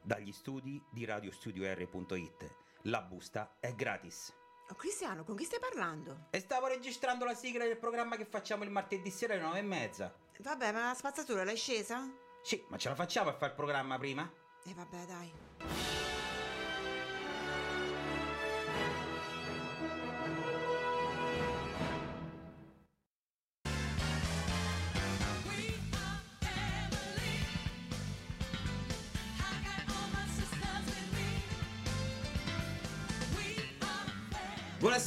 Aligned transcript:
Dagli 0.00 0.30
studi 0.30 0.80
di 0.92 1.04
radiostudio.r.it. 1.04 2.54
La 2.82 3.02
busta 3.02 3.56
è 3.58 3.74
gratis. 3.74 4.32
Oh, 4.70 4.74
Cristiano, 4.76 5.24
con 5.24 5.34
chi 5.34 5.42
stai 5.42 5.58
parlando? 5.58 6.26
E 6.30 6.38
stavo 6.38 6.68
registrando 6.68 7.24
la 7.24 7.34
sigla 7.34 7.64
del 7.64 7.78
programma 7.78 8.14
che 8.14 8.26
facciamo 8.26 8.62
il 8.62 8.70
martedì 8.70 9.10
sera 9.10 9.34
alle 9.34 9.42
nove 9.42 9.58
e 9.58 9.62
mezza. 9.62 10.14
Vabbè, 10.38 10.70
ma 10.70 10.86
la 10.86 10.94
spazzatura 10.94 11.42
l'hai 11.42 11.56
scesa? 11.56 12.08
Sì, 12.42 12.64
ma 12.68 12.76
ce 12.76 12.90
la 12.90 12.94
facciamo 12.94 13.30
a 13.30 13.32
fare 13.32 13.50
il 13.50 13.56
programma 13.56 13.98
prima? 13.98 14.30
E 14.64 14.72
vabbè, 14.72 15.04
dai. 15.04 15.87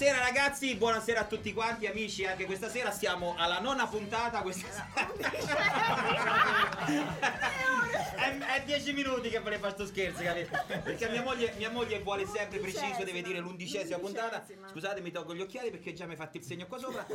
Buonasera 0.02 0.26
ragazzi, 0.26 0.74
buonasera 0.74 1.20
a 1.20 1.26
tutti 1.26 1.54
quanti 1.54 1.86
amici, 1.86 2.26
anche 2.26 2.46
questa 2.46 2.70
sera 2.70 2.90
siamo 2.90 3.36
alla 3.38 3.60
nona 3.60 3.86
puntata, 3.86 4.42
questa 4.42 4.66
è, 8.18 8.36
è 8.36 8.64
dieci 8.66 8.94
minuti 8.94 9.30
che 9.30 9.38
volevo 9.38 9.62
fare 9.62 9.76
sto 9.76 9.86
scherzo, 9.86 10.24
capito? 10.24 10.60
Perché 10.66 11.08
mia 11.08 11.22
moglie, 11.22 11.54
mia 11.58 11.70
moglie 11.70 12.00
vuole 12.00 12.26
sempre 12.26 12.58
preciso, 12.58 13.04
deve 13.04 13.22
dire 13.22 13.38
l'undicesima 13.38 14.00
puntata. 14.00 14.44
Scusate, 14.72 15.02
mi 15.02 15.12
tolgo 15.12 15.36
gli 15.36 15.42
occhiali 15.42 15.70
perché 15.70 15.94
già 15.94 16.06
mi 16.06 16.14
hai 16.14 16.18
fatto 16.18 16.38
il 16.38 16.44
segno 16.44 16.66
qua 16.66 16.80
sopra. 16.80 17.06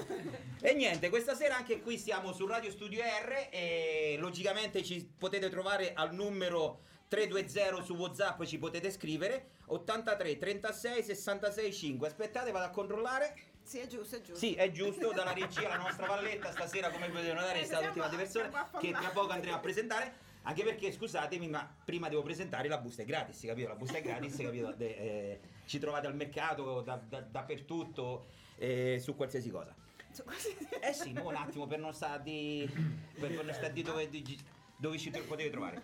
E 0.60 0.74
niente, 0.74 1.08
questa 1.08 1.34
sera 1.34 1.56
anche 1.56 1.80
qui 1.80 1.98
siamo 1.98 2.32
su 2.32 2.46
Radio 2.46 2.70
Studio 2.70 3.02
R 3.02 3.48
e 3.50 4.14
logicamente 4.20 4.84
ci 4.84 5.10
potete 5.18 5.50
trovare 5.50 5.92
al 5.92 6.14
numero 6.14 6.82
320 7.08 7.84
su 7.84 7.94
WhatsApp 7.94 8.42
ci 8.44 8.58
potete 8.58 8.90
scrivere 8.90 9.50
83 9.66 10.38
36 10.38 11.02
66 11.02 11.72
5. 11.72 12.08
Aspettate, 12.08 12.50
vado 12.50 12.64
a 12.66 12.70
controllare. 12.70 13.34
Sì, 13.62 13.78
è 13.78 13.86
giusto, 13.86 14.16
è 14.16 14.20
giusto. 14.20 14.38
Sì, 14.38 14.54
è 14.54 14.70
giusto, 14.70 15.10
dalla 15.12 15.32
regia 15.32 15.68
la 15.68 15.76
nostra 15.76 16.06
valletta 16.06 16.50
stasera 16.52 16.90
come 16.90 17.08
potete 17.08 17.32
notare 17.32 17.60
è 17.60 17.64
stata 17.64 17.80
siamo- 17.90 17.94
l'ultima 17.96 18.08
di 18.08 18.16
persone 18.16 18.50
che 18.80 18.90
tra 18.92 19.10
poco 19.10 19.30
andremo 19.32 19.56
a 19.56 19.60
presentare. 19.60 20.24
Anche 20.42 20.62
perché, 20.62 20.92
scusatemi, 20.92 21.48
ma 21.48 21.68
prima 21.84 22.08
devo 22.08 22.22
presentare 22.22 22.68
la 22.68 22.78
busta 22.78 23.02
è 23.02 23.04
gratis, 23.04 23.40
capito? 23.44 23.66
La 23.66 23.74
busta 23.74 23.98
è 23.98 24.02
gratis, 24.02 24.36
capito? 24.36 24.70
De- 24.72 24.96
eh, 24.96 25.40
ci 25.64 25.80
trovate 25.80 26.06
al 26.06 26.14
mercato, 26.14 26.82
da- 26.82 26.94
da- 27.04 27.20
dappertutto, 27.20 28.26
eh, 28.56 29.00
su 29.02 29.16
qualsiasi 29.16 29.50
cosa. 29.50 29.74
Su- 30.12 30.22
così- 30.22 30.56
Eh 30.80 30.92
sì, 30.92 31.12
mo 31.14 31.26
un 31.30 31.34
attimo 31.34 31.66
per 31.66 31.80
non 31.80 31.92
stare 31.92 32.22
di, 32.22 32.70
per 33.18 33.30
non 33.32 33.52
stare 33.52 33.72
di 33.72 33.82
dove, 33.82 34.08
di- 34.08 34.38
dove 34.76 34.96
ci 34.98 35.10
potete 35.10 35.50
trovare. 35.50 35.82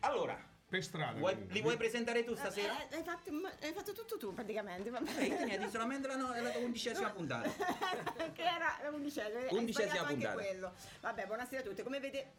Allora, 0.00 0.40
Per 0.74 0.82
strada. 0.82 1.18
vuoi- 1.20 1.32
comunque. 1.34 1.54
li 1.54 1.62
vuoi 1.62 1.76
presentare 1.76 2.24
tu 2.24 2.34
stasera? 2.34 2.74
Eh, 2.88 2.96
hai, 2.96 3.02
fatto, 3.04 3.30
hai 3.62 3.72
fatto 3.72 3.92
tutto 3.92 4.16
tu 4.16 4.34
praticamente. 4.34 4.90
vabbè. 4.90 5.18
Eh, 5.20 5.24
io 5.26 5.36
tenevo 5.36 5.70
solamente 5.70 6.08
la, 6.08 6.16
no- 6.16 6.34
la 6.42 6.58
undicesima 6.58 7.10
puntata. 7.10 7.48
che 8.32 8.42
era 8.42 8.80
l'undicesima. 8.90 9.38
hai 9.38 9.46
Undicesima 9.56 9.94
sbagliato 9.94 10.12
anche 10.12 10.14
puntata. 10.26 10.34
quello. 10.34 10.72
Vabbè, 11.00 11.26
buonasera 11.26 11.60
a 11.60 11.64
tutti. 11.64 11.82
Come 11.84 12.00
vedete, 12.00 12.30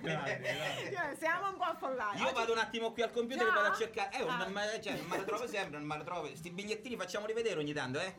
Grazie, 0.00 0.38
grazie. 0.40 1.16
siamo 1.18 1.48
un 1.50 1.56
po' 1.56 1.64
affollati. 1.64 2.22
Io 2.22 2.32
vado 2.32 2.52
un 2.52 2.58
attimo 2.58 2.92
qui 2.92 3.02
al 3.02 3.10
computer 3.10 3.44
Già? 3.46 3.52
e 3.52 3.54
vado 3.54 3.68
a 3.68 3.76
cercare. 3.76 4.10
Eh, 4.16 4.22
Ah. 4.26 4.36
non, 4.38 4.52
ma- 4.52 4.80
cioè, 4.80 4.98
me 5.06 5.16
la 5.18 5.24
trovo 5.24 5.46
sempre, 5.46 5.78
non 5.78 5.86
me 5.86 5.96
la 5.98 6.04
trovo. 6.04 6.34
Sti 6.34 6.50
bigliettini 6.50 6.96
facciamoli 6.96 7.32
vedere 7.34 7.58
ogni 7.60 7.72
tanto, 7.74 8.00
eh. 8.00 8.14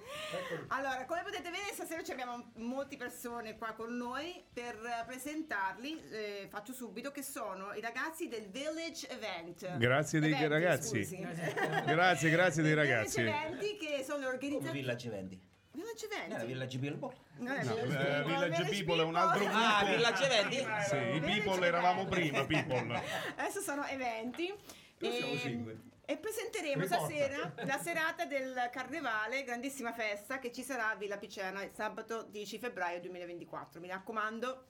Allora, 0.67 1.05
come 1.05 1.21
potete 1.23 1.49
vedere, 1.49 1.73
stasera 1.73 2.03
ci 2.03 2.11
abbiamo 2.11 2.51
molte 2.55 2.95
persone 2.97 3.57
qua 3.57 3.73
con 3.73 3.95
noi 3.95 4.43
per 4.53 4.77
presentarli. 5.07 6.07
eh, 6.11 6.47
faccio 6.49 6.73
subito 6.73 7.11
che 7.11 7.23
sono 7.23 7.73
i 7.73 7.81
ragazzi 7.81 8.27
del 8.27 8.47
Village 8.49 9.07
Event. 9.09 9.77
Grazie 9.77 10.19
dei 10.19 10.29
Eventi, 10.31 10.47
ragazzi. 10.47 11.03
scusi. 11.03 11.19
Grazie, 11.85 12.29
grazie 12.29 12.61
dei 12.63 12.71
I 12.71 12.75
ragazzi. 12.75 13.21
Village 13.21 13.47
Eventi 13.47 13.77
che 13.77 14.03
sono 14.03 14.27
organizzati. 14.27 14.77
Village 14.77 15.09
Vendi. 15.09 15.47
Village 15.79 16.07
Non 16.09 16.19
era 16.19 16.33
Eventi. 16.35 16.45
Village 16.47 16.77
Bilbo. 16.77 17.13
Non 17.37 17.55
è 17.55 17.63
No, 17.63 17.75
Village 17.75 17.93
eh, 17.99 18.21
People, 18.21 18.49
Village 18.49 18.69
People 18.69 19.01
è 19.01 19.05
un 19.05 19.15
altro 19.15 19.39
People. 19.45 19.61
Ah, 19.63 19.77
gruppo. 19.79 19.95
Village 19.95 20.27
Vendi? 20.27 20.55
Sì, 20.55 20.95
i 20.95 21.19
Village 21.19 21.39
people 21.41 21.65
eravamo 21.65 22.01
Event. 22.01 22.15
prima, 22.15 22.45
people. 22.45 23.01
Adesso 23.37 23.61
sono 23.61 23.85
eventi. 23.85 24.53
siamo 24.99 25.31
E, 25.31 25.77
e 26.05 26.17
presenteremo 26.17 26.81
Riporta. 26.81 27.05
stasera 27.05 27.53
la 27.63 27.77
serata 27.79 28.25
del 28.25 28.69
carnevale, 28.71 29.43
grandissima 29.43 29.93
festa 29.93 30.39
che 30.39 30.51
ci 30.51 30.63
sarà 30.63 30.89
a 30.89 30.95
Villa 30.95 31.17
Picena 31.17 31.63
il 31.63 31.71
sabato 31.73 32.23
10 32.23 32.57
febbraio 32.59 32.99
2024. 32.99 33.79
Mi 33.79 33.87
raccomando. 33.87 34.65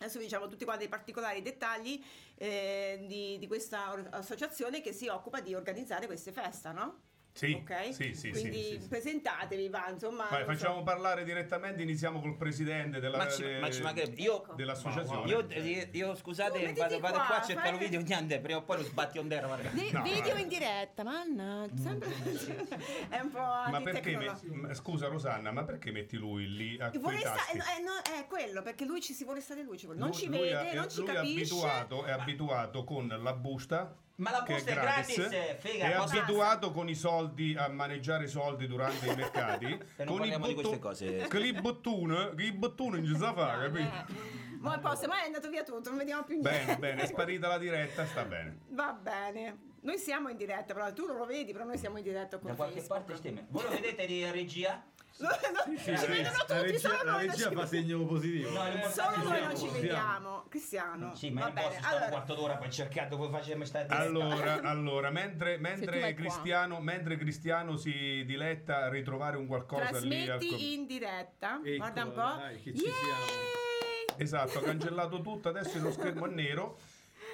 Adesso 0.00 0.18
vi 0.18 0.24
diciamo 0.24 0.46
tutti 0.46 0.64
quanti 0.64 0.84
i 0.84 0.88
particolari 0.88 1.42
dettagli 1.42 2.02
eh, 2.36 3.04
di, 3.06 3.36
di 3.38 3.46
questa 3.48 4.08
associazione 4.10 4.80
che 4.80 4.92
si 4.92 5.08
occupa 5.08 5.40
di 5.40 5.54
organizzare 5.54 6.06
queste 6.06 6.30
feste, 6.32 6.70
no? 6.72 7.00
Sì, 7.32 7.52
Ok? 7.62 7.94
sì, 7.94 8.14
sì, 8.14 8.30
Quindi 8.30 8.62
sì, 8.62 8.64
sì, 8.74 8.80
sì. 8.80 8.88
presentatevi, 8.88 9.68
va, 9.68 9.88
insomma. 9.90 10.26
Vai, 10.28 10.44
non 10.44 10.56
so. 10.56 10.58
facciamo 10.64 10.82
parlare 10.82 11.22
direttamente, 11.22 11.82
iniziamo 11.82 12.20
col 12.20 12.36
presidente 12.36 12.98
della, 12.98 13.16
Ma 13.16 13.28
ci, 13.28 13.42
de- 13.42 13.60
ma 13.60 13.70
ci 13.70 13.80
mancherebbe. 13.80 14.20
Io, 14.20 14.44
dell'associazione. 14.56 15.28
io, 15.30 15.46
io, 15.48 15.88
io, 15.92 16.14
scusate, 16.16 16.58
Tu 16.58 16.64
mettiti 16.64 16.80
vado, 16.80 16.98
vado 16.98 17.14
qua, 17.18 17.26
qua 17.26 17.40
a 17.40 17.44
cercare 17.44 17.70
un 17.70 17.78
video, 17.78 18.00
niente, 18.00 18.40
prima 18.40 18.58
o 18.58 18.62
poi 18.64 18.78
lo 18.78 18.82
sbatti 18.82 19.18
on 19.18 19.28
terra, 19.28 19.46
guarda. 19.46 19.68
Di- 19.68 19.90
No, 19.92 20.02
video 20.02 20.34
eh. 20.34 20.40
in 20.40 20.48
diretta, 20.48 21.04
mannaggia, 21.04 21.80
sempre 21.80 22.08
è 23.08 23.20
un 23.20 23.30
po' 23.30 23.38
ma 23.38 23.80
perché 23.84 24.16
metti- 24.16 24.74
scusa 24.74 25.06
Rosanna, 25.06 25.52
ma 25.52 25.62
perché 25.62 25.92
metti 25.92 26.16
lui 26.16 26.48
lì 26.48 26.76
a 26.80 26.90
quei 26.90 27.18
sta- 27.20 27.36
eh, 27.52 27.80
no, 27.82 28.16
è 28.20 28.26
quello, 28.26 28.62
perché 28.62 28.84
lui 28.84 29.00
ci 29.00 29.12
si 29.12 29.22
vuole 29.22 29.40
stare 29.40 29.62
lui, 29.62 29.78
ci 29.78 29.84
vuole- 29.84 30.00
non 30.00 30.08
Lui- 30.08 30.18
ci 30.18 30.28
vede, 30.28 30.70
è- 30.70 30.74
non 30.74 30.88
ci 30.90 31.04
capisce. 31.04 31.54
abituato, 31.54 32.04
è 32.04 32.10
abituato 32.10 32.82
con 32.82 33.06
la 33.22 33.32
busta. 33.32 33.94
Ma 34.18 34.32
la 34.32 34.42
busta 34.42 34.70
è 34.70 34.74
gratis, 34.74 35.58
figa, 35.58 35.84
È 35.90 35.92
abituato 35.92 36.72
con 36.72 36.88
i 36.88 36.94
soldi 36.96 37.54
a 37.56 37.68
maneggiare 37.68 38.24
i 38.24 38.28
soldi 38.28 38.66
durante 38.66 39.06
i 39.06 39.14
mercati. 39.14 39.66
E 39.96 40.04
non 40.04 40.06
con 40.06 40.18
parliamo 40.18 40.46
di 40.48 40.54
queste 40.54 40.78
cose. 40.80 41.26
Che 41.28 41.38
i 41.38 41.52
bottone, 41.52 42.34
che 42.34 42.42
i 42.42 42.52
bottone 42.52 42.98
non 42.98 43.06
ci 43.06 43.16
sa 43.16 43.32
fare, 43.32 43.70
capito? 43.70 43.88
Eh. 43.88 44.56
Ma 44.58 44.78
poi 44.78 44.96
se 44.96 45.06
mai 45.06 45.22
è 45.22 45.26
andato 45.26 45.48
via 45.48 45.62
tutto, 45.62 45.88
non 45.88 45.98
vediamo 45.98 46.24
più 46.24 46.40
niente. 46.40 46.64
Bene, 46.64 46.78
bene, 46.78 47.02
è 47.02 47.06
sparita 47.06 47.46
la 47.46 47.58
diretta, 47.58 48.04
sta 48.06 48.24
bene. 48.24 48.58
Va 48.70 48.92
bene. 48.92 49.66
Noi 49.82 49.98
siamo 49.98 50.28
in 50.28 50.36
diretta, 50.36 50.74
però 50.74 50.92
tu 50.92 51.06
non 51.06 51.16
lo 51.16 51.24
vedi, 51.24 51.52
però 51.52 51.64
noi 51.64 51.78
siamo 51.78 51.98
in 51.98 52.02
diretta 52.02 52.38
con 52.38 52.50
Da 52.50 52.56
qualche 52.56 52.80
Facebook. 52.80 53.04
parte 53.06 53.16
stiamo. 53.16 53.46
Voi 53.50 53.62
lo 53.62 53.70
vedete 53.70 54.04
di 54.06 54.28
regia? 54.30 54.82
No, 55.20 55.28
no, 55.28 55.76
ci 55.78 55.90
la, 55.90 56.00
vedono 56.06 56.36
la 56.36 56.44
tutti, 56.46 56.60
regia, 56.60 56.78
solo 56.78 56.94
la 57.02 57.10
noi 57.12 57.26
non 57.26 57.34
regia 57.34 57.48
ci 57.48 57.54
fa 57.56 57.66
segno 57.66 58.04
positivo. 58.06 58.50
No, 58.50 58.62
l'importante 58.68 59.14
Solo 59.20 59.28
noi 59.28 59.40
non 59.40 59.50
ci 59.50 59.56
siamo. 59.56 59.72
vediamo. 59.80 60.44
Cristiano. 60.48 61.14
Sì, 61.16 61.30
ma 61.30 61.40
Va 61.40 61.50
bene. 61.50 61.70
stare 61.72 61.78
un 61.78 61.84
Allora, 61.92 62.08
quarto 62.10 62.34
d'ora 62.34 62.56
poi 62.56 62.70
cercando 62.70 63.16
come 63.16 63.30
facciamo 63.38 63.64
stare 63.64 63.86
Allora, 63.88 64.60
allora 64.68 65.10
mentre, 65.10 65.58
mentre. 65.58 66.14
Cristiano, 66.14 66.80
mentre 66.80 67.16
Cristiano 67.16 67.76
si 67.76 68.22
diletta 68.24 68.84
a 68.84 68.88
ritrovare 68.88 69.36
un 69.36 69.46
qualcosa 69.46 69.98
lì 70.00 70.22
al 70.28 70.38
com- 70.38 70.48
trasmetti 70.48 70.74
in 70.74 70.86
diretta. 70.86 71.60
Eccola, 71.64 71.76
Guarda 71.76 72.04
un 72.04 72.12
po'. 72.12 72.40
dai, 72.40 72.62
che 72.62 72.74
ci 72.74 72.80
siamo. 72.84 74.16
Esatto, 74.16 74.58
ha 74.58 74.62
cancellato 74.62 75.20
tutto, 75.20 75.48
adesso 75.48 75.78
lo 75.80 75.90
schermo 75.92 76.26
è 76.26 76.30
nero. 76.30 76.78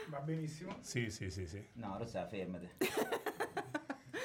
Va 0.08 0.18
benissimo. 0.20 0.76
Sì, 0.80 1.10
sì, 1.10 1.30
sì, 1.30 1.46
sì. 1.46 1.66
No, 1.74 1.96
Rosa, 1.98 2.26
fermate. 2.26 2.72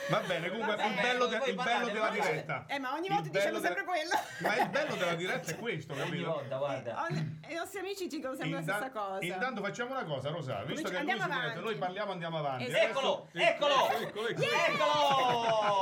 Va 0.10 0.20
bene, 0.22 0.50
comunque 0.50 0.76
Va 0.76 0.86
il 0.86 0.94
bello, 0.96 1.26
de- 1.28 1.42
il 1.46 1.56
bello 1.56 1.88
della 1.90 2.10
diretta. 2.10 2.66
Eh, 2.68 2.80
ma 2.80 2.94
ogni 2.94 3.08
Il 3.08 3.14
volta 3.14 3.30
diciamo 3.30 3.60
bello 3.60 3.60
sempre 3.66 3.84
della- 3.84 3.94
quello. 3.94 4.20
Ma 4.40 4.56
il 4.64 4.70
bello 4.70 4.96
della 4.96 5.16
diretta 5.16 5.52
è 5.52 5.56
questo, 5.58 5.94
Ogni 5.94 6.02
capito? 6.04 6.32
volta, 6.32 6.58
guarda. 6.58 7.04
Ogni- 7.10 7.40
I 7.50 7.54
nostri 7.54 7.80
amici 7.80 8.08
dicono 8.08 8.34
sempre 8.34 8.54
la 8.54 8.60
Inta- 8.60 8.76
stessa 8.76 8.92
cosa. 8.92 9.26
Intanto 9.26 9.62
facciamo 9.62 9.92
una 9.92 10.04
cosa, 10.04 10.30
Rosa, 10.30 10.64
visto 10.64 10.90
che 10.90 10.90
lui 10.90 11.12
Andiamo 11.12 11.22
si 11.22 11.28
mette, 11.30 11.42
avanti. 11.42 11.64
noi 11.64 11.76
parliamo, 11.76 12.12
andiamo 12.12 12.38
avanti. 12.38 12.64
Eccolo, 12.66 13.28
Adesso- 13.34 13.50
eccolo, 13.52 13.90
Eccolo, 14.00 14.28
eccolo. 14.28 14.48
eccolo! 14.48 14.88
Così 15.70 15.79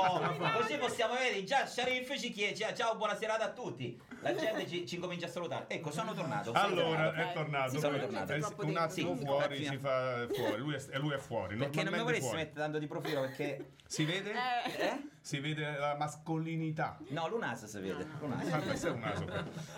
possiamo 0.98 1.14
vedere, 1.14 1.44
già 1.44 1.68
Sharif 1.68 2.20
ci 2.20 2.32
chiede, 2.32 2.56
ciao, 2.56 2.74
ciao, 2.74 2.96
buona 2.96 3.16
serata 3.16 3.46
a 3.46 3.52
tutti. 3.52 4.00
La 4.22 4.34
gente 4.34 4.68
ci, 4.68 4.88
ci 4.88 4.98
comincia 4.98 5.28
a 5.28 5.30
salutare. 5.30 5.66
Ecco, 5.68 5.92
sono 5.92 6.12
tornato. 6.16 6.46
sono 6.52 6.60
Allora, 6.60 7.12
tornato. 7.12 7.30
è 7.30 7.34
tornato. 7.34 7.70
Sì, 7.72 7.80
sono 7.80 7.96
Eh, 7.96 8.00
tornato. 8.00 8.34
eh, 8.34 8.40
Troppo 8.40 8.66
un 8.66 8.78
attimo 8.78 9.16
Sì, 9.16 9.24
fuori 9.26 9.66
si 9.66 9.78
fa 9.78 10.28
fuori, 10.34 10.58
lui 10.58 10.74
è, 10.76 10.98
lui 10.98 11.14
è 11.14 11.18
fuori. 11.20 11.56
Perché 11.56 11.84
non 11.84 11.94
mi 11.94 12.00
vorresti 12.00 12.22
fuori. 12.24 12.38
mettere 12.38 12.60
tanto 12.60 12.80
di 12.80 12.88
profilo 12.88 13.22
perché... 13.22 13.74
Si 13.86 14.06
vede? 14.06 14.32
Eh. 14.32 15.02
Si 15.28 15.42
vede 15.42 15.78
la 15.78 15.94
mascolinità. 15.98 16.98
No, 17.10 17.28
l'UNAS 17.28 17.66
si 17.66 17.80
vede. 17.82 18.08
l'UNAS. 18.22 18.50
Ah, 18.50 18.60
questo 18.62 18.88
è 18.88 18.92
un 18.92 19.00
naso. 19.00 19.26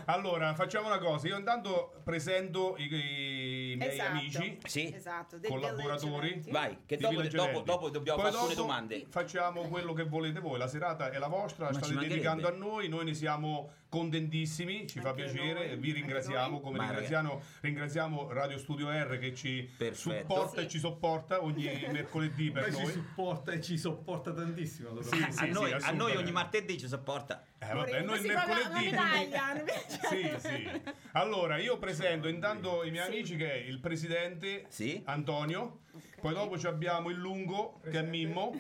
Allora, 0.06 0.54
facciamo 0.54 0.86
una 0.86 1.00
cosa. 1.00 1.28
Io 1.28 1.40
intanto 1.40 1.92
presento 2.04 2.76
i, 2.78 2.84
i 2.84 3.76
miei 3.76 3.90
Esatto. 3.90 4.12
amici, 4.12 4.60
Sì? 4.66 4.94
Esatto, 4.94 5.40
collaboratori. 5.48 6.44
Vai, 6.50 6.78
che 6.86 6.98
dopo, 6.98 7.20
dopo, 7.24 7.62
dopo 7.62 7.90
dobbiamo 7.90 8.22
Poi 8.22 8.30
fare 8.30 8.42
alcune 8.44 8.56
domande. 8.62 9.08
Facciamo 9.10 9.62
quello 9.64 9.94
che 9.94 10.04
volete 10.04 10.40
voi. 10.40 10.60
La 10.60 10.68
serata 10.68 11.10
è 11.10 11.18
la 11.18 11.28
vostra, 11.30 11.72
la 11.72 11.82
state 11.82 11.96
dedicando 11.96 12.48
a 12.48 12.52
noi. 12.52 12.88
Noi 12.88 13.06
ne 13.06 13.16
siamo 13.16 13.72
contentissimi. 13.90 14.88
Ci 14.88 15.00
fa 15.00 15.10
Anche 15.10 15.24
piacere. 15.24 15.68
noi, 15.70 15.78
Vi 15.78 15.92
ringraziamo. 15.94 16.60
Come 16.60 16.80
ringraziamo, 16.80 17.42
ringraziamo 17.62 18.32
Radio 18.32 18.58
Studio 18.58 18.90
R 18.90 19.18
che 19.20 19.34
ci 19.34 19.70
Perfetto. 19.78 20.20
supporta 20.20 20.60
Sì. 20.60 20.66
e 20.66 20.70
ci 20.70 20.80
sopporta 20.80 21.44
ogni 21.44 21.66
mercoledì 21.92 22.52
per 22.52 22.74
ci 22.74 22.82
noi. 22.82 22.92
supporta 22.92 23.52
e 23.52 23.62
ci 23.62 23.78
sopporta 23.78 24.32
tantissimo. 24.32 25.02
Sì, 25.02 25.10
sì, 25.16 25.32
sì, 25.32 25.44
a, 25.44 25.46
noi, 25.48 25.72
a 25.74 25.92
noi 25.92 26.16
ogni 26.16 26.32
martedì 26.32 26.78
ci 26.78 26.88
sopporta. 26.88 27.44
Eh, 27.58 27.74
vabbè, 27.74 28.02
noi 28.04 28.20
il 28.20 28.26
mercoledì. 28.28 28.96
Sì, 30.10 30.32
sì. 30.38 30.82
Allora, 31.14 31.58
io 31.58 31.78
presento 31.78 32.28
intanto 32.28 32.84
i 32.84 32.92
miei 32.92 33.06
Sì. 33.06 33.12
amici 33.12 33.36
che 33.36 33.52
è 33.52 33.56
il 33.56 33.80
presidente 33.80 34.66
Sì. 34.70 35.02
Antonio, 35.06 35.82
poi 36.22 36.34
dopo 36.34 36.58
ci 36.58 36.68
abbiamo 36.68 37.10
il 37.10 37.18
lungo 37.18 37.80
che 37.84 38.00
è 38.00 38.02
Mimmo, 38.04 38.54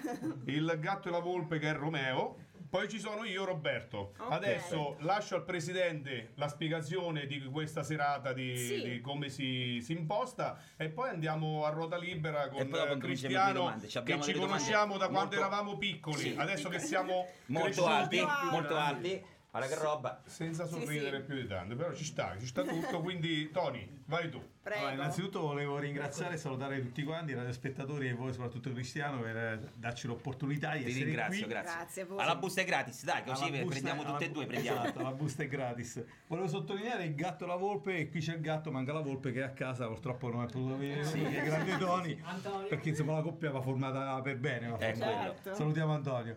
il 0.45 0.77
gatto 0.79 1.07
e 1.07 1.11
la 1.11 1.19
volpe 1.19 1.59
che 1.59 1.69
è 1.69 1.73
Romeo. 1.73 2.47
Poi 2.69 2.87
ci 2.87 2.99
sono 2.99 3.23
io, 3.23 3.45
Roberto. 3.45 4.13
Ok. 4.19 4.31
Adesso 4.31 4.97
lascio 4.99 5.35
al 5.35 5.43
presidente 5.43 6.33
la 6.35 6.47
spiegazione 6.47 7.25
di 7.25 7.41
questa 7.45 7.81
serata 7.81 8.31
di, 8.31 8.55
Sì. 8.55 8.81
di 8.83 9.01
come 9.01 9.29
si, 9.29 9.79
si 9.81 9.93
imposta 9.93 10.59
e 10.77 10.89
poi 10.89 11.09
andiamo 11.09 11.65
a 11.65 11.69
ruota 11.69 11.97
libera 11.97 12.47
con 12.47 12.61
E 12.61 12.91
eh, 12.91 12.97
Cristiano. 12.97 13.75
Ci 13.87 14.03
che 14.03 14.21
ci 14.21 14.33
conosciamo 14.33 14.97
da 14.97 15.07
quando 15.07 15.19
molto- 15.19 15.35
eravamo 15.35 15.77
piccoli. 15.77 16.17
Sì. 16.17 16.35
Adesso 16.37 16.69
che 16.69 16.77
siamo 16.79 17.25
Molto 17.47 17.65
cresciuti, 17.65 17.89
alti, 17.89 18.19
alti. 18.19 18.45
molto 18.51 18.75
alti. 18.77 19.23
Guarda 19.51 19.67
che 19.67 19.81
roba. 19.81 20.21
senza 20.25 20.65
Sì, 20.67 20.73
sorridere 20.73 21.17
sì. 21.21 21.23
più 21.23 21.35
di 21.35 21.47
tanto, 21.47 21.75
però 21.75 21.91
ci 21.93 22.03
sta, 22.05 22.35
ci 22.39 22.45
sta 22.45 22.61
tutto, 22.63 23.01
quindi 23.01 23.49
Tony, 23.51 23.87
vai 24.05 24.29
tu. 24.29 24.39
Prego. 24.61 24.79
Allora, 24.81 24.93
innanzitutto 24.93 25.39
volevo 25.41 25.79
ringraziare 25.79 26.35
e 26.35 26.37
salutare 26.37 26.79
tutti 26.81 27.01
quanti, 27.03 27.31
i 27.31 27.35
radiospettatori 27.35 28.07
e 28.09 28.13
voi, 28.13 28.31
soprattutto 28.31 28.71
Cristiano, 28.71 29.19
per 29.21 29.71
darci 29.73 30.05
l'opportunità 30.05 30.73
di 30.75 30.83
Ti 30.83 30.89
essere 30.89 31.05
ringrazio, 31.05 31.39
qui. 31.45 31.49
grazie. 31.49 31.75
Grazie 31.77 32.01
a 32.01 32.05
voi. 32.05 32.19
Alla 32.21 32.35
busta 32.35 32.61
è 32.61 32.65
gratis, 32.65 33.03
dai, 33.03 33.23
così 33.23 33.49
busta- 33.49 33.65
prendiamo 33.65 34.03
tutte 34.03 34.25
e 34.25 34.29
due, 34.29 34.45
prendiamo. 34.45 34.83
Esatto, 34.83 35.01
la 35.01 35.11
busta 35.13 35.41
è 35.43 35.47
gratis. 35.47 36.03
Volevo 36.27 36.47
sottolineare 36.47 37.05
il 37.05 37.15
gatto 37.15 37.45
e 37.45 37.47
la 37.47 37.55
volpe, 37.55 37.97
e 37.97 38.09
qui 38.09 38.19
c'è 38.19 38.35
il 38.35 38.41
gatto, 38.41 38.69
manca 38.71 38.93
la 38.93 38.99
volpe 39.01 39.31
che 39.31 39.39
è 39.39 39.43
a 39.43 39.49
casa, 39.51 39.87
purtroppo 39.87 40.29
non 40.29 40.43
è 40.43 40.45
potuto 40.45 40.77
venire 40.77 41.03
sì, 41.03 41.23
che 41.23 41.41
grande 41.41 41.75
Tony, 41.79 42.21
perché 42.67 42.89
insomma 42.89 43.13
la 43.13 43.21
coppia 43.21 43.49
va 43.49 43.61
formata 43.61 44.21
per 44.21 44.37
bene. 44.37 44.67
va 44.67 44.77
È 44.77 44.91
formata. 44.93 45.15
quello. 45.17 45.33
Certo. 45.41 45.55
Salutiamo 45.55 45.93
Antonio. 45.93 46.35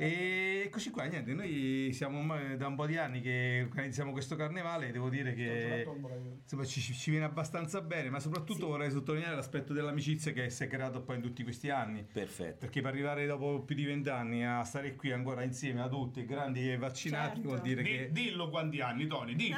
E 0.00 0.62
eccoci 0.66 0.90
qua, 0.90 1.06
niente, 1.06 1.34
noi 1.34 1.90
siamo 1.92 2.24
da 2.56 2.68
un 2.68 2.76
po' 2.76 2.86
di 2.86 2.96
anni 2.96 3.20
che 3.20 3.66
organizziamo 3.68 4.12
questo 4.12 4.36
carnevale, 4.36 4.92
devo 4.92 5.08
dire 5.08 5.34
che 5.34 5.84
insomma, 6.40 6.64
ci, 6.64 6.80
ci 6.80 7.10
viene 7.10 7.24
abbastanza 7.24 7.80
bene, 7.80 8.08
ma 8.08 8.20
soprattutto 8.20 8.68
vorrei 8.68 8.92
sottolineare 8.92 9.34
l'aspetto 9.34 9.72
dell'amicizia 9.72 10.30
che 10.32 10.50
si 10.50 10.62
è 10.62 10.68
creato 10.68 11.02
poi 11.02 11.16
in 11.16 11.22
tutti 11.22 11.42
questi 11.42 11.68
anni. 11.70 12.04
Perfetto. 12.04 12.58
Perché 12.60 12.80
per 12.80 12.92
arrivare 12.92 13.26
dopo 13.26 13.62
più 13.62 13.74
di 13.74 13.84
vent'anni 13.86 14.46
a 14.46 14.62
stare 14.62 14.94
qui 14.94 15.10
ancora 15.10 15.42
insieme 15.42 15.82
a 15.82 15.88
tutti, 15.88 16.24
grandi 16.24 16.70
e 16.70 16.76
vaccinati, 16.76 17.34
Certo. 17.34 17.48
vuol 17.48 17.60
dire 17.60 17.82
Di- 17.82 17.90
che 17.90 18.08
dillo 18.12 18.50
quanti 18.50 18.80
anni, 18.80 19.08
Tony, 19.08 19.34
dillo. 19.34 19.56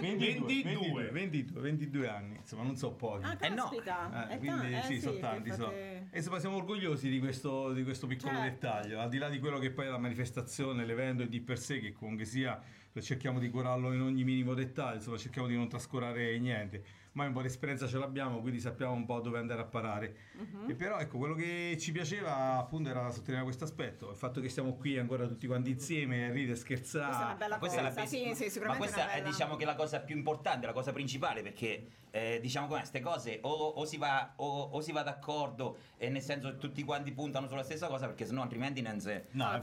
22, 0.00 0.62
22. 0.62 1.10
22, 1.10 1.60
22 1.60 2.08
anni, 2.08 2.36
insomma 2.36 2.62
non 2.62 2.76
so 2.76 2.92
pochi. 2.94 3.24
Ah, 3.26 3.36
Eh 3.38 3.48
no. 3.50 3.70
Eh, 3.70 4.38
quindi 4.38 4.72
eh, 4.72 4.80
sì, 4.84 5.00
sono 5.00 5.14
che 5.16 5.20
tanti. 5.20 5.50
fate- 5.50 5.60
sono. 5.62 5.72
E 5.74 6.16
insomma 6.16 6.38
siamo 6.38 6.56
orgogliosi 6.56 7.10
di 7.10 7.18
questo, 7.18 7.74
di 7.74 7.82
questo 7.84 8.06
piccolo 8.06 8.32
Certo. 8.36 8.48
dettaglio, 8.50 8.98
al 8.98 9.10
di 9.10 9.18
là 9.18 9.28
di 9.28 9.38
quello 9.38 9.58
che 9.58 9.70
poi 9.70 9.80
è 9.86 9.88
la 9.88 9.98
manifestazione, 9.98 10.84
l'evento 10.84 11.22
e 11.22 11.28
di 11.28 11.40
per 11.40 11.58
sé, 11.58 11.80
che 11.80 11.92
comunque 11.92 12.24
sia, 12.24 12.60
cerchiamo 13.00 13.38
di 13.38 13.48
curarlo 13.50 13.92
in 13.92 14.00
ogni 14.00 14.24
minimo 14.24 14.54
dettaglio, 14.54 14.96
insomma 14.96 15.16
cerchiamo 15.18 15.48
di 15.48 15.56
non 15.56 15.68
trascurare 15.68 16.38
niente. 16.38 17.00
Ma 17.12 17.26
un 17.26 17.32
po' 17.34 17.42
di 17.42 17.48
esperienza 17.48 17.86
ce 17.86 17.98
l'abbiamo, 17.98 18.40
quindi 18.40 18.58
sappiamo 18.58 18.92
un 18.92 19.04
po' 19.04 19.20
dove 19.20 19.38
andare 19.38 19.60
a 19.60 19.64
parare. 19.64 20.16
Mhm. 20.34 20.70
E 20.70 20.74
però 20.74 20.98
ecco, 20.98 21.18
quello 21.18 21.34
che 21.34 21.76
ci 21.78 21.92
piaceva 21.92 22.56
appunto 22.56 22.88
era 22.88 23.10
sottolineare 23.10 23.44
questo 23.44 23.64
aspetto, 23.64 24.08
il 24.10 24.16
fatto 24.16 24.40
che 24.40 24.48
siamo 24.48 24.74
qui 24.76 24.96
ancora 24.98 25.26
tutti 25.26 25.46
quanti 25.46 25.70
insieme, 25.70 26.26
a 26.26 26.32
ridere, 26.32 26.56
scherzare. 26.56 27.04
Questa 27.08 27.22
è 27.22 27.26
una 27.26 27.34
bella 27.34 27.54
Ma 27.54 27.58
questa, 27.58 27.78
è 27.78 27.82
la 27.82 27.88
cosa. 27.90 28.00
base- 28.00 28.16
Sì, 28.16 28.22
sì, 28.34 28.44
ma 28.44 28.50
sicuramente 28.50 28.78
questa 28.78 29.02
una 29.02 29.10
è 29.12 29.16
bella- 29.18 29.28
diciamo 29.28 29.56
che 29.56 29.64
la 29.66 29.74
cosa 29.74 30.00
più 30.00 30.16
importante, 30.16 30.66
la 30.66 30.72
cosa 30.72 30.92
principale, 30.92 31.42
perché 31.42 31.86
eh, 32.14 32.38
diciamo 32.42 32.66
come 32.66 32.80
queste 32.80 33.00
cose 33.00 33.38
o, 33.42 33.48
o 33.48 33.84
si 33.86 33.96
va, 33.96 34.34
o, 34.36 34.68
o 34.70 34.80
si 34.82 34.92
va 34.92 35.02
d'accordo 35.02 35.78
e 35.96 36.10
nel 36.10 36.20
senso 36.20 36.56
tutti 36.58 36.84
quanti 36.84 37.10
puntano 37.12 37.48
sulla 37.48 37.62
stessa 37.62 37.88
cosa, 37.88 38.06
perché 38.06 38.26
sennò 38.26 38.42
altrimenti 38.42 38.82
non 38.82 39.00
si... 39.00 39.08
No, 39.30 39.46
non- 39.50 39.60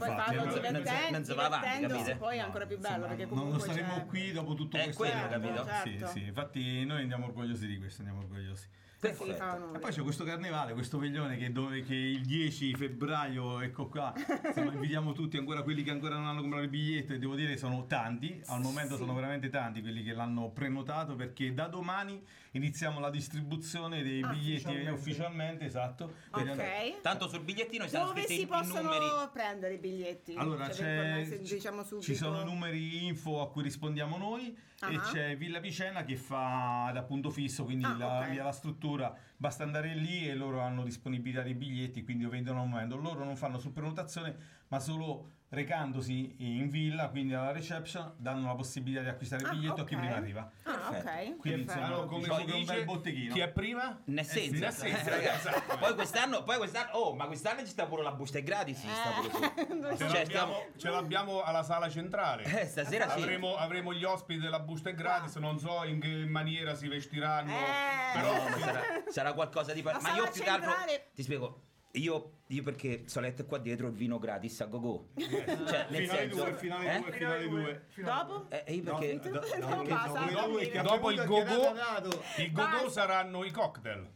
non 1.10 1.24
si 1.24 1.34
va 1.34 1.44
avanti, 1.46 1.86
capite? 1.86 2.16
poi 2.16 2.36
è 2.36 2.40
ancora 2.40 2.66
più 2.66 2.78
bello 2.78 3.06
Insomma, 3.06 3.14
perché 3.14 3.34
non- 3.34 3.60
staremo 3.60 3.94
c'è- 3.94 4.06
qui 4.06 4.32
dopo 4.32 4.54
tutto 4.54 4.76
È 4.76 4.82
questo 4.82 5.02
quello, 5.02 5.28
tempo. 5.28 5.46
capito? 5.46 5.64
Certo. 5.64 6.06
Sì, 6.08 6.18
sì, 6.18 6.26
infatti 6.26 6.84
noi 6.84 7.02
andiamo 7.02 7.26
orgogliosi 7.26 7.66
di 7.66 7.78
questo, 7.78 8.02
andiamo 8.02 8.22
orgogliosi. 8.24 8.68
Perfetto. 9.00 9.42
onore. 9.42 9.76
E 9.76 9.80
poi 9.80 9.90
c'è 9.92 10.02
questo 10.02 10.24
carnevale, 10.24 10.74
questo 10.74 10.98
veglione 10.98 11.38
che, 11.38 11.50
dove, 11.50 11.82
che 11.82 11.94
il 11.94 12.20
10 12.26 12.74
febbraio, 12.74 13.60
ecco 13.62 13.88
qua, 13.88 14.12
insomma, 14.46 14.72
invitiamo 14.74 15.12
tutti, 15.12 15.38
ancora 15.38 15.62
quelli 15.62 15.82
che 15.82 15.90
ancora 15.90 16.16
non 16.16 16.26
hanno 16.26 16.42
comprato 16.42 16.64
il 16.64 16.70
biglietto, 16.70 17.14
e 17.14 17.18
devo 17.18 17.34
dire 17.34 17.56
sono 17.56 17.86
tanti, 17.86 18.40
al 18.46 18.60
momento 18.60 18.94
Sì. 18.94 19.00
sono 19.00 19.14
veramente 19.14 19.48
tanti 19.48 19.80
quelli 19.80 20.02
che 20.02 20.12
l'hanno 20.12 20.50
prenotato 20.50 21.14
perché 21.16 21.54
da 21.54 21.66
domani 21.66 22.22
iniziamo 22.52 23.00
la 23.00 23.08
distribuzione 23.10 24.02
dei 24.02 24.20
Ah, 24.22 24.28
biglietti 24.28 24.64
ufficialmente. 24.66 24.90
ufficialmente, 24.90 25.64
esatto. 25.64 26.12
per 26.30 26.48
andare- 26.48 26.88
Ok. 26.96 27.00
Tanto 27.00 27.26
sul 27.28 27.40
bigliettino 27.40 27.86
Dove 27.86 28.26
si 28.26 28.42
i 28.42 28.46
possono 28.46 28.82
numeri. 28.82 29.04
prendere 29.32 29.74
i 29.74 29.78
biglietti? 29.78 30.34
Allora 30.36 30.70
Cioè, 30.70 31.26
diciamo 31.40 31.82
subito. 31.84 32.02
ci 32.06 32.14
sono 32.14 32.44
numeri 32.44 33.06
info 33.06 33.40
a 33.40 33.48
cui 33.50 33.62
rispondiamo 33.62 34.18
noi 34.18 34.54
e 34.88 34.96
Ah. 34.96 35.00
c'è 35.00 35.36
Villa 35.36 35.60
Picena 35.60 36.04
che 36.04 36.16
fa 36.16 36.90
da 36.94 37.02
punto 37.02 37.28
fisso, 37.30 37.64
quindi 37.64 37.84
Ah, 37.84 37.96
la, 37.96 38.18
ok. 38.20 38.30
via 38.30 38.44
la 38.44 38.52
struttura 38.52 39.14
basta 39.36 39.62
andare 39.62 39.94
lì 39.94 40.26
e 40.26 40.34
loro 40.34 40.60
hanno 40.60 40.84
disponibilità 40.84 41.42
dei 41.42 41.54
biglietti, 41.54 42.02
quindi 42.02 42.24
lo 42.24 42.30
vendono 42.30 42.62
al 42.62 42.68
momento. 42.68 42.96
Loro 42.96 43.24
non 43.24 43.36
fanno 43.36 43.58
su 43.58 43.72
prenotazione, 43.72 44.34
ma 44.68 44.78
solo 44.78 45.32
recandosi 45.50 46.34
in 46.38 46.68
villa, 46.68 47.08
quindi 47.08 47.34
alla 47.34 47.50
reception, 47.52 48.14
danno 48.16 48.46
la 48.46 48.54
possibilità 48.54 49.02
di 49.02 49.08
acquistare 49.08 49.42
il 49.42 49.48
Ah, 49.48 49.52
biglietto 49.52 49.80
a 49.80 49.84
chi 49.84 49.96
prima 49.96 50.14
arriva. 50.14 50.50
Ah, 50.62 50.88
ok. 50.90 51.36
Quindi, 51.38 51.62
insomma, 51.62 51.88
come 52.06 52.20
diciamo 52.22 52.46
si 52.46 52.50
un 52.52 52.64
bel 52.64 52.84
botteghino. 52.84 53.34
chi 53.34 53.40
è 53.40 53.48
prima? 53.48 54.00
Eh, 54.04 54.12
ragazzi. 54.14 54.86
esatto. 54.88 55.76
poi 55.78 55.94
quest'anno, 55.94 56.42
poi 56.44 56.56
quest'anno, 56.58 56.90
oh, 56.92 57.14
ma 57.14 57.26
quest'anno 57.26 57.60
ci 57.60 57.66
sta 57.66 57.86
pure 57.86 58.02
la 58.02 58.12
busta 58.12 58.38
è 58.38 58.42
gratis, 58.44 58.80
ci 58.80 58.88
sta 58.88 59.10
pure. 59.10 59.90
Eh, 59.90 59.96
Ce, 59.98 60.08
Cioè, 60.08 60.18
l'abbiamo, 60.22 60.24
stiamo- 60.24 60.64
ce 60.76 60.90
l'abbiamo 60.90 61.42
alla 61.42 61.62
sala 61.64 61.90
centrale. 61.90 62.44
Eh, 62.44 62.66
stasera 62.66 63.08
sì. 63.10 63.18
Avremo, 63.20 63.56
avremo 63.56 63.92
gli 63.92 64.04
ospiti 64.04 64.38
della 64.40 64.60
busta 64.60 64.90
è 64.90 64.94
gratis, 64.94 65.34
non 65.36 65.58
so 65.58 65.82
in 65.84 65.98
che 66.00 66.08
maniera 66.26 66.74
si 66.74 66.86
vestiranno. 66.88 67.50
Eh. 67.52 68.12
Però 68.14 68.32
No, 68.48 68.56
sarà, 68.58 68.80
sarà 69.08 69.32
qualcosa 69.32 69.72
di... 69.72 69.82
pa- 69.82 69.92
La 69.92 70.00
Ma 70.00 70.14
io 70.14 70.30
più 70.30 70.42
che 70.42 70.48
altro... 70.48 70.70
Ti 71.14 71.22
spiego. 71.22 71.62
Io, 71.94 72.38
io 72.46 72.62
perché 72.62 73.02
Solette 73.06 73.44
qua 73.44 73.58
dietro 73.58 73.88
il 73.88 73.94
vino 73.94 74.18
gratis 74.20 74.60
a 74.60 74.66
go-go. 74.66 75.08
Cioè, 75.18 75.86
nel 75.90 76.02
Finale 76.02 76.18
senso... 76.18 76.44
2, 76.44 76.52
finale 76.54 76.94
eh? 76.96 77.00
2, 77.00 77.12
finale 77.12 77.48
2. 77.48 77.86
Dopo? 77.96 78.46
Eh, 78.50 78.74
io 78.74 78.82
perché... 78.84 79.20
No, 79.28 79.40
no, 79.40 79.40
No, 79.58 79.68
no, 79.68 79.82
no, 79.82 79.82
Dopo- 79.82 80.82
dopo 80.82 81.10
il 81.10 81.16
bevuto 81.16 81.44
go-go- 81.44 81.68
ha 81.68 81.72
dato. 81.72 82.22
i 82.36 82.50
go-go 82.52 82.68
Basta. 82.70 82.88
saranno 82.90 83.44
i 83.44 83.50
cocktail. 83.50 84.08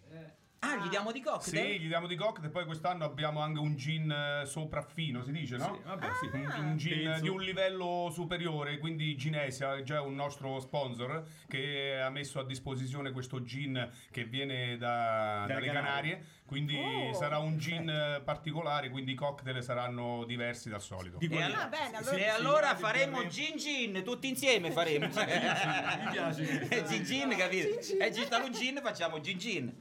Ah, 0.65 0.77
gli 0.77 0.89
diamo 0.89 1.13
di 1.13 1.21
cocktail? 1.21 1.65
Sì, 1.67 1.81
gli 1.81 1.87
diamo 1.89 2.07
di 2.07 2.17
cocktail. 2.17 2.51
Poi 2.51 2.65
quest'anno 2.65 3.05
abbiamo 3.05 3.41
anche 3.41 3.59
un 3.61 3.77
gin 3.77 4.11
eh, 4.11 4.47
sopraffino, 4.47 5.23
si 5.23 5.33
dice, 5.33 5.57
no? 5.57 5.75
Sì, 5.77 5.89
vabbè, 5.89 6.07
sì. 6.21 6.31
Un, 6.33 6.53
un 6.65 6.77
gin 6.77 7.03
Penso. 7.05 7.23
di 7.23 7.29
un 7.29 7.41
livello 7.43 8.09
superiore, 8.13 8.79
quindi 8.79 9.15
Ginesia 9.17 9.77
è 9.77 9.83
già 9.83 10.01
un 10.01 10.15
nostro 10.15 10.59
sponsor 10.61 11.25
che 11.49 12.01
ha 12.01 12.09
messo 12.11 12.39
a 12.41 12.45
disposizione 12.45 13.13
questo 13.13 13.43
gin 13.43 13.91
che 14.11 14.25
viene 14.25 14.77
da- 14.77 15.45
dalle 15.47 15.67
Canarie. 15.67 15.73
Canarie. 15.73 16.25
Quindi 16.47 16.77
Oh, 16.77 17.13
sarà 17.15 17.39
un 17.39 17.57
gin 17.59 17.89
eh, 17.89 18.21
particolare, 18.23 18.91
quindi 18.91 19.13
i 19.13 19.15
cocktail 19.15 19.63
saranno 19.63 20.25
diversi 20.27 20.69
dal 20.69 20.81
solito. 20.83 21.17
Di 21.17 21.25
E, 21.25 21.29
quelli- 21.29 21.43
allora, 21.45 21.63
Ah, 21.65 21.69
bene, 21.69 21.97
allora- 21.97 22.17
e 22.17 22.29
allora 22.29 22.77
faremo 22.77 23.27
gin 23.27 23.57
gin, 23.57 24.03
tutti 24.05 24.29
insieme 24.29 24.71
faremo. 24.71 25.07
mi 25.07 26.11
piace. 26.11 26.69
Eh, 26.69 26.85
gin 26.89 27.03
gin, 27.05 27.29
capito? 27.37 27.79
E 27.99 28.13
sta 28.13 28.43
un 28.43 28.53
gin, 28.53 28.79
facciamo 28.83 29.21
gin 29.21 29.39
gin. 29.39 29.73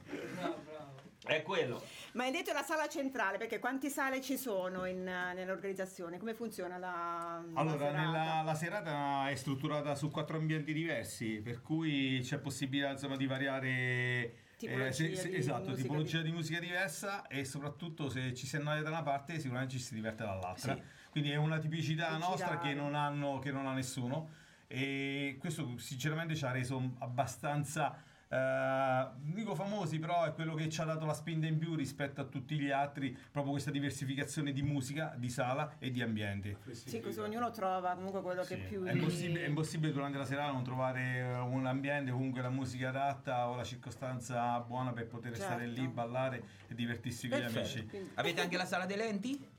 È 1.24 1.42
quello. 1.42 1.82
Ma 2.12 2.24
hai 2.24 2.32
detto 2.32 2.52
la 2.52 2.62
sala 2.62 2.86
centrale, 2.86 3.38
perché 3.38 3.58
quante 3.58 3.88
sale 3.88 4.20
ci 4.20 4.36
sono 4.36 4.84
in, 4.84 5.08
eh, 5.08 5.32
nell'organizzazione? 5.32 6.18
Come 6.18 6.34
funziona 6.34 6.76
la, 6.76 7.42
la 7.50 7.60
Allora, 7.60 7.86
serata? 7.86 8.00
nella, 8.00 8.42
la 8.42 8.54
serata 8.54 9.28
è 9.30 9.34
strutturata 9.34 9.94
su 9.94 10.10
quattro 10.10 10.36
ambienti 10.36 10.74
diversi, 10.74 11.40
per 11.42 11.62
cui 11.62 12.20
c'è 12.22 12.38
possibilità 12.38 12.90
insomma, 12.90 13.16
di 13.16 13.26
variare 13.26 14.34
Tipologia 14.56 15.22
di 15.22 15.34
esatto, 15.34 15.70
musica 15.70 15.82
tipologia 15.82 16.18
di- 16.18 16.24
di 16.24 16.30
musica 16.30 16.60
diversa 16.60 17.26
e 17.26 17.44
soprattutto 17.44 18.08
se 18.08 18.32
ci 18.34 18.46
si 18.46 18.56
annoia 18.56 18.82
da 18.82 18.90
una 18.90 19.02
parte 19.02 19.40
sicuramente 19.40 19.74
ci 19.74 19.80
si 19.82 19.94
diverte 19.94 20.24
dall'altra. 20.24 20.74
Sì. 20.74 20.82
Quindi 21.10 21.30
è 21.30 21.36
una 21.36 21.58
tipicità 21.58 22.08
Tipicità. 22.08 22.28
nostra 22.28 22.58
che 22.58 22.74
non, 22.74 22.94
hanno, 22.94 23.38
che 23.38 23.50
non 23.50 23.66
ha 23.66 23.72
nessuno 23.72 24.28
e 24.68 25.36
questo 25.40 25.76
sinceramente 25.78 26.34
ci 26.36 26.44
ha 26.44 26.50
reso 26.50 26.96
abbastanza... 26.98 28.12
non 28.36 29.32
dico 29.34 29.54
famosi, 29.54 29.98
però 29.98 30.24
è 30.24 30.32
quello 30.32 30.54
che 30.54 30.68
ci 30.68 30.80
ha 30.80 30.84
dato 30.84 31.04
la 31.06 31.12
spinta 31.14 31.46
in 31.46 31.58
più 31.58 31.74
rispetto 31.74 32.20
a 32.20 32.24
tutti 32.24 32.58
gli 32.58 32.70
altri, 32.70 33.16
proprio 33.30 33.52
questa 33.52 33.70
diversificazione 33.70 34.52
di 34.52 34.62
musica, 34.62 35.14
di 35.16 35.28
sala 35.28 35.74
e 35.78 35.90
di 35.90 36.02
ambiente. 36.02 36.58
Sì, 36.72 37.00
così 37.00 37.20
ognuno 37.20 37.50
trova 37.50 37.94
comunque 37.94 38.22
quello 38.22 38.42
che 38.42 38.56
Sì, 38.56 38.62
più 38.68 38.82
È, 38.84 38.92
gli- 38.92 38.96
impossibile, 38.96 39.44
è 39.44 39.48
impossibile 39.48 39.92
durante 39.92 40.18
la 40.18 40.24
serata 40.24 40.52
non 40.52 40.64
trovare 40.64 41.00
eh, 41.18 41.38
un 41.38 41.66
ambiente, 41.66 42.10
comunque 42.10 42.40
la 42.42 42.50
musica 42.50 42.88
adatta 42.88 43.48
o 43.48 43.54
la 43.56 43.64
circostanza 43.64 44.58
buona 44.60 44.92
per 44.92 45.06
poter 45.06 45.32
Certo. 45.36 45.44
stare 45.44 45.66
lì, 45.66 45.86
ballare 45.88 46.42
e 46.68 46.74
divertirsi 46.74 47.28
con 47.28 47.38
gli 47.38 47.42
amici. 47.42 47.86
Quindi- 47.86 48.10
Avete 48.14 48.40
anche 48.40 48.56
la 48.56 48.64
sala 48.66 48.86
dei 48.86 48.96
lenti? 48.96 49.52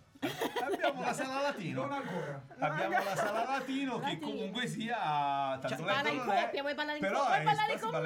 Abbiamo 0.63 1.01
la 1.01 1.13
sala 1.13 1.41
latino. 1.41 1.82
Non 1.86 1.91
ancora. 1.94 2.41
Abbiamo 2.60 3.03
la 3.03 3.15
sala 3.15 3.44
latino 3.46 4.00
che 4.00 4.05
Latino. 4.05 4.27
comunque 4.27 4.67
sia 4.67 4.98
tanto 5.62 5.67
Cioè, 5.67 5.86
parla 5.86 6.10
in 6.10 6.15
non 6.17 6.29
è, 6.32 6.41
coppia, 6.44 6.62
vuoi 6.62 6.75
parlare 6.75 6.98
in 6.98 7.03
però 7.03 7.20
coppia? 7.20 7.36
è 7.38 7.41
Vuoi 7.44 7.55
parlare 7.55 7.74
espresso, 7.74 7.94
con 7.94 8.01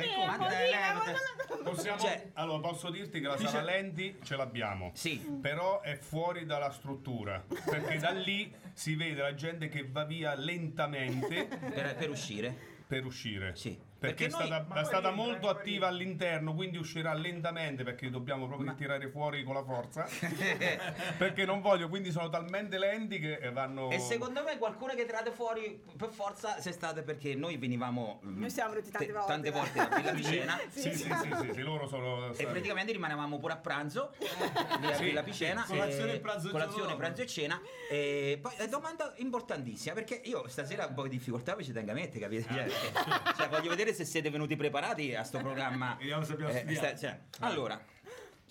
me? 1.55 1.63
Possiamo, 1.63 1.99
Cioè- 1.99 2.29
allora, 2.33 2.59
posso 2.67 2.89
dirti 2.89 3.19
che 3.19 3.27
la 3.27 3.37
sala 3.37 3.61
lenti 3.61 4.17
ce 4.23 4.35
l'abbiamo. 4.35 4.91
Sì. 4.93 5.17
Però 5.41 5.81
è 5.81 5.95
fuori 5.95 6.45
dalla 6.45 6.71
struttura. 6.71 7.43
Perché 7.65 7.97
da 7.97 8.11
lì 8.11 8.53
si 8.73 8.95
vede 8.95 9.21
la 9.21 9.33
gente 9.35 9.67
che 9.69 9.87
va 9.89 10.03
via 10.05 10.33
lentamente 10.35 11.45
Per, 11.45 11.95
per 11.95 12.09
uscire. 12.09 12.55
per 12.87 13.05
uscire. 13.05 13.55
Sì. 13.55 13.87
Perché, 13.99 14.15
Perché 14.15 14.25
è 14.27 14.29
stata, 14.29 14.61
noi- 14.63 14.71
è 14.71 14.79
Ma 14.79 14.83
stata 14.85 15.11
molto 15.11 15.39
poi 15.47 15.49
attiva 15.49 15.87
all'interno, 15.87 16.53
quindi 16.53 16.77
uscirà 16.77 17.13
lentamente 17.13 17.83
perché 17.83 18.09
dobbiamo 18.09 18.47
proprio 18.47 18.73
tirare 18.75 19.09
fuori 19.09 19.43
con 19.43 19.55
la 19.55 19.63
forza. 19.63 20.07
perché 21.17 21.43
non 21.43 21.59
voglio, 21.59 21.89
quindi 21.89 22.09
sono 22.11 22.29
talmente 22.29 22.77
lenti 22.77 23.19
che 23.19 23.39
eh, 23.41 23.51
vanno. 23.51 23.89
E 23.91 23.99
secondo 23.99 24.41
me 24.43 24.57
qualcuno 24.57 24.93
che 24.95 25.05
tirate 25.05 25.31
fuori 25.31 25.81
per 25.97 26.11
forza 26.11 26.59
se 26.61 26.71
state 26.71 27.01
perché 27.01 27.35
noi 27.35 27.57
venivamo 27.57 28.21
mm, 28.25 28.39
Noi 28.39 28.49
siamo 28.49 28.71
venuti 28.71 28.89
tante 28.89 29.07
te- 29.07 29.11
volte, 29.11 29.27
tante 29.31 29.51
volte 29.51 29.77
da 29.89 29.95
Villa 29.97 30.11
Picena 30.13 30.59
Sì, 30.69 30.81
sì, 30.81 30.95
sì, 30.95 31.35
sì, 31.41 31.51
sì, 31.53 31.61
loro 31.61 31.85
sono. 31.87 32.31
e 32.33 32.45
praticamente 32.45 32.91
rimanevamo 32.93 33.37
pure 33.37 33.53
a 33.53 33.57
pranzo 33.57 34.13
lì 34.79 34.87
a 34.87 34.95
Sì, 34.95 35.03
Villa 35.03 35.23
Picena 35.23 35.63
sì. 35.65 35.71
Colazione 35.73 36.13
e 36.13 36.19
pranzo 36.19 36.49
colazione, 36.51 36.95
pranzo 36.95 37.21
e 37.21 37.27
cena 37.27 37.61
e 37.89 38.39
poi 38.41 38.53
eh, 38.59 38.67
domanda 38.69 39.11
importantissima 39.17 39.93
perché 39.93 40.21
io 40.23 40.47
stasera 40.47 40.85
ho 40.85 40.87
un 40.89 40.93
po' 40.93 41.03
di 41.03 41.09
difficoltà 41.09 41.53
poi 41.55 41.65
ci 41.65 41.73
tengo 41.73 41.91
a 41.91 41.95
mettere 41.95 42.19
capite 42.19 42.43
cioè, 42.43 42.63
perché- 42.63 43.33
cioè, 43.35 43.49
voglio 43.49 43.69
vedere 43.69 43.88
se 43.93 44.05
siete 44.05 44.29
venuti 44.29 44.55
preparati 44.55 45.13
a 45.15 45.23
sto 45.23 45.39
programma 45.39 45.95
Vediamo 45.99 46.23
se 46.23 46.33
abbiamo 46.33 46.51
studiato. 46.53 46.87
sta- 46.87 46.97
cioè, 46.97 47.19
allora 47.39 47.79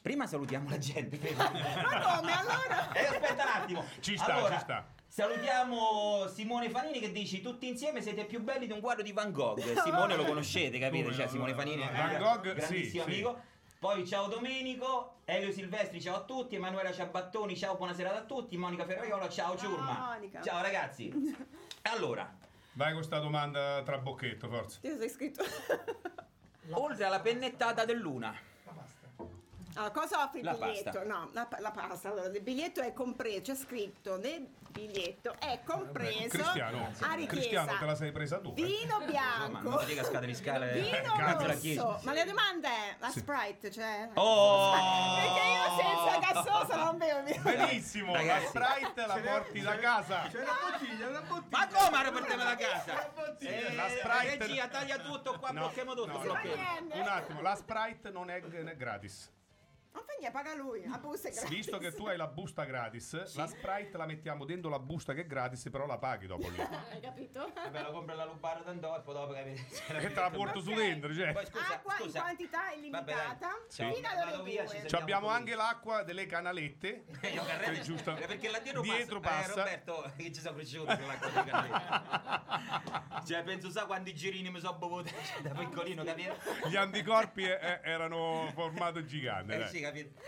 prima 0.00 0.26
salutiamo 0.26 0.68
la 0.70 0.78
gente 0.78 1.18
Ma 1.36 1.50
come 1.50 2.32
allora? 2.32 2.92
Eh, 2.92 3.06
aspetta 3.06 3.42
un 3.42 3.48
attimo. 3.62 3.84
Ci 4.00 4.16
sta, 4.16 4.34
Allora, 4.34 4.54
ci 4.54 4.60
sta. 4.60 4.86
Salutiamo 5.06 6.28
Simone 6.28 6.70
Fanini 6.70 7.00
che 7.00 7.10
dici 7.12 7.40
tutti 7.40 7.66
insieme 7.66 8.00
siete 8.00 8.24
più 8.24 8.40
belli 8.40 8.66
di 8.66 8.72
un 8.72 8.80
quadro 8.80 9.02
di 9.02 9.12
Van 9.12 9.32
Gogh. 9.32 9.58
Simone 9.82 10.16
lo 10.16 10.24
conoscete, 10.24 10.78
capite? 10.78 11.12
Cioè? 11.12 11.26
Simone 11.28 11.54
Fanini 11.54 11.82
è 11.82 11.90
Van 11.92 12.16
Gogh, 12.16 12.54
grandissimo 12.54 12.72
sì, 12.76 12.88
sì. 12.90 12.98
amico. 13.00 13.40
Poi 13.78 14.06
ciao 14.06 14.26
Domenico, 14.26 15.18
Elio 15.24 15.52
Silvestri, 15.52 16.00
ciao 16.00 16.16
a 16.16 16.20
tutti, 16.22 16.56
Emanuela 16.56 16.92
Ciabattoni, 16.92 17.56
ciao, 17.56 17.76
buona 17.76 17.94
serata 17.94 18.18
a 18.18 18.24
tutti, 18.24 18.56
Monica 18.56 18.84
Ferraiolo, 18.84 19.28
ciao 19.28 19.56
Ciao, 19.56 19.70
Ciurma. 19.70 20.06
Monica. 20.14 20.42
Ciao 20.42 20.60
ragazzi. 20.62 21.12
Allora, 21.82 22.28
Vai 22.78 22.92
con 22.92 23.02
sta 23.02 23.18
domanda 23.18 23.82
tra 23.84 23.98
bocchetto, 23.98 24.48
forza. 24.48 24.78
Ti 24.80 24.96
sei 24.96 25.08
scritto. 25.08 25.42
oltre 26.70 27.04
alla 27.06 27.18
pennettata 27.18 27.84
del 27.84 27.98
Luna, 27.98 28.28
Ma 28.28 28.36
basta. 28.36 28.57
Allora, 29.78 29.92
cosa 29.92 30.22
offre 30.24 30.38
il 30.40 30.44
La 30.44 30.52
biglietto? 30.54 30.82
pasta. 30.90 31.04
No, 31.04 31.28
la, 31.32 31.48
la 31.58 31.70
pasta. 31.70 32.08
Allora, 32.10 32.26
il 32.28 32.40
biglietto 32.42 32.80
è 32.80 32.92
compreso, 32.92 33.40
c'è 33.42 33.54
scritto 33.54 34.16
nel 34.18 34.46
biglietto 34.70 35.34
è 35.38 35.60
compreso 35.64 36.28
Cristiano, 36.28 36.92
a 37.00 37.14
richiesta 37.14 37.26
Cristiano 37.26 37.78
te 37.78 37.84
la 37.86 37.94
sei 37.94 38.12
presa 38.12 38.38
tu. 38.38 38.50
eh? 38.56 38.62
vino 38.62 39.00
bianco, 39.06 39.70
non 39.70 39.84
ti 39.86 39.94
cascate 39.94 40.26
le 40.26 40.34
scale. 40.34 40.72
vino 40.80 41.14
rosso. 41.38 42.00
Ma 42.02 42.12
la 42.12 42.24
domanda 42.24 42.68
è 42.68 42.96
la 42.98 43.08
Sprite, 43.08 43.70
cioè 43.70 44.08
Oh! 44.14 44.72
Perché 45.14 45.48
io 45.48 45.80
senza 45.80 46.32
gassosa 46.32 46.76
non 46.84 46.98
bevo 46.98 47.22
vino. 47.22 47.42
Benissimo, 47.42 48.12
Ragazzi. 48.14 48.58
la 48.58 48.64
Sprite 48.74 49.06
la 49.06 49.16
porti 49.18 49.60
da 49.60 49.78
casa. 49.78 50.28
C'è 50.30 50.42
una 50.42 50.56
bottiglia, 50.70 51.06
una 51.08 51.20
bottiglia. 51.22 51.58
Ma 51.58 51.66
come 51.68 52.02
la 52.04 52.10
portiamo 52.12 52.42
da 52.44 52.56
casa? 52.56 53.12
Eh, 53.38 53.74
La 53.74 53.88
Sprite- 53.88 54.36
regia, 54.46 54.68
taglia 54.68 54.98
tutto, 54.98 55.38
qua 55.38 55.50
No, 55.50 55.60
blocchiamo 55.60 55.94
tutto. 55.94 56.06
no. 56.24 56.40
Un 56.92 57.06
attimo, 57.08 57.40
la 57.40 57.54
Sprite 57.56 58.10
non 58.10 58.28
è 58.30 58.40
gratis. 58.76 59.30
Non 59.98 60.06
fa 60.06 60.12
niente, 60.20 60.30
paga 60.30 60.54
lui, 60.54 60.86
la 60.86 60.98
busta 60.98 61.28
è 61.28 61.32
gratis. 61.32 61.50
Visto 61.50 61.78
che 61.78 61.92
tu 61.92 62.06
hai 62.06 62.16
la 62.16 62.28
busta 62.28 62.62
gratis, 62.64 63.34
la 63.34 63.46
Sprite 63.48 63.96
la 63.96 64.06
mettiamo 64.06 64.44
dentro 64.44 64.70
la 64.70 64.78
busta 64.78 65.12
che 65.12 65.22
è 65.22 65.26
gratis, 65.26 65.68
però 65.70 65.86
la 65.86 65.98
paghi 65.98 66.26
dopo 66.28 66.48
lì. 66.50 66.56
Hai 66.92 67.00
capito? 67.00 67.50
Vabbè, 67.52 67.82
lo 67.82 67.90
compro 67.90 68.12
alla 68.14 68.24
Lubara 68.24 68.60
d'Andò 68.60 68.96
e 68.96 69.00
poi 69.00 69.14
dopo 69.14 69.32
capite. 69.32 69.66
Che 69.98 70.12
te 70.12 70.20
la 70.20 70.30
porto 70.30 70.60
su 70.60 70.72
dentro, 70.72 71.12
cioè. 71.12 71.32
Poi 71.32 71.46
scusa, 71.46 71.66
Acqua 71.74 71.94
in 71.98 72.04
scusa. 72.04 72.20
quantità 72.20 72.58
Vabbè, 72.58 72.76
illimitata. 72.76 73.48
Sì. 73.66 73.82
via, 73.82 73.92
ci 73.92 74.34
2. 74.34 74.44
sentiamo. 74.68 74.88
Ci 74.88 74.94
abbiamo 74.94 75.28
anche 75.28 75.54
l'acqua 75.56 76.02
delle 76.04 76.26
canalette. 76.26 77.04
Io 77.34 77.44
Carrelli- 77.44 77.78
Che 77.78 77.82
giusto. 77.82 78.16
Eh, 78.16 78.26
perché 78.26 78.50
là 78.50 78.58
dietro, 78.60 78.82
Dietro 78.82 79.18
passa, 79.18 79.34
passa. 79.38 79.52
Eh, 79.52 79.82
Roberto 79.84 80.12
che 80.16 80.32
ci 80.32 80.40
sono 80.40 80.54
cresciuto 80.54 80.96
con 80.96 81.06
l'acqua 81.08 81.28
di 81.42 81.50
Carrelli. 81.50 83.26
cioè 83.26 83.42
penso 83.42 83.70
sa 83.70 83.86
quanti 83.86 84.14
girini 84.14 84.48
mi 84.50 84.60
sono 84.60 84.78
bevuto 84.78 85.08
cioè, 85.08 85.42
da 85.42 85.50
piccolino 85.50 86.04
capito 86.04 86.36
Gli 86.68 86.76
anticorpi 86.76 87.44
eh, 87.44 87.80
erano 87.82 88.48
formato 88.54 89.04
gigante. 89.04 89.64
eh 89.64 89.66
sì 89.68 89.80
capito 89.88 90.20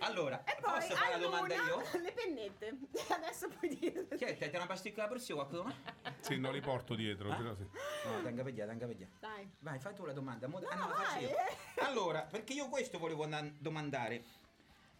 allora 0.00 0.42
E 0.44 0.56
poi 0.60 0.72
posso 0.72 0.94
fare 0.94 1.12
a 1.12 1.16
una 1.16 1.26
domanda 1.26 1.54
io 1.54 1.82
le 2.00 2.12
pennette. 2.12 2.78
Adesso 3.08 3.48
puoi 3.48 3.76
dire. 3.76 4.06
che 4.08 4.36
è? 4.38 4.50
Te 4.50 4.56
una 4.56 4.66
pasticca 4.66 5.02
alla 5.02 5.10
prossima 5.10 5.44
qualcuno? 5.44 5.74
Sì, 6.20 6.38
non 6.38 6.52
li 6.52 6.60
porto 6.60 6.94
dietro. 6.94 7.30
Eh? 7.32 7.36
però 7.36 7.54
sì. 7.54 7.66
no 8.06 8.22
tenga 8.22 8.42
per 8.42 8.54
tenga 8.54 8.86
per 8.86 8.96
Dai. 9.18 9.50
vai 9.58 9.78
fai 9.78 9.94
tu 9.94 10.04
la 10.04 10.12
domanda 10.12 10.46
mo- 10.48 10.58
ah, 10.58 10.74
No, 10.74 10.80
no, 10.82 10.88
la 10.88 10.94
faccio 10.94 11.12
vai, 11.12 11.22
io 11.24 11.36
allora 11.86 12.22
perché 12.22 12.52
io 12.54 12.68
questo 12.68 12.98
volevo 12.98 13.28
domandare 13.58 14.24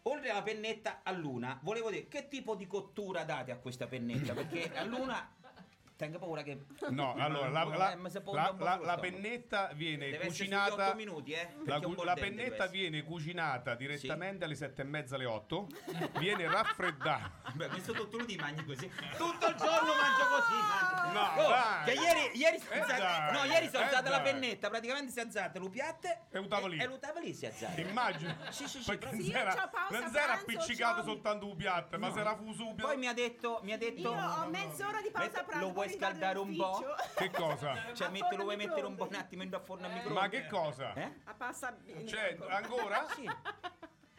Oltre 0.04 0.30
alla 0.30 0.42
pennetta 0.42 1.00
a 1.02 1.12
luna, 1.12 1.58
volevo 1.62 1.90
dire 1.90 2.08
che 2.08 2.26
tipo 2.28 2.54
di 2.54 2.66
cottura 2.66 3.24
date 3.24 3.52
a 3.52 3.58
questa 3.58 3.86
pennetta? 3.86 4.32
Perché 4.32 4.74
a 4.74 4.82
luna 4.84 5.36
tengo 6.00 6.18
paura 6.18 6.42
che 6.42 6.64
No, 6.88 7.14
allora 7.20 7.48
la, 7.50 7.64
la- 7.64 7.94
la- 8.32 8.54
la- 8.58 8.78
la 8.82 8.96
pennetta 8.98 9.70
viene 9.74 10.08
Deve 10.10 10.26
cucinata. 10.28 10.86
8 10.88 10.94
minuti, 10.96 11.32
eh? 11.32 11.56
La, 11.66 11.78
cu- 11.78 12.02
la 12.02 12.14
pennetta 12.14 12.66
viene 12.68 13.02
cucinata 13.02 13.74
direttamente 13.74 14.44
alle 14.44 14.54
sette 14.54 14.80
e 14.80 14.84
mezza 14.86 15.16
alle 15.16 15.26
8, 15.26 15.66
viene 16.18 16.48
raffreddata. 16.48 17.52
Beh, 17.52 17.68
questo 17.68 17.92
tutto 17.92 18.16
lo 18.16 18.24
ti 18.24 18.36
mangi 18.36 18.64
così. 18.64 18.90
Tutto 19.18 19.46
il 19.46 19.54
giorno 19.56 19.92
mangio 19.94 20.26
così. 20.30 20.54
mangio. 20.54 21.18
No, 21.18 21.28
Oh, 21.44 21.48
dai. 21.50 21.84
Che 21.84 21.92
ieri, 21.92 22.36
ieri 22.38 22.58
si 22.58 22.66
è 22.68 22.76
Eh, 22.76 22.80
alzata- 22.80 22.98
dai. 22.98 23.32
No, 23.32 23.52
ieri 23.52 23.68
si 23.68 23.76
è 23.76 23.78
Eh, 23.78 23.82
alzata 23.82 24.08
la 24.10 24.20
pennetta, 24.22 24.68
praticamente 24.70 25.12
si 25.12 25.18
è 25.18 25.22
alzata 25.22 25.58
lo 25.58 25.68
piatte 25.68 26.22
E 26.30 26.38
un 26.38 26.48
tavolino. 26.48 26.82
E, 26.82 26.86
lo 26.86 26.98
tavolino 26.98 27.34
si 27.34 27.44
è 27.44 27.48
alzata. 27.48 27.78
Immagino. 27.80 28.36
Sì, 28.48 28.66
sì, 28.68 28.82
sì, 28.82 28.98
non 29.02 29.12
Sì, 29.14 29.22
si 29.24 29.32
era, 29.32 29.70
appiccicato 30.32 31.02
soltanto 31.02 31.46
un 31.46 31.56
piatto, 31.56 31.98
ma 31.98 32.10
si 32.10 32.18
era 32.18 32.34
fuso 32.36 32.66
un 32.68 32.74
Poi 32.76 32.96
mi 32.96 33.06
ha 33.06 33.12
detto, 33.12 33.60
mi 33.64 33.72
ha 33.72 33.78
detto 33.78 34.00
Io 34.00 34.10
ho 34.12 34.48
mezz'ora 34.48 35.00
di 35.02 35.10
pausa 35.10 35.42
pranzo. 35.44 35.66
Scaldare 35.90 36.38
un 36.38 36.56
po'? 36.56 36.84
Che 37.16 37.30
cosa? 37.30 37.74
Cioè, 37.94 38.08
metto, 38.10 38.36
lo 38.36 38.44
vuoi 38.44 38.56
mettere 38.56 38.86
un 38.86 38.94
po' 38.96 39.06
un 39.08 39.14
attimo 39.14 39.42
in 39.42 39.60
forno 39.64 39.86
a 39.86 39.90
microonde? 39.90 40.20
Ma 40.20 40.28
che 40.28 40.46
cosa? 40.46 40.94
Eh? 40.94 41.12
A 41.24 41.34
pasta 41.34 41.72
bene. 41.72 42.06
Cioè, 42.06 42.36
ancora? 42.48 43.06
Sì, 43.14 43.28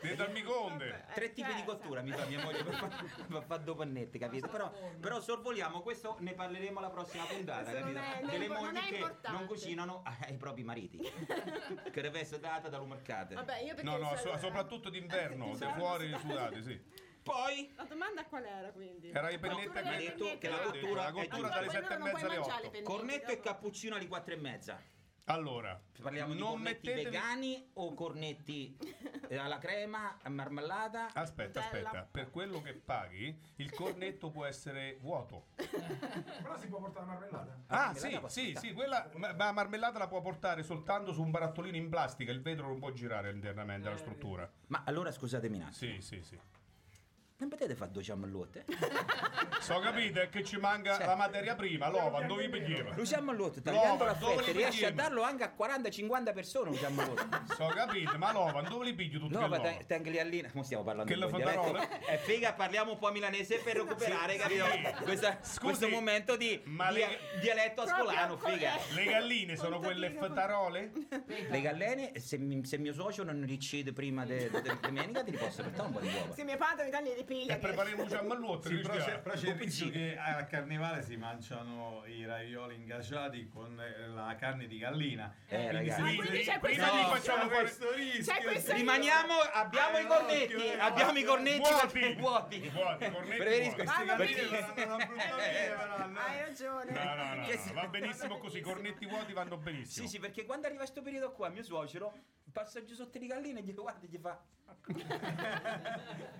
Dentro 0.01 0.25
al 0.25 0.31
microonde. 0.31 1.05
tre 1.13 1.31
tipi 1.31 1.53
di 1.53 1.63
cottura 1.63 2.01
mi 2.01 2.09
fa 2.09 2.25
mia 2.25 2.43
moglie 2.43 2.63
per 2.63 2.73
fare 2.73 3.43
fare 3.45 3.63
due 3.63 3.75
pannette, 3.75 4.17
capito? 4.17 4.47
Però, 4.47 4.71
però 4.99 5.21
sorvoliamo, 5.21 5.81
questo 5.81 6.15
ne 6.21 6.33
parleremo 6.33 6.79
alla 6.79 6.89
prossima 6.89 7.23
puntata, 7.25 7.71
capito? 7.71 7.99
è- 7.99 8.25
Delle 8.25 8.47
non 8.47 8.57
mogli 8.57 8.79
che 8.79 8.95
importante. 8.95 9.37
non 9.37 9.45
cucinano 9.45 10.01
ai 10.25 10.37
propri 10.37 10.63
mariti. 10.63 10.97
che 11.91 12.01
deve 12.01 12.19
essere 12.21 12.39
data 12.41 12.67
dallo 12.67 12.85
mercato. 12.85 13.35
Vabbè, 13.35 13.59
io 13.59 13.75
perché 13.75 13.83
No, 13.83 13.97
no, 13.97 14.15
so- 14.15 14.31
so- 14.31 14.37
soprattutto 14.39 14.89
d'inverno, 14.89 15.45
Eh, 15.53 15.57
de 15.57 15.65
sì, 15.67 15.71
fuori 15.77 16.17
sudate, 16.19 16.63
sì. 16.63 16.81
Poi 17.23 17.71
La 17.75 17.83
domanda 17.83 18.25
qual 18.25 18.45
era 18.45 18.71
quindi? 18.71 19.11
Era 19.11 19.29
i 19.29 19.37
mi 19.39 19.49
ha 19.49 19.97
detto 19.97 20.37
che 20.37 20.49
la 20.49 20.59
cottura 20.59 21.03
la 21.03 21.09
è 21.09 21.11
cottura 21.11 21.49
dalle 21.49 21.65
Poi 21.67 21.75
7 21.75 21.93
e 21.93 21.97
mezza 21.97 22.25
alle 22.25 22.27
mangiare 22.27 22.33
le 22.33 22.37
8. 22.39 22.69
pennette, 22.69 22.83
cornetto 22.83 23.31
e 23.31 23.39
cappuccino 23.39 23.95
alle 23.95 24.07
4 24.07 24.33
e 24.33 24.37
mezza. 24.37 24.81
Allora, 25.25 25.79
Parliamo 26.01 26.33
di 26.33 26.39
non 26.39 26.53
cornetti 26.53 26.87
mettetevi... 26.87 27.03
vegani 27.03 27.69
o 27.73 27.93
cornetti 27.93 28.77
eh, 29.29 29.37
alla 29.37 29.59
crema, 29.59 30.17
a 30.21 30.29
marmellata? 30.29 31.13
Aspetta, 31.13 31.61
Nutella. 31.61 31.89
aspetta, 31.89 32.07
per 32.09 32.31
quello 32.31 32.61
che 32.61 32.73
paghi, 32.73 33.39
il 33.57 33.71
cornetto 33.71 34.31
può 34.31 34.45
essere 34.45 34.97
vuoto. 34.99 35.45
Però 35.55 36.57
si 36.57 36.67
può 36.67 36.79
portare 36.79 37.05
la 37.05 37.11
marmellata. 37.13 37.57
Ah, 37.67 37.91
marmellata 37.93 38.29
sì, 38.29 38.45
sì, 38.47 38.67
sì, 38.67 38.73
quella 38.73 39.09
ma 39.15 39.33
la 39.35 39.51
marmellata 39.51 39.99
la 39.99 40.07
può 40.07 40.21
portare 40.21 40.63
soltanto 40.63 41.13
su 41.13 41.21
un 41.21 41.29
barattolino 41.29 41.77
in 41.77 41.87
plastica, 41.87 42.31
il 42.31 42.41
vetro 42.41 42.67
non 42.67 42.79
può 42.79 42.91
girare 42.91 43.29
internamente 43.29 43.89
la 43.89 43.97
struttura. 43.97 44.51
Ma 44.67 44.81
allora 44.85 45.11
scusatemi 45.11 45.55
un 45.57 45.63
attimo. 45.63 45.93
Sì, 45.93 46.01
sì, 46.01 46.21
sì. 46.23 46.39
Non 47.41 47.49
potete 47.49 47.73
fare 47.73 47.89
due 47.91 48.03
ciamallotte? 48.03 48.65
So 49.61 49.77
capite 49.79 50.27
che 50.29 50.43
ci 50.43 50.57
manca 50.57 50.95
Cioè- 50.95 51.05
la 51.05 51.15
materia 51.15 51.53
prima, 51.53 51.87
l'ova, 51.87 52.23
dove 52.23 52.49
piglieva? 52.49 52.95
Lo 52.95 53.05
ciamalotto, 53.05 53.57
No, 53.57 53.61
tagliando 53.61 54.03
ma 54.05 54.09
la 54.11 54.15
fetta, 54.15 54.41
li 54.41 54.51
riesci 54.53 54.85
a 54.85 54.91
darlo 54.91 55.21
anche 55.21 55.43
a 55.43 55.53
40-50 55.55 56.33
persone 56.33 56.69
un 56.71 56.75
ciamalotto. 56.77 57.27
So 57.55 57.67
capite, 57.67 58.17
ma 58.17 58.31
l'ova, 58.31 58.61
dove 58.63 58.85
li 58.85 58.95
piglio 58.95 59.19
tutte 59.19 59.35
No, 59.35 59.41
le 59.41 59.47
ma 59.49 59.57
l'ova? 59.57 59.69
te- 59.69 59.85
tengo 59.85 60.09
lì 60.09 60.19
all'ina. 60.19 60.49
Mo 60.53 60.63
stiamo 60.63 60.83
parlando 60.83 61.13
Che 61.13 61.19
in 61.19 61.27
dialetto. 61.27 61.61
fatarole? 61.61 61.99
È 61.99 62.17
figa, 62.17 62.53
parliamo 62.53 62.93
un 62.93 62.97
po' 62.97 63.11
milanese 63.11 63.59
per 63.59 63.75
recuperare, 63.75 64.35
capito? 64.37 64.65
sì. 64.65 65.03
Questa- 65.03 65.37
Scusi, 65.43 65.59
questo 65.59 65.89
momento 65.89 66.35
di 66.35 66.59
ma 66.65 66.91
dia- 66.91 67.07
le- 67.07 67.19
dialetto 67.39 67.81
ascolano, 67.81 68.37
figa. 68.37 68.71
Le 68.95 69.03
galline 69.03 69.55
sono 69.57 69.77
quelle 69.79 70.09
fetarole? 70.09 70.91
Le 71.27 71.61
gallene, 71.61 72.13
se, 72.19 72.39
se 72.63 72.77
mio 72.79 72.93
socio 72.93 73.23
non 73.23 73.39
li 73.41 73.53
uccide 73.53 73.93
prima 73.93 74.25
di 74.25 74.49
domenica, 74.81 75.23
ti 75.23 75.31
posso 75.33 75.61
portare 75.61 75.87
un 75.87 75.93
po' 75.93 75.99
di 75.99 76.07
uova. 76.07 76.33
Se 76.33 76.43
mio 76.43 76.57
padre 76.57 76.85
mi 76.85 76.89
taglia 76.89 77.13
le 77.15 77.23
piglia 77.31 77.55
E 77.55 77.57
prepariamo 77.59 78.05
già 78.05 78.21
malluotto, 78.21 78.67
Sì, 78.67 78.75
però 78.79 78.95
c'è, 78.97 79.19
però 79.19 79.35
c'è 79.35 79.47
il 79.47 79.55
rischio 79.55 79.89
che 79.89 80.17
a 80.17 80.43
carnevale 80.45 81.01
si 81.01 81.15
mangiano 81.15 82.03
i 82.05 82.25
ravioli 82.25 82.75
ingaggiati 82.75 83.47
con 83.47 83.79
eh, 83.79 84.07
la 84.09 84.35
carne 84.37 84.67
di 84.67 84.77
gallina. 84.77 85.33
Eh, 85.47 85.55
Quindi 85.57 85.75
ragazzi. 85.75 86.01
Ah, 86.01 86.03
quindi 86.15 86.39
c'è 86.43 86.59
prima 86.59 86.59
questo 86.59 86.83
li 86.83 86.97
rischio. 86.97 87.15
facciamo 87.15 87.49
questo 87.49 87.91
rischio. 87.93 88.33
C'è 88.33 88.41
questo 88.43 88.73
Rimaniamo, 88.73 89.33
abbiamo 89.53 89.97
Eh, 89.97 90.01
i 90.01 90.05
cornetti, 90.07 90.53
occhio, 90.55 90.71
eh, 90.73 90.79
abbiamo 90.79 91.17
i 91.17 91.23
cornetti 91.23 91.57
Vuoti. 91.59 92.13
vuoti. 92.15 92.69
Vuoti, 92.69 93.11
cornetti 93.11 93.37
Preferisco 93.37 93.83
vuoti. 93.83 94.09
Ah, 94.09 94.15
perché- 94.15 94.43
vita, 94.43 94.73
verranno. 94.75 96.19
Hai 96.19 96.39
ragione. 96.41 96.91
No, 96.91 97.03
no, 97.03 97.15
no, 97.15 97.35
no, 97.35 97.73
va 97.73 97.87
benissimo 97.87 98.37
così, 98.37 98.57
i 98.57 98.61
cornetti 98.61 99.05
vuoti 99.05 99.33
vanno 99.33 99.57
benissimo. 99.57 100.05
Sì, 100.05 100.11
sì, 100.11 100.19
perché 100.19 100.43
quando 100.45 100.65
arriva 100.65 100.81
questo 100.81 101.01
periodo 101.01 101.31
qua, 101.31 101.49
mio 101.49 101.63
suocero 101.63 102.13
passa 102.51 102.83
giù 102.83 102.93
sotto 102.95 103.17
le 103.19 103.25
galline 103.27 103.59
e 103.59 103.63
gli 103.63 103.73
guarda 103.73 104.05
e 104.05 104.09
gli 104.09 104.17
fa. 104.17 104.41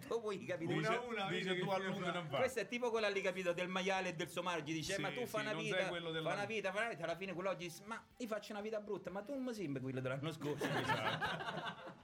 tu 0.07 0.19
vuoi 0.19 0.43
capire? 0.45 0.73
Una 0.73 0.89
a 0.89 1.01
una, 1.01 1.27
dice 1.29 1.57
tu 1.57 1.65
che 1.65 1.71
a 1.71 1.75
ti 1.75 1.83
lungo 1.83 2.05
fa. 2.05 2.11
non 2.11 2.27
va. 2.29 2.37
Questo 2.37 2.59
è 2.59 2.67
tipo 2.67 2.89
quello 2.89 3.09
lì, 3.09 3.21
capito, 3.21 3.53
del 3.53 3.67
maiale 3.67 4.09
e 4.09 4.13
del 4.15 4.29
somaro. 4.29 4.61
Gli 4.61 4.73
dice, 4.73 4.93
Sì, 4.95 5.01
ma 5.01 5.11
tu 5.11 5.25
fa 5.25 5.39
sì, 5.39 5.45
una 5.45 5.53
vita, 5.53 5.77
sei 5.77 5.87
quello 5.87 6.11
della- 6.11 6.29
fa 6.29 6.35
una 6.35 6.45
vita, 6.45 6.71
fa 6.71 6.79
una 6.79 6.89
vita. 6.89 7.03
Alla 7.03 7.15
fine 7.15 7.33
quello 7.33 7.49
oggi 7.49 7.67
dice, 7.67 7.83
ma 7.85 8.01
io 8.17 8.27
faccio 8.27 8.51
una 8.53 8.61
vita 8.61 8.79
brutta, 8.79 9.09
ma 9.09 9.21
tu 9.21 9.33
non 9.33 9.43
mi 9.43 9.53
sembri 9.53 9.81
quello 9.81 9.99
dell'anno 10.01 10.31
scorso. 10.31 10.65
Esatto. 10.81 11.99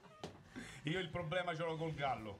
Io 0.84 1.00
il 1.00 1.10
problema 1.10 1.54
ce 1.54 1.64
l'ho 1.64 1.76
col 1.76 1.94
gallo, 1.94 2.40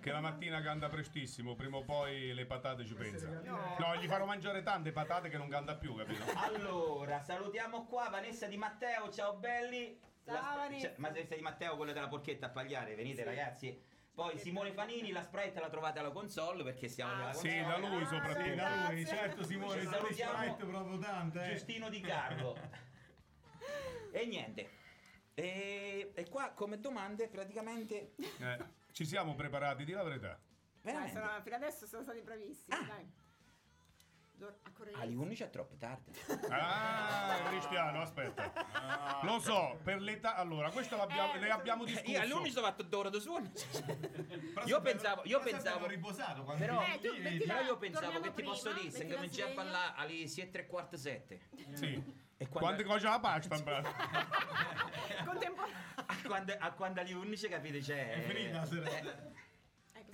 che 0.00 0.10
la 0.10 0.20
mattina 0.20 0.62
canta 0.62 0.88
prestissimo, 0.88 1.54
prima 1.56 1.76
o 1.76 1.82
poi 1.82 2.32
le 2.32 2.46
patate 2.46 2.86
ci 2.86 2.94
pensa. 2.94 3.28
No, 3.28 3.94
gli 4.00 4.06
farò 4.06 4.24
mangiare 4.24 4.62
tante 4.62 4.92
patate 4.92 5.28
che 5.28 5.36
non 5.36 5.48
canta 5.50 5.74
più, 5.74 5.94
capito? 5.94 6.24
allora, 6.36 7.20
salutiamo 7.20 7.84
qua 7.84 8.08
Vanessa 8.08 8.46
Di 8.46 8.56
Matteo, 8.56 9.10
ciao 9.10 9.34
belli. 9.34 10.00
Ciao, 10.26 10.56
La- 10.68 10.78
cioè, 10.78 10.94
Vanessa 10.98 11.34
Di 11.36 11.40
Matteo, 11.40 11.76
quella 11.76 11.92
della 11.92 12.08
porchetta 12.08 12.46
a 12.46 12.50
pagliare, 12.50 12.94
venite 12.96 13.22
ragazzi. 13.22 13.80
Poi 14.12 14.36
Simone 14.38 14.72
Fanini, 14.72 15.12
la 15.12 15.22
Sprite 15.22 15.60
la 15.60 15.68
trovate 15.68 15.98
alla 16.00 16.10
console 16.10 16.64
perché 16.64 16.88
siamo 16.88 17.26
Ah, 17.26 17.32
Sì, 17.32 17.48
console. 17.48 17.62
da 17.64 17.76
lui 17.76 18.02
Ah, 18.02 18.06
soprattutto. 18.06 18.42
sì, 18.42 18.54
Da 18.54 18.68
lui, 18.88 19.02
Grazie. 19.02 19.06
certo 19.06 19.44
Simone, 19.44 19.82
salutiamo. 19.84 20.32
Sprite 20.42 20.64
proprio 20.64 20.98
tante. 20.98 21.44
eh. 21.44 21.50
Giustino 21.50 21.88
Di 21.90 22.00
Carlo. 22.00 22.56
e 24.10 24.26
niente. 24.26 24.70
E, 25.34 26.12
e 26.14 26.28
qua 26.28 26.50
come 26.52 26.80
domande 26.80 27.28
praticamente... 27.28 28.14
Eh, 28.38 28.58
ci 28.92 29.04
siamo 29.04 29.34
preparati, 29.34 29.84
di 29.84 29.92
la 29.92 30.02
verità. 30.02 30.28
Dai, 30.80 30.92
Veramente. 30.94 31.20
sono- 31.20 31.42
fino 31.42 31.56
adesso 31.56 31.86
sono 31.86 32.02
stati 32.02 32.20
bravissimi. 32.22 32.74
Ah. 32.76 32.82
Dai. 32.84 33.12
Alle 34.98 35.14
11 35.14 35.42
è 35.44 35.50
troppo 35.50 35.76
tardi. 35.76 36.12
Ah, 36.50 37.40
Cristiano, 37.48 38.02
aspetta. 38.02 38.52
Lo 39.22 39.38
so, 39.40 39.78
per 39.82 40.00
l'età. 40.00 40.36
Allora, 40.36 40.70
questo 40.70 40.96
l'abbiamo, 40.96 41.34
Eh, 41.34 41.38
le 41.38 41.50
abbiamo 41.50 41.84
discusso. 41.84 42.10
Io 42.10 42.20
alle 42.20 42.32
11 42.34 42.58
ho 42.58 42.62
fatto 42.62 42.82
d'ora 42.82 43.08
da 43.08 43.18
suono. 43.18 43.50
Io 44.66 44.80
pensavo, 44.80 45.22
io 45.24 45.40
pensavo... 45.40 45.86
riposato 45.86 46.42
quando 46.44 46.64
Però, 46.64 46.82
Eh, 46.82 46.98
tu 47.00 47.16
metti 47.20 47.38
però 47.46 47.54
la- 47.60 47.66
io 47.66 47.76
pensavo 47.78 48.20
che 48.20 48.32
ti 48.34 48.42
posso 48.42 48.70
prima, 48.70 48.80
dire, 48.80 48.90
se 48.90 49.14
cominci 49.14 49.40
a 49.42 49.48
parlare 49.48 49.92
alle 49.96 50.26
7 50.28 50.58
e 50.58 50.66
quarto 50.66 50.96
7. 50.96 51.40
Sì. 51.72 52.24
E 52.38 52.48
Quante 52.48 52.84
quando, 52.84 52.84
cose 52.84 53.06
la 53.08 53.18
pasta? 53.18 53.56
Contemporaneo. 55.24 56.56
a, 56.58 56.72
quando, 56.72 57.00
alle 57.00 57.12
11 57.14 57.48
capite 57.48 57.78
c'è... 57.80 58.12
è 58.12 58.20
finita 58.28 58.58
la 58.58 58.66
serata. 58.66 59.44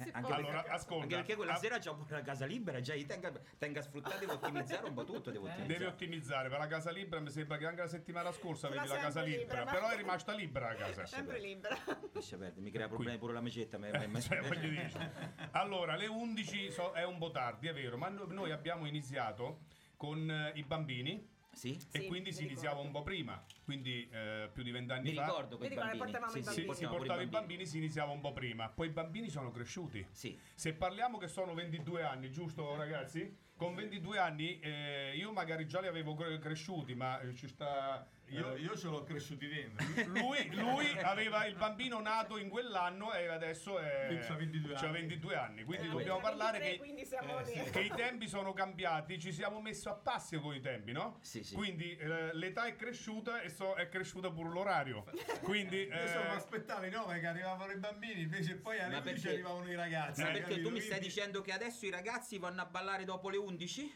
Se 0.03 0.11
anche 0.13 0.33
Allora, 0.33 0.65
ascolta. 0.69 1.03
Anche 1.03 1.17
perché 1.17 1.37
quella 1.37 1.53
ah, 1.53 1.57
sera 1.57 1.79
c'ho 1.79 2.07
la 2.09 2.23
casa 2.23 2.45
libera, 2.47 2.81
già 2.81 2.95
io 2.95 3.07
tengo, 3.07 3.31
tengo 3.59 3.79
a 3.79 3.83
sfruttare, 3.83 4.19
devo 4.19 4.33
ottimizzare 4.35 4.87
un 4.87 4.95
po' 4.95 5.05
tutto, 5.05 5.31
devo 5.31 5.47
ottimizzare. 5.47 5.79
Devi 5.79 5.85
ottimizzare 5.85 6.49
per 6.49 6.59
la 6.59 6.67
casa 6.67 6.91
libera. 6.91 7.21
Mi 7.21 7.31
sembra 7.31 7.57
che 7.57 7.67
anche 7.67 7.81
la 7.83 7.89
settimana 7.89 8.33
scorsa 8.33 8.67
avevi 8.69 8.87
la 8.87 8.97
casa 8.99 9.23
libera, 9.23 9.43
libera, 9.43 9.65
però 9.71 9.87
ma- 9.87 9.93
è 9.93 9.97
rimasta 9.97 10.33
libera 10.33 10.69
la 10.69 10.75
casa. 10.75 11.07
Sempre 11.07 11.39
libera. 11.41 11.77
Lascia 12.13 12.37
perdere, 12.37 12.61
mi 12.61 12.71
crea 12.71 12.89
problemi 12.89 13.19
pure 13.19 13.33
la 13.33 13.41
macetta. 13.41 13.79
ma- 13.79 13.89
ma- 13.91 14.07
ma- 14.07 14.21
Cioè. 14.21 15.11
Allora, 15.53 15.97
le 15.97 16.07
11 16.07 16.71
so- 16.71 16.93
è 16.93 17.05
un 17.05 17.19
po' 17.19 17.31
tardi, 17.31 17.69
è 17.69 17.73
vero, 17.73 17.97
ma 17.97 18.09
no- 18.09 18.27
noi 18.29 18.51
abbiamo 18.51 18.87
iniziato 18.87 19.61
con 19.97 20.31
eh, 20.31 20.53
i 20.55 20.63
bambini 20.65 21.31
Sì? 21.53 21.79
e 21.93 22.01
Sì, 22.01 22.07
quindi 22.07 22.33
si 22.33 22.45
iniziava 22.45 22.81
un 22.81 22.91
po' 22.91 23.03
prima, 23.03 23.43
quindi 23.65 24.09
eh, 24.11 24.49
più 24.53 24.63
di 24.63 24.71
vent'anni 24.71 25.13
fa. 25.13 25.27
ricordo 25.27 25.57
quei 25.59 25.69
ricordo, 25.69 25.97
portavamo 25.99 26.37
i 26.37 26.43
Sì, 26.43 26.51
sì. 26.51 26.75
Si 26.75 26.87
portava 26.87 27.23
i 27.23 27.27
bambini, 27.27 27.67
si 27.67 27.77
iniziava 27.77 28.13
un 28.13 28.21
po' 28.21 28.33
prima. 28.33 28.69
Poi 28.69 28.89
i 28.89 28.91
bambini 28.91 29.29
sono 29.29 29.51
cresciuti. 29.51 30.05
Sì. 30.11 30.39
Se 30.55 30.73
parliamo 30.73 31.19
che 31.19 31.29
sono 31.29 31.55
22 31.55 32.03
anni, 32.03 32.31
giusto 32.31 32.75
ragazzi? 32.75 33.37
Con 33.55 33.75
22 33.75 34.19
anni 34.19 34.59
eh, 34.61 35.13
io 35.15 35.31
magari 35.33 35.67
già 35.67 35.81
li 35.81 35.87
avevo 35.87 36.15
cre- 36.15 36.39
cresciuti, 36.39 36.95
ma 36.95 37.21
eh, 37.21 37.35
ci 37.35 37.47
sta... 37.47 38.05
Io, 38.33 38.55
eh, 38.55 38.61
io 38.61 38.77
ce 38.77 38.89
l'ho 38.89 39.03
cresciuti 39.03 39.47
dentro. 39.49 39.85
lui, 40.07 40.55
lui 40.55 40.99
aveva 41.03 41.45
il 41.47 41.55
bambino 41.55 42.01
nato 42.01 42.39
in 42.39 42.49
quell'anno 42.49 43.13
e 43.13 43.27
adesso 43.29 43.79
è, 43.79 44.19
C'ha 44.27 44.35
22 44.35 44.75
c'ha 44.75 44.87
anni. 44.87 44.99
22 45.01 45.37
anni. 45.37 45.65
Quindi 45.65 45.87
Eh, 45.87 45.91
dobbiamo 45.91 46.19
siamo 46.19 46.21
parlare 46.21 46.59
23, 46.59 46.73
che, 46.73 46.79
Quindi 46.79 47.05
siamo 47.07 47.39
Eh, 47.41 47.71
che 47.71 47.81
i 47.81 47.93
tempi 47.95 48.29
sono 48.29 48.53
cambiati, 48.53 49.19
ci 49.19 49.33
siamo 49.33 49.61
messi 49.61 49.89
a 49.89 49.95
passo 49.95 50.41
con 50.41 50.55
i 50.55 50.61
tempi, 50.61 50.93
no? 50.93 51.19
Sì, 51.21 51.43
sì. 51.43 51.55
Quindi 51.55 51.97
eh, 51.97 52.35
l'età 52.35 52.65
è 52.67 52.77
cresciuta 52.77 53.41
e 53.43 53.49
so- 53.51 53.75
è 53.75 53.89
cresciuta 53.89 54.31
pure 54.31 54.49
l'orario. 54.51 55.05
Quindi 55.43 55.83
Io 55.87 56.07
stavo 56.07 56.25
eh, 56.33 56.37
aspettando 56.37 56.89
no, 56.97 57.05
perché 57.07 57.27
arrivavano 57.27 57.73
i 57.73 57.77
bambini, 57.79 58.23
invece 58.23 58.57
poi 58.57 58.79
alle 58.79 58.93
Ma 58.95 58.99
11 59.01 59.13
perché- 59.15 59.29
arrivavano 59.29 59.71
i 59.71 59.75
ragazzi. 59.75 60.21
Ma 60.23 60.27
perché 60.29 60.41
capito? 60.43 60.69
tu 60.69 60.75
mi 60.75 60.81
stai 60.81 60.99
Quindi- 60.99 61.07
dicendo 61.15 61.41
che 61.43 61.53
adesso 61.53 61.87
i 61.87 61.91
ragazzi 61.91 62.39
vanno 62.39 62.63
a 62.63 62.67
ballare 62.67 63.05
dopo 63.05 63.29
le 63.29 63.37
11? 63.37 63.93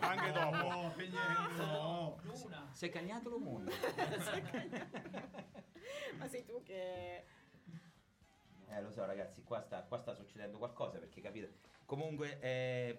anche 0.00 0.32
dopo. 0.32 0.56
No, 0.56 0.92
che 0.96 1.06
niente, 1.08 1.54
no. 1.56 2.20
Sei 2.72 2.90
cagnato 2.90 3.28
lo 3.30 3.38
mondo. 3.38 3.70
Ma 6.18 6.28
sei 6.28 6.44
tu 6.44 6.62
che... 6.62 7.24
Eh 8.70 8.80
lo 8.82 8.90
so 8.90 9.04
ragazzi, 9.06 9.42
qua 9.42 9.60
sta, 9.62 9.82
qua 9.82 9.98
sta 9.98 10.12
succedendo 10.14 10.58
qualcosa 10.58 10.98
perché 10.98 11.20
capite. 11.22 11.54
Comunque, 11.86 12.38
eh, 12.40 12.98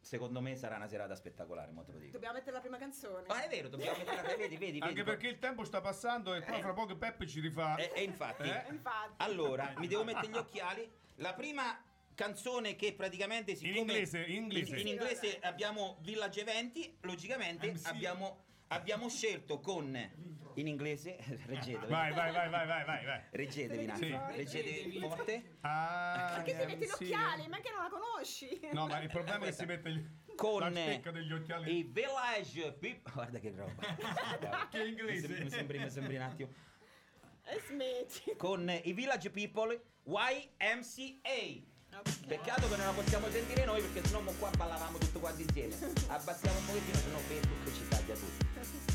secondo 0.00 0.42
me 0.42 0.56
sarà 0.56 0.76
una 0.76 0.86
serata 0.88 1.14
spettacolare, 1.14 1.70
mo 1.72 1.84
te 1.84 1.92
lo 1.92 1.98
dico. 1.98 2.12
Dobbiamo 2.12 2.34
mettere 2.34 2.52
la 2.52 2.60
prima 2.60 2.76
canzone. 2.76 3.26
Ah, 3.28 3.42
è 3.44 3.48
vero, 3.48 3.68
dobbiamo 3.68 3.96
mettere 3.96 4.16
la 4.16 4.36
vedi, 4.36 4.56
vedi, 4.58 4.78
Anche 4.80 4.94
vedi. 4.94 5.02
perché 5.04 5.28
il 5.28 5.38
tempo 5.38 5.64
sta 5.64 5.80
passando 5.80 6.34
e 6.34 6.42
poi 6.42 6.60
fra 6.60 6.74
poco 6.74 6.96
Peppe 6.96 7.26
ci 7.26 7.40
rifà. 7.40 7.76
E, 7.76 7.92
e 7.94 8.02
infatti, 8.02 8.42
Eh? 8.48 8.64
Infatti. 8.68 9.14
allora, 9.18 9.72
mi 9.78 9.86
devo 9.86 10.04
mettere 10.04 10.28
gli 10.28 10.36
occhiali. 10.36 10.90
La 11.16 11.32
prima 11.32 11.82
canzone 12.14 12.76
che 12.76 12.92
praticamente 12.92 13.52
In 13.52 13.56
siccome 13.56 13.78
inglese, 13.78 14.22
in 14.24 14.42
inglese. 14.42 14.76
in 14.78 14.86
inglese 14.86 15.38
abbiamo 15.40 15.96
Village 16.02 16.42
Eventi, 16.42 16.98
logicamente 17.00 17.72
MC. 17.72 17.86
abbiamo, 17.86 18.44
abbiamo 18.68 19.08
scelto 19.08 19.60
con 19.60 19.96
in 20.56 20.66
inglese 20.68 21.16
reggetevi. 21.46 21.86
Vai, 21.90 22.12
vai, 22.12 22.32
vai, 22.32 22.48
vai, 22.48 22.66
vai, 22.66 22.84
vai, 22.84 23.04
vai. 23.04 23.20
Reggetevi 23.30 23.84
Sì. 23.84 23.90
attimo, 23.90 24.26
reggetevi 24.30 24.98
forte. 25.00 25.56
Ah, 25.60 26.42
Perché 26.42 26.60
ti 26.60 26.66
metti 26.66 26.84
gli 26.84 26.88
sì. 26.88 27.04
occhiali? 27.04 27.48
Ma 27.48 27.58
che 27.60 27.70
non 27.70 27.82
la 27.82 27.88
conosci? 27.88 28.60
No, 28.72 28.86
ma 28.86 29.00
il 29.00 29.08
problema 29.08 29.44
è 29.44 29.48
che 29.48 29.52
si 29.52 29.64
mette 29.64 29.90
gli... 29.90 30.22
Con 30.36 30.60
la 30.60 30.70
stecca 30.70 31.10
degli 31.12 31.32
occhiali. 31.32 31.78
i 31.78 31.82
Village 31.84 32.72
People. 32.72 33.12
Guarda 33.14 33.38
che 33.38 33.52
roba. 33.56 33.82
Che 34.70 34.84
inglese. 34.84 35.28
Mi 35.28 35.50
sembri, 35.50 35.78
mi 35.78 35.90
sembri 35.90 36.16
un 36.16 36.22
attimo. 36.22 36.48
E 37.46 37.60
smetti. 37.68 38.34
Con 38.36 38.68
i 38.82 38.92
Village 38.92 39.30
People 39.30 39.80
YMCA. 40.04 41.72
Ok. 41.98 42.26
Peccato 42.26 42.68
che 42.68 42.76
non 42.76 42.86
la 42.86 42.92
possiamo 42.92 43.30
sentire 43.30 43.64
noi 43.64 43.80
perché 43.80 44.06
sennò 44.06 44.20
qua 44.38 44.50
ballavamo 44.56 44.98
tutto 44.98 45.20
quanti 45.20 45.42
insieme. 45.42 45.74
Abbassiamo 46.08 46.58
un 46.58 46.66
pochettino, 46.66 46.98
sennò 46.98 47.18
Facebook 47.18 47.74
ci 47.74 47.88
taglia 47.88 48.14
tutto. 48.14 48.93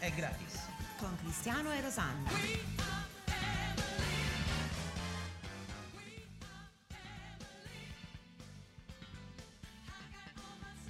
È 0.00 0.10
gratis. 0.10 0.66
con 0.98 1.16
Cristiano 1.18 1.72
e 1.72 1.80
Rosanna. 1.80 2.28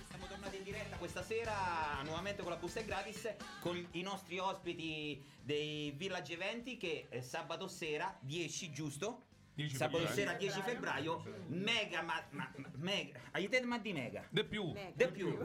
Siamo 0.08 0.26
tornati 0.26 0.56
in 0.56 0.62
diretta 0.62 0.96
questa 0.96 1.22
sera 1.22 2.00
nuovamente 2.04 2.40
con 2.40 2.52
la 2.52 2.56
busta 2.56 2.80
è 2.80 2.84
gratis 2.86 3.34
con 3.60 3.86
i 3.90 4.00
nostri 4.00 4.38
ospiti 4.38 5.22
dei 5.42 5.90
Village 5.90 6.32
Eventi 6.32 6.78
che 6.78 7.08
eh, 7.10 7.20
sabato 7.20 7.68
sera 7.68 8.16
10 8.20 8.72
giusto? 8.72 9.24
10 9.54 9.76
sabato 9.76 10.06
febbraio. 10.06 10.16
sera 10.16 10.32
10 10.38 10.60
febbraio 10.62 11.44
mega 11.48 12.00
ma, 12.00 12.24
ma 12.30 12.49
mega 12.80 13.18
aiutate 13.32 13.64
ma 13.64 13.78
di 13.78 13.92
mega 13.92 14.24
De 14.30 14.44
più. 14.44 14.72
Mega. 14.72 14.90
De 14.94 15.08
più, 15.08 15.36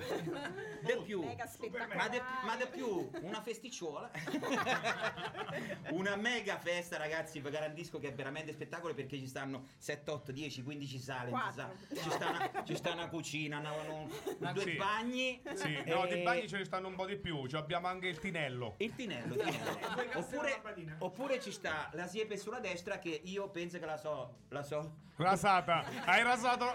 de 0.82 0.98
più, 1.04 1.22
Mega 1.24 1.50
ma 1.96 2.08
de, 2.10 2.22
ma 2.46 2.56
de 2.56 2.68
più, 2.68 3.10
una 3.22 3.42
festicciuola, 3.42 4.10
una 5.92 6.16
mega 6.16 6.58
festa 6.58 6.98
ragazzi, 6.98 7.40
vi 7.40 7.50
garantisco 7.50 8.00
che 8.00 8.10
è 8.10 8.14
veramente 8.14 8.52
spettacolo 8.52 8.94
perché 8.94 9.18
ci 9.18 9.28
stanno 9.28 9.66
7, 9.78 10.12
8, 10.12 10.32
10, 10.32 10.64
15 10.64 11.00
sale, 11.00 11.32
ci 11.32 11.52
sta, 11.52 11.66
Quattro. 11.66 11.96
ci 11.96 12.10
sta 12.10 12.30
una, 12.30 12.64
ci 12.66 12.76
sta 12.76 12.92
una 12.92 13.08
cucina, 13.10 13.60
una- 13.60 13.72
un- 13.72 14.10
due 14.54 14.64
Sì. 14.64 14.76
bagni, 14.76 15.42
Sì, 15.54 15.82
no, 15.86 16.06
e- 16.06 16.16
di 16.16 16.24
bagni 16.24 16.48
ce 16.48 16.58
ne 16.58 16.66
stanno 16.66 16.88
un 16.88 16.96
po' 16.96 17.06
di 17.06 17.18
più. 17.18 17.46
Ci 17.48 17.56
abbiamo 17.56 17.88
anche 17.88 18.08
il 18.08 18.20
tinello. 18.20 18.76
il 18.78 18.94
tinello, 18.96 19.36
tinello. 19.36 19.74
Oppure, 20.20 20.62
una 20.76 20.96
oppure 21.00 21.40
ci 21.42 21.52
sta 21.52 21.90
la 21.94 22.08
siepe 22.08 22.38
sulla 22.38 22.60
destra 22.60 23.00
che 23.00 23.22
io 23.24 23.50
penso 23.50 23.80
che 23.80 23.86
la 23.86 23.98
so, 23.98 24.38
la 24.50 24.64
so 24.64 25.04
Rasata. 25.18 25.86
Hai 26.06 26.24
rasato 26.24 26.66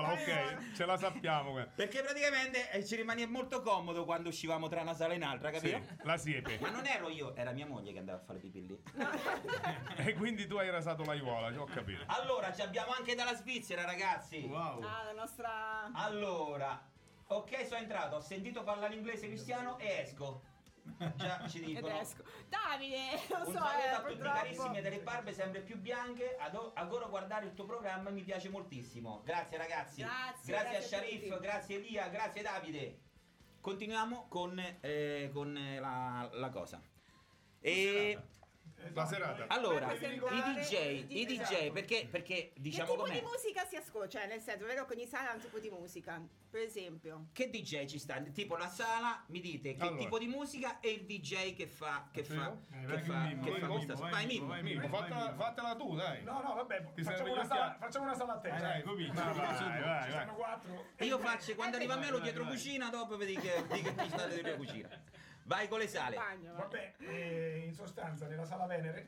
l'aiuola, 0.00 0.52
ok. 0.52 0.72
Ce 0.74 0.84
la 0.84 0.96
sappiamo. 0.96 1.66
perché 1.74 2.02
praticamente 2.02 2.70
eh, 2.70 2.84
ci 2.84 2.96
rimane 2.96 3.26
molto 3.26 3.60
comodo 3.62 4.04
quando 4.04 4.28
uscivamo 4.28 4.68
tra 4.68 4.80
una 4.82 4.94
sala 4.94 5.12
e 5.14 5.16
un'altra, 5.16 5.52
Sì, 5.58 5.70
capito? 5.70 5.94
la 6.04 6.16
siepe. 6.16 6.58
Ma 6.60 6.70
non 6.70 6.86
ero 6.86 7.08
io, 7.08 7.34
era 7.34 7.50
mia 7.52 7.66
moglie 7.66 7.92
che 7.92 7.98
andava 7.98 8.18
a 8.18 8.22
fare 8.22 8.38
pipì 8.38 8.66
lì. 8.66 8.82
E 9.96 10.14
quindi 10.14 10.46
tu 10.46 10.56
hai 10.56 10.70
rasato 10.70 11.04
l'aiuola, 11.04 11.50
ho 11.60 11.64
capito. 11.64 12.02
Allora, 12.06 12.52
ci 12.52 12.62
abbiamo 12.62 12.92
anche 12.92 13.14
dalla 13.14 13.34
Svizzera, 13.34 13.84
ragazzi. 13.84 14.38
Wow. 14.48 14.80
Ah, 14.82 15.02
la 15.04 15.12
nostra... 15.12 15.90
Allora, 15.92 16.80
ok, 17.26 17.66
sono 17.66 17.80
entrato, 17.80 18.16
ho 18.16 18.20
sentito 18.20 18.62
parlare 18.62 18.94
inglese 18.94 19.26
cristiano 19.26 19.78
e 19.78 20.00
esco. 20.02 20.42
Già 21.16 21.46
ci 21.48 21.60
dicono. 21.64 21.86
Tedesco. 21.86 22.24
Davide, 22.48 22.96
lo 23.28 23.38
Un 23.38 23.44
so, 23.44 23.52
saluto 23.52 23.78
eh, 23.84 23.88
a 23.88 24.00
tutti 24.02 24.18
carissimi 24.18 24.80
delle 24.80 25.00
barbe 25.00 25.32
sempre 25.32 25.60
più 25.60 25.78
bianche. 25.78 26.36
Ado- 26.38 26.72
Adoro 26.74 27.08
guardare 27.08 27.46
il 27.46 27.54
tuo 27.54 27.64
programma, 27.66 28.10
mi 28.10 28.22
piace 28.22 28.48
moltissimo. 28.48 29.22
Grazie 29.24 29.56
ragazzi. 29.56 30.00
Grazie, 30.02 30.52
grazie, 30.52 30.52
grazie 30.52 30.76
a 30.76 30.78
a 30.78 30.82
Sharif, 30.82 31.28
tutti. 31.28 31.40
grazie 31.40 31.76
Elia, 31.76 32.08
grazie 32.08 32.42
Davide. 32.42 32.98
Continuiamo 33.60 34.26
con, 34.28 34.58
eh, 34.80 35.30
con 35.32 35.56
eh, 35.56 35.78
la, 35.78 36.28
la 36.32 36.48
cosa. 36.50 36.80
E 37.60 38.18
La 38.94 39.04
serata. 39.06 39.44
allora, 39.48 39.92
i 39.92 39.98
DJ, 39.98 40.72
i 41.08 41.20
i 41.20 41.26
DJ. 41.26 41.36
DJ, 41.42 41.70
perché, 41.72 42.08
perché 42.10 42.34
Che 42.34 42.52
diciamo 42.56 42.90
tipo 42.92 43.02
com'è? 43.02 43.14
di 43.14 43.20
musica 43.20 43.64
si 43.66 43.76
ascolta? 43.76 44.08
Cioè, 44.08 44.26
nel 44.26 44.40
senso, 44.40 44.64
vero 44.66 44.84
che 44.86 44.94
ogni 44.94 45.06
sala 45.06 45.30
ha 45.30 45.34
un 45.34 45.40
tipo 45.40 45.58
di 45.58 45.68
musica. 45.70 46.20
Per 46.50 46.62
esempio. 46.62 47.26
Che 47.32 47.50
DJ 47.50 47.84
ci 47.86 47.98
sta? 47.98 48.18
Tipo 48.32 48.56
la 48.56 48.68
sala, 48.68 49.22
mi 49.28 49.40
dite 49.40 49.74
che 49.74 49.82
Allora. 49.82 49.98
tipo 49.98 50.18
di 50.18 50.26
musica 50.28 50.80
e 50.80 50.90
il 50.92 51.04
DJ 51.04 51.54
che 51.54 51.66
fa 51.66 52.08
che 52.10 52.24
fa 52.24 52.56
Eh, 52.72 52.86
che 52.86 52.98
fa, 53.00 53.18
Mimmo, 53.24 53.44
che 53.44 53.50
vai, 53.50 53.60
fa 53.60 53.66
Mimmo, 53.66 53.72
questa 53.84 53.94
vai, 53.94 54.10
vai 54.12 54.26
Mimmo, 54.26 54.40
Mimmo. 54.40 54.48
vai, 54.48 54.62
Mimmo, 54.62 54.80
Mimmo, 54.80 55.36
fatela, 55.36 55.76
tu, 55.76 55.94
dai. 55.94 56.22
No, 56.24 56.40
no, 56.40 56.54
vabbè, 56.54 56.84
facciamo 57.02 57.32
una, 57.32 57.44
sala, 57.44 57.76
facciamo 57.78 58.04
una 58.06 58.14
sala 58.14 58.32
a 58.32 58.38
te. 58.38 58.48
Dai, 58.48 58.60
cioè. 58.60 58.82
comincia. 58.82 59.32
Ci 59.32 59.38
vai. 59.38 60.10
sono 60.12 60.34
quattro. 60.34 60.84
Io 61.00 61.18
faccio 61.18 61.54
quando 61.54 61.76
Eh, 61.76 61.78
arriva 61.80 61.94
a 61.94 61.98
me 61.98 62.10
lo 62.10 62.18
dietro 62.20 62.44
cucina, 62.46 62.88
dopo 62.88 63.16
vedi 63.18 63.36
che 63.36 63.64
di 63.70 63.82
che 63.82 63.94
ti 63.94 64.08
state 64.08 64.40
della 64.42 64.56
cucina. 64.56 64.88
Vai 65.48 65.66
con 65.66 65.78
le 65.78 65.88
sale. 65.88 66.14
Bagno. 66.14 66.52
Vabbè, 66.56 66.96
eh, 66.98 67.62
in 67.64 67.72
sostanza 67.72 68.26
nella 68.26 68.44
sala 68.44 68.66
Venere, 68.66 69.06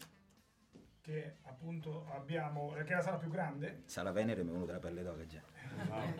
che 1.02 1.36
appunto 1.42 2.06
abbiamo, 2.12 2.70
che 2.72 2.92
è 2.92 2.94
la 2.94 3.02
sala 3.02 3.18
più 3.18 3.28
grande, 3.28 3.82
Sala 3.84 4.10
Venere 4.10 4.42
mi 4.42 4.48
è 4.48 4.52
venuta 4.52 4.72
la 4.72 4.78
pelle 4.78 5.02
d'oca 5.02 5.26
già. 5.26 5.42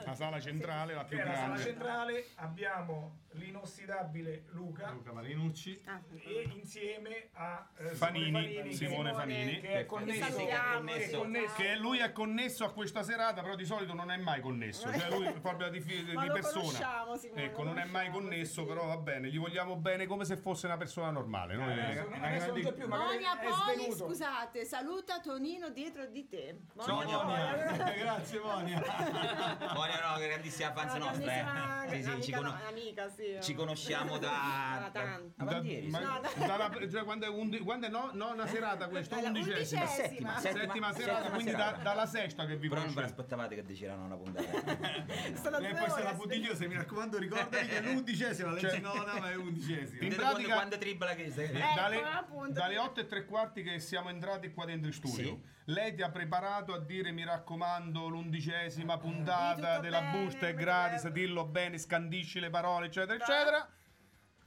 La 0.05 0.15
sala 0.15 0.41
centrale, 0.41 0.95
la 0.95 1.05
più 1.05 1.17
la 1.19 1.25
sala 1.25 1.37
grande. 1.47 1.63
centrale, 1.63 2.27
abbiamo 2.37 3.19
l'inossidabile 3.33 4.45
Luca 4.51 4.91
Luca 4.91 5.13
Marinucci. 5.13 5.81
Ah, 5.87 6.01
e 6.25 6.51
insieme 6.55 7.29
a 7.35 7.69
eh, 7.77 7.89
Fanini, 7.95 8.73
Simone 8.73 9.11
che- 9.11 9.17
Fanini. 9.17 9.61
che 9.61 9.73
è 9.81 9.87
connesso, 9.87 10.37
Che 10.37 10.49
è 10.49 10.75
connesso 10.75 11.55
Che 11.55 11.77
lui 11.77 11.99
è 11.99 12.11
connesso 12.13 12.65
a 12.65 12.73
questa 12.73 13.03
serata, 13.03 13.43
però 13.43 13.55
di 13.55 13.65
solito 13.65 13.93
non 13.95 14.11
è 14.11 14.17
mai 14.17 14.41
connesso. 14.41 14.91
Cioè 14.93 15.11
lui 15.11 15.31
proprio 15.41 15.69
di, 15.71 15.81
di 15.83 16.13
Ma 16.15 16.27
lo 16.27 16.33
persona. 16.33 16.63
conosciamo, 16.65 17.17
Simone, 17.17 17.45
Ecco, 17.45 17.63
non 17.63 17.79
è 17.79 17.85
mai 17.85 18.11
connesso, 18.11 18.65
però 18.65 18.87
va 18.87 18.97
bene. 18.97 19.29
Gli 19.29 19.39
vogliamo 19.39 19.77
bene 19.77 20.07
come 20.07 20.25
se 20.25 20.37
fosse 20.37 20.67
una 20.67 20.77
persona 20.77 21.11
normale. 21.11 21.55
Noi- 21.55 21.73
Adesso, 21.81 22.07
una 22.09 22.27
adesso 22.27 22.47
non 22.53 22.63
c'è 22.63 22.73
più, 22.73 22.89
magari 22.89 23.13
Monia 23.15 23.37
Poli, 23.37 23.93
scusate, 23.93 24.65
saluta 24.65 25.21
Tonino 25.21 25.69
dietro 25.71 26.07
di 26.07 26.27
te. 26.27 26.59
Monia 26.75 27.19
Poli. 27.19 27.79
Grazie 28.01 28.41
Monia. 28.41 28.79
Monia 29.75 30.01
no, 30.13 30.19
grandissima 30.19 30.73
fans 30.73 30.93
No, 30.95 30.99
nostra. 31.05 31.25
grandissima- 31.25 31.85
eh. 31.85 31.89
Sì, 31.91 31.97
sì, 31.97 32.03
ci, 32.03 32.11
amica, 32.11 32.37
cono- 32.37 32.49
no, 32.51 32.69
amica, 32.69 33.09
sì. 33.11 33.39
ci 33.41 33.55
conosciamo 33.55 34.19
da, 34.19 34.29
Da 34.29 34.91
tanto. 34.93 35.33
da- 35.37 35.45
Da- 35.45 35.59
ieri, 35.61 35.89
ma- 35.89 35.99
sì. 35.99 36.05
No, 36.05 36.21
da- 36.21 36.47
dalla- 36.47 36.89
cioè, 36.91 37.05
quando 37.05 37.27
è, 37.27 37.29
undi- 37.29 37.59
quando 37.61 37.87
è 37.87 37.91
no, 37.91 38.11
no, 38.13 38.33
una 38.33 38.47
serata 38.47 38.89
questa, 38.89 39.17
undicesima. 39.17 39.55
undicesima. 39.83 39.87
settima, 39.87 40.39
Settima 40.39 40.63
Settima 40.63 40.93
serata, 40.93 41.15
settima 41.19 41.35
quindi 41.35 41.51
serata. 41.51 41.77
da- 41.77 41.83
dalla 41.83 42.07
sesta 42.07 42.47
che 42.47 42.57
vi 42.57 42.69
Però 42.69 42.81
non 42.81 42.89
ve 42.91 42.95
conoscete. 42.95 43.01
l'aspettavate 43.17 43.55
che 43.55 43.65
dicevano 43.65 44.05
una 44.05 44.17
puntata. 44.17 44.49
Sono 45.43 45.57
E 45.59 45.75
poi 45.75 45.91
sarà 45.91 46.13
puntigliosa, 46.15 46.67
mi 46.67 46.75
raccomando 46.75 47.19
ricordati 47.19 47.67
che 47.67 47.79
è 47.79 47.81
l'undicesima, 47.83 48.51
Cioè- 48.59 48.63
leggi 48.71 48.81
nona 48.81 49.19
ma 49.19 49.31
è 49.31 49.35
undicesima. 49.37 50.03
In 50.05 50.15
pratica- 50.15 50.31
quando, 50.31 50.49
quando 50.55 50.79
tribla 50.79 51.15
che 51.15 51.31
sei? 51.31 51.51
Eh, 51.51 51.59
Ecco, 51.59 51.75
dalle, 51.75 52.03
appunto. 52.03 52.53
dalle 52.53 52.79
8 52.79 53.01
e 53.01 53.07
tre 53.07 53.25
quarti 53.25 53.63
che 53.63 53.79
siamo 53.81 54.09
entrati 54.11 54.51
qua 54.53 54.65
dentro 54.65 54.87
in 54.89 54.93
studio, 54.95 55.17
Sì. 55.25 55.41
Lei 55.71 55.95
ti 55.95 56.03
ha 56.03 56.11
preparato 56.11 56.75
a 56.75 56.81
dire 56.81 57.13
mi 57.13 57.25
raccomando 57.25 58.09
l'undicesima 58.09 58.97
Di 58.97 59.01
puntata 59.01 59.79
della 59.79 60.01
bene, 60.01 60.25
busta 60.25 60.49
è 60.49 60.55
gratis, 60.55 61.09
dillo 61.09 61.45
bene, 61.45 61.79
scandisci 61.79 62.41
le 62.41 62.51
parole, 62.51 62.87
eccetera, 62.87 63.15
eccetera. 63.15 63.69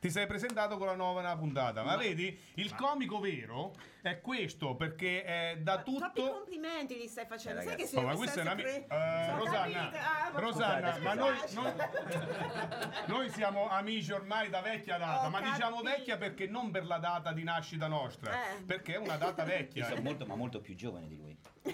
Ti 0.03 0.09
sei 0.11 0.27
presentato 0.27 0.75
con 0.77 0.87
la 0.87 0.95
nuova 0.95 1.33
puntata, 1.37 1.81
ma, 1.81 1.95
vedi, 1.95 2.37
il 2.55 2.75
comico 2.75 3.21
vero 3.21 3.71
è 4.01 4.19
questo 4.19 4.75
perché 4.75 5.23
è 5.23 5.57
da 5.61 5.81
Troppi 5.81 5.93
tutto. 6.19 6.29
complimenti 6.29 6.97
li 6.97 7.07
stai 7.07 7.25
facendo. 7.25 7.61
Eh, 7.61 7.63
Sai 7.63 7.75
che 7.77 7.83
ragazzi. 7.83 7.95
se 7.95 7.99
Oh, 8.01 8.05
ma 8.07 8.15
questa 8.15 8.39
è 8.39 8.43
una 8.43 8.53
mi- 8.53 8.61
cre- 8.63 8.85
eh, 8.89 9.31
Rosanna. 9.37 9.91
Ah, 9.91 10.29
ma 10.33 10.39
Rosanna, 10.41 10.97
ma 10.97 11.13
noi, 11.13 11.35
noi- 11.53 11.73
noi 13.05 13.29
siamo 13.29 13.69
amici 13.69 14.11
ormai 14.11 14.49
da 14.49 14.59
vecchia 14.59 14.97
data, 14.97 15.25
Ho 15.27 15.29
ma 15.29 15.39
diciamo 15.39 15.77
capito. 15.77 15.95
vecchia 15.95 16.17
perché 16.17 16.47
non 16.47 16.69
per 16.69 16.85
la 16.85 16.97
data 16.97 17.31
di 17.31 17.43
nascita 17.43 17.87
nostra, 17.87 18.33
Eh. 18.33 18.61
perché 18.63 18.95
è 18.95 18.97
una 18.97 19.15
data 19.15 19.43
Io 19.43 19.47
vecchia. 19.47 19.87
sono 19.87 20.01
molto, 20.01 20.25
ma 20.25 20.35
molto 20.35 20.59
più 20.59 20.75
giovane 20.75 21.07
di 21.07 21.15
lui. 21.15 21.37
Lo 21.63 21.71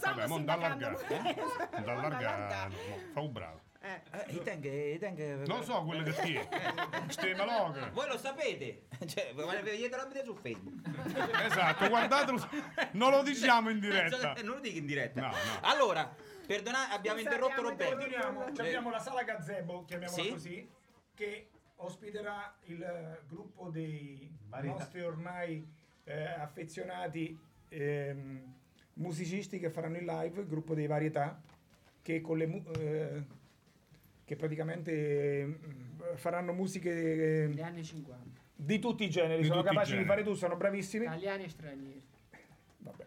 Vabbè, 0.00 0.42
d'allargare. 0.42 1.06
Eh? 1.06 1.36
D'allargare, 1.84 2.68
mo, 2.70 2.98
fa 3.12 3.20
un 3.20 3.32
bravo. 3.32 3.60
Eh. 3.86 4.00
Eh, 4.10 4.32
i 4.34 4.42
tengo- 4.42 4.68
i 4.68 4.98
tengo- 4.98 5.46
Non 5.46 5.62
so 5.62 5.84
quello 5.84 6.02
che 6.02 6.12
ti 6.12 6.34
è. 6.34 6.48
Ste 7.08 7.34
maloghe. 7.36 7.90
Voi 7.90 8.08
lo 8.08 8.18
sapete, 8.18 8.86
cioè, 9.06 9.32
vedete 9.34 9.88
la 9.96 10.08
su 10.24 10.34
Facebook. 10.34 10.88
Esatto, 11.44 11.88
guardatelo. 11.88 12.48
Non 12.92 13.10
lo 13.12 13.22
diciamo 13.22 13.70
in 13.70 13.78
diretta. 13.78 14.32
Non 14.42 14.54
lo 14.54 14.60
dico 14.60 14.78
in 14.78 14.86
diretta. 14.86 15.20
No, 15.20 15.28
no. 15.28 15.34
Allora, 15.62 16.12
perdonate, 16.46 16.94
abbiamo 16.94 17.20
interrotto 17.20 17.62
Roberto. 17.62 18.00
Eh. 18.00 18.66
abbiamo 18.66 18.90
la 18.90 18.98
sala 18.98 19.22
gazebo, 19.22 19.84
chiamiamola 19.84 20.22
Sì. 20.22 20.30
così, 20.30 20.68
che 21.14 21.50
ospiterà 21.76 22.56
il 22.64 22.82
eh, 22.82 23.20
gruppo 23.28 23.68
dei 23.68 24.28
Varietà. 24.48 24.78
nostri 24.78 25.02
ormai 25.02 25.64
eh, 26.04 26.24
affezionati 26.24 27.38
ehm, 27.68 28.54
musicisti 28.94 29.58
che 29.58 29.70
faranno 29.70 29.98
il 29.98 30.04
live, 30.04 30.40
il 30.40 30.46
gruppo 30.48 30.74
dei 30.74 30.86
varietà, 30.86 31.40
che 32.02 32.20
con 32.20 32.38
le 32.38 32.62
eh, 32.78 33.24
che 34.26 34.34
praticamente 34.34 34.90
eh, 34.92 35.56
faranno 36.16 36.52
musiche 36.52 37.46
Negli 37.48 37.60
anni 37.62 37.84
50, 37.84 38.40
di 38.56 38.78
tutti 38.80 39.04
i 39.04 39.08
generi, 39.08 39.42
Di 39.42 39.46
sono 39.46 39.62
capaci 39.62 39.92
di 39.92 39.98
generi. 39.98 40.06
fare 40.08 40.22
tu, 40.24 40.34
sono 40.34 40.56
bravissimi. 40.56 41.04
italiani 41.04 41.44
e 41.44 41.48
stranieri. 41.48 42.02
Vabbè. 42.78 43.06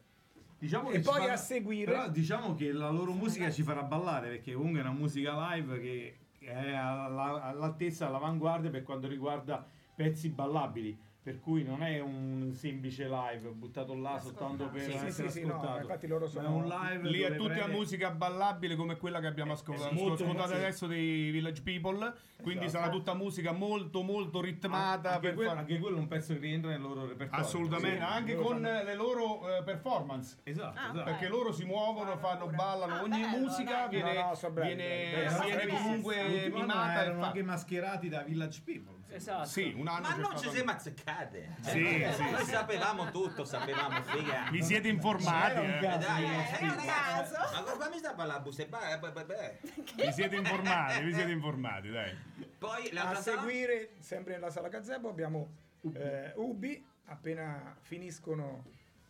Diciamo 0.57 0.89
E 0.91 1.01
poi 1.01 1.19
farà- 1.19 1.33
a 1.33 1.37
seguire- 1.37 1.91
Però 1.91 2.09
diciamo 2.09 2.55
che 2.55 2.71
la 2.71 2.89
loro 2.89 3.11
musica 3.11 3.51
ci 3.51 3.63
farà 3.63 3.83
ballare 3.83 4.29
perché 4.29 4.53
comunque 4.53 4.79
è 4.79 4.83
una 4.83 4.93
musica 4.93 5.53
live 5.53 5.79
che 5.81 6.15
è 6.39 6.71
alla- 6.71 7.43
all'altezza, 7.43 8.07
all'avanguardia 8.07 8.69
per 8.69 8.83
quanto 8.83 9.07
riguarda 9.07 9.65
pezzi 9.93 10.29
ballabili. 10.29 10.97
Per 11.29 11.39
cui 11.41 11.61
non 11.63 11.83
è 11.83 11.99
un 11.99 12.49
semplice 12.55 13.07
live 13.07 13.49
buttato 13.49 13.93
là 13.93 14.17
soltanto 14.17 14.67
per 14.69 14.81
Sì, 14.81 14.93
essere 14.93 15.11
sì, 15.11 15.29
sì, 15.29 15.45
no, 15.45 15.57
ascoltato. 15.57 15.81
infatti 15.81 16.07
loro 16.07 16.27
sono- 16.27 16.47
è 16.47 16.49
un 16.49 16.65
live 16.67 17.07
Lì 17.07 17.19
è 17.21 17.35
tutta 17.35 17.53
prende- 17.53 17.71
musica 17.75 18.09
ballabile 18.09 18.75
come 18.75 18.97
quella 18.97 19.19
che 19.19 19.27
abbiamo 19.27 19.51
ascoltato, 19.51 19.93
molto 19.93 20.23
ascoltato 20.23 20.47
sì. 20.49 20.53
adesso 20.55 20.87
dei 20.87 21.29
Village 21.29 21.61
People. 21.61 22.13
Quindi 22.41 22.65
Esatto. 22.65 22.83
sarà 22.85 22.91
tutta 22.97 23.13
musica 23.13 23.51
molto 23.51 24.01
molto 24.01 24.41
ritmata. 24.41 25.09
anche, 25.11 25.19
per 25.27 25.33
quello, 25.35 25.49
far- 25.49 25.59
anche 25.59 25.77
quello 25.77 25.97
è 25.97 25.99
un 25.99 26.07
pezzo 26.07 26.33
che 26.33 26.39
rientra 26.39 26.71
nel 26.71 26.81
loro 26.81 27.05
repertorio. 27.05 27.45
Assolutamente, 27.45 27.97
Sì, 27.97 28.03
anche 28.11 28.33
loro 28.33 28.47
con 28.47 28.61
fanno- 28.63 28.83
le 28.83 28.95
loro 28.95 29.57
eh, 29.57 29.63
performance. 29.63 30.37
Esatto, 30.41 30.79
Ah, 30.79 30.89
esatto. 30.89 31.03
Perché 31.03 31.27
loro 31.27 31.51
si 31.51 31.63
muovono, 31.65 32.17
fanno, 32.17 32.47
ballano, 32.47 32.95
Ah, 32.95 33.03
ogni 33.03 33.21
bello, 33.21 33.37
musica 33.37 33.71
dai. 33.85 33.89
viene, 33.89 34.13
No, 34.15 34.33
no, 34.41 34.49
bravi, 34.49 34.73
viene- 34.75 35.11
bravi, 35.11 35.35
bravi. 35.35 35.51
viene 35.51 35.67
comunque 35.79 36.49
mimata 36.51 37.01
e 37.03 37.05
erano 37.05 37.23
anche 37.23 37.43
mascherati 37.43 38.09
da 38.09 38.23
Village 38.23 38.61
People. 38.65 38.97
Esatto. 39.11 39.47
Sì, 39.47 39.73
un 39.75 39.87
anno 39.87 40.07
Ma 40.07 40.15
non 40.15 40.37
ci 40.37 40.49
siamo 40.49 40.71
azzeccate. 40.71 41.55
Sì, 41.61 42.05
sì. 42.13 42.29
Noi 42.31 42.45
sapevamo 42.45 43.09
tutto, 43.11 43.43
sapevamo, 43.43 44.01
figa. 44.03 44.47
Vi 44.51 44.61
siete 44.63 44.87
informati, 44.87 45.59
eh? 45.59 45.77
Eh, 45.77 45.97
dai, 45.97 46.23
eh, 46.25 46.57
È 46.57 46.63
un 46.63 46.75
caso. 46.85 47.35
Ma 47.53 47.61
come 47.63 47.89
mi 47.89 47.97
sta 47.97 48.11
a 48.11 48.13
parlare 48.13 48.39
a 48.39 48.41
busta 48.41 48.61
e 48.63 48.67
ba- 48.67 48.93
eh, 48.93 48.99
beh, 48.99 49.11
beh, 49.11 49.25
beh. 49.25 49.57
Vi 49.95 50.11
siete 50.13 50.35
informati, 50.35 51.03
vi 51.03 51.13
siete 51.13 51.31
informati, 51.31 51.89
dai. 51.89 52.15
Poi 52.57 52.89
A 52.89 52.93
l'altra 52.93 53.21
sala? 53.21 53.39
seguire, 53.41 53.91
sempre 53.99 54.33
nella 54.33 54.51
sala 54.51 54.67
gazebo, 54.67 55.09
abbiamo 55.09 55.49
eh, 55.93 56.33
Ubi. 56.35 56.85
Appena 57.05 57.75
finiscono, 57.81 58.65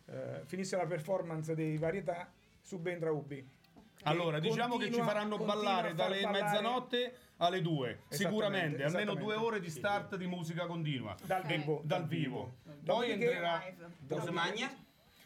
eh, 0.06 0.40
finisce 0.46 0.76
la 0.76 0.86
performance 0.86 1.54
dei 1.54 1.76
varietà, 1.76 2.32
subentra 2.62 3.12
Ubi. 3.12 3.46
Allora, 4.04 4.38
diciamo 4.38 4.76
che 4.78 4.84
ci 4.86 4.90
continua- 4.92 5.06
faranno 5.12 5.36
continua 5.36 5.54
ballare 5.62 5.88
far 5.88 5.96
dalle 5.96 6.20
ballare 6.22 6.42
mezzanotte 6.44 7.14
alle 7.40 7.62
due, 7.62 8.02
sicuramente, 8.08 8.84
almeno 8.84 9.14
due 9.14 9.34
ore 9.34 9.60
di 9.60 9.70
start 9.70 10.16
di 10.16 10.26
musica 10.26 10.66
continua. 10.66 11.14
Dal 11.24 11.42
vivo. 11.44 11.80
Dal 11.84 12.06
vivo. 12.06 12.54
Poi 12.84 13.10
entrerà... 13.10 13.62
Mangia? 14.30 14.70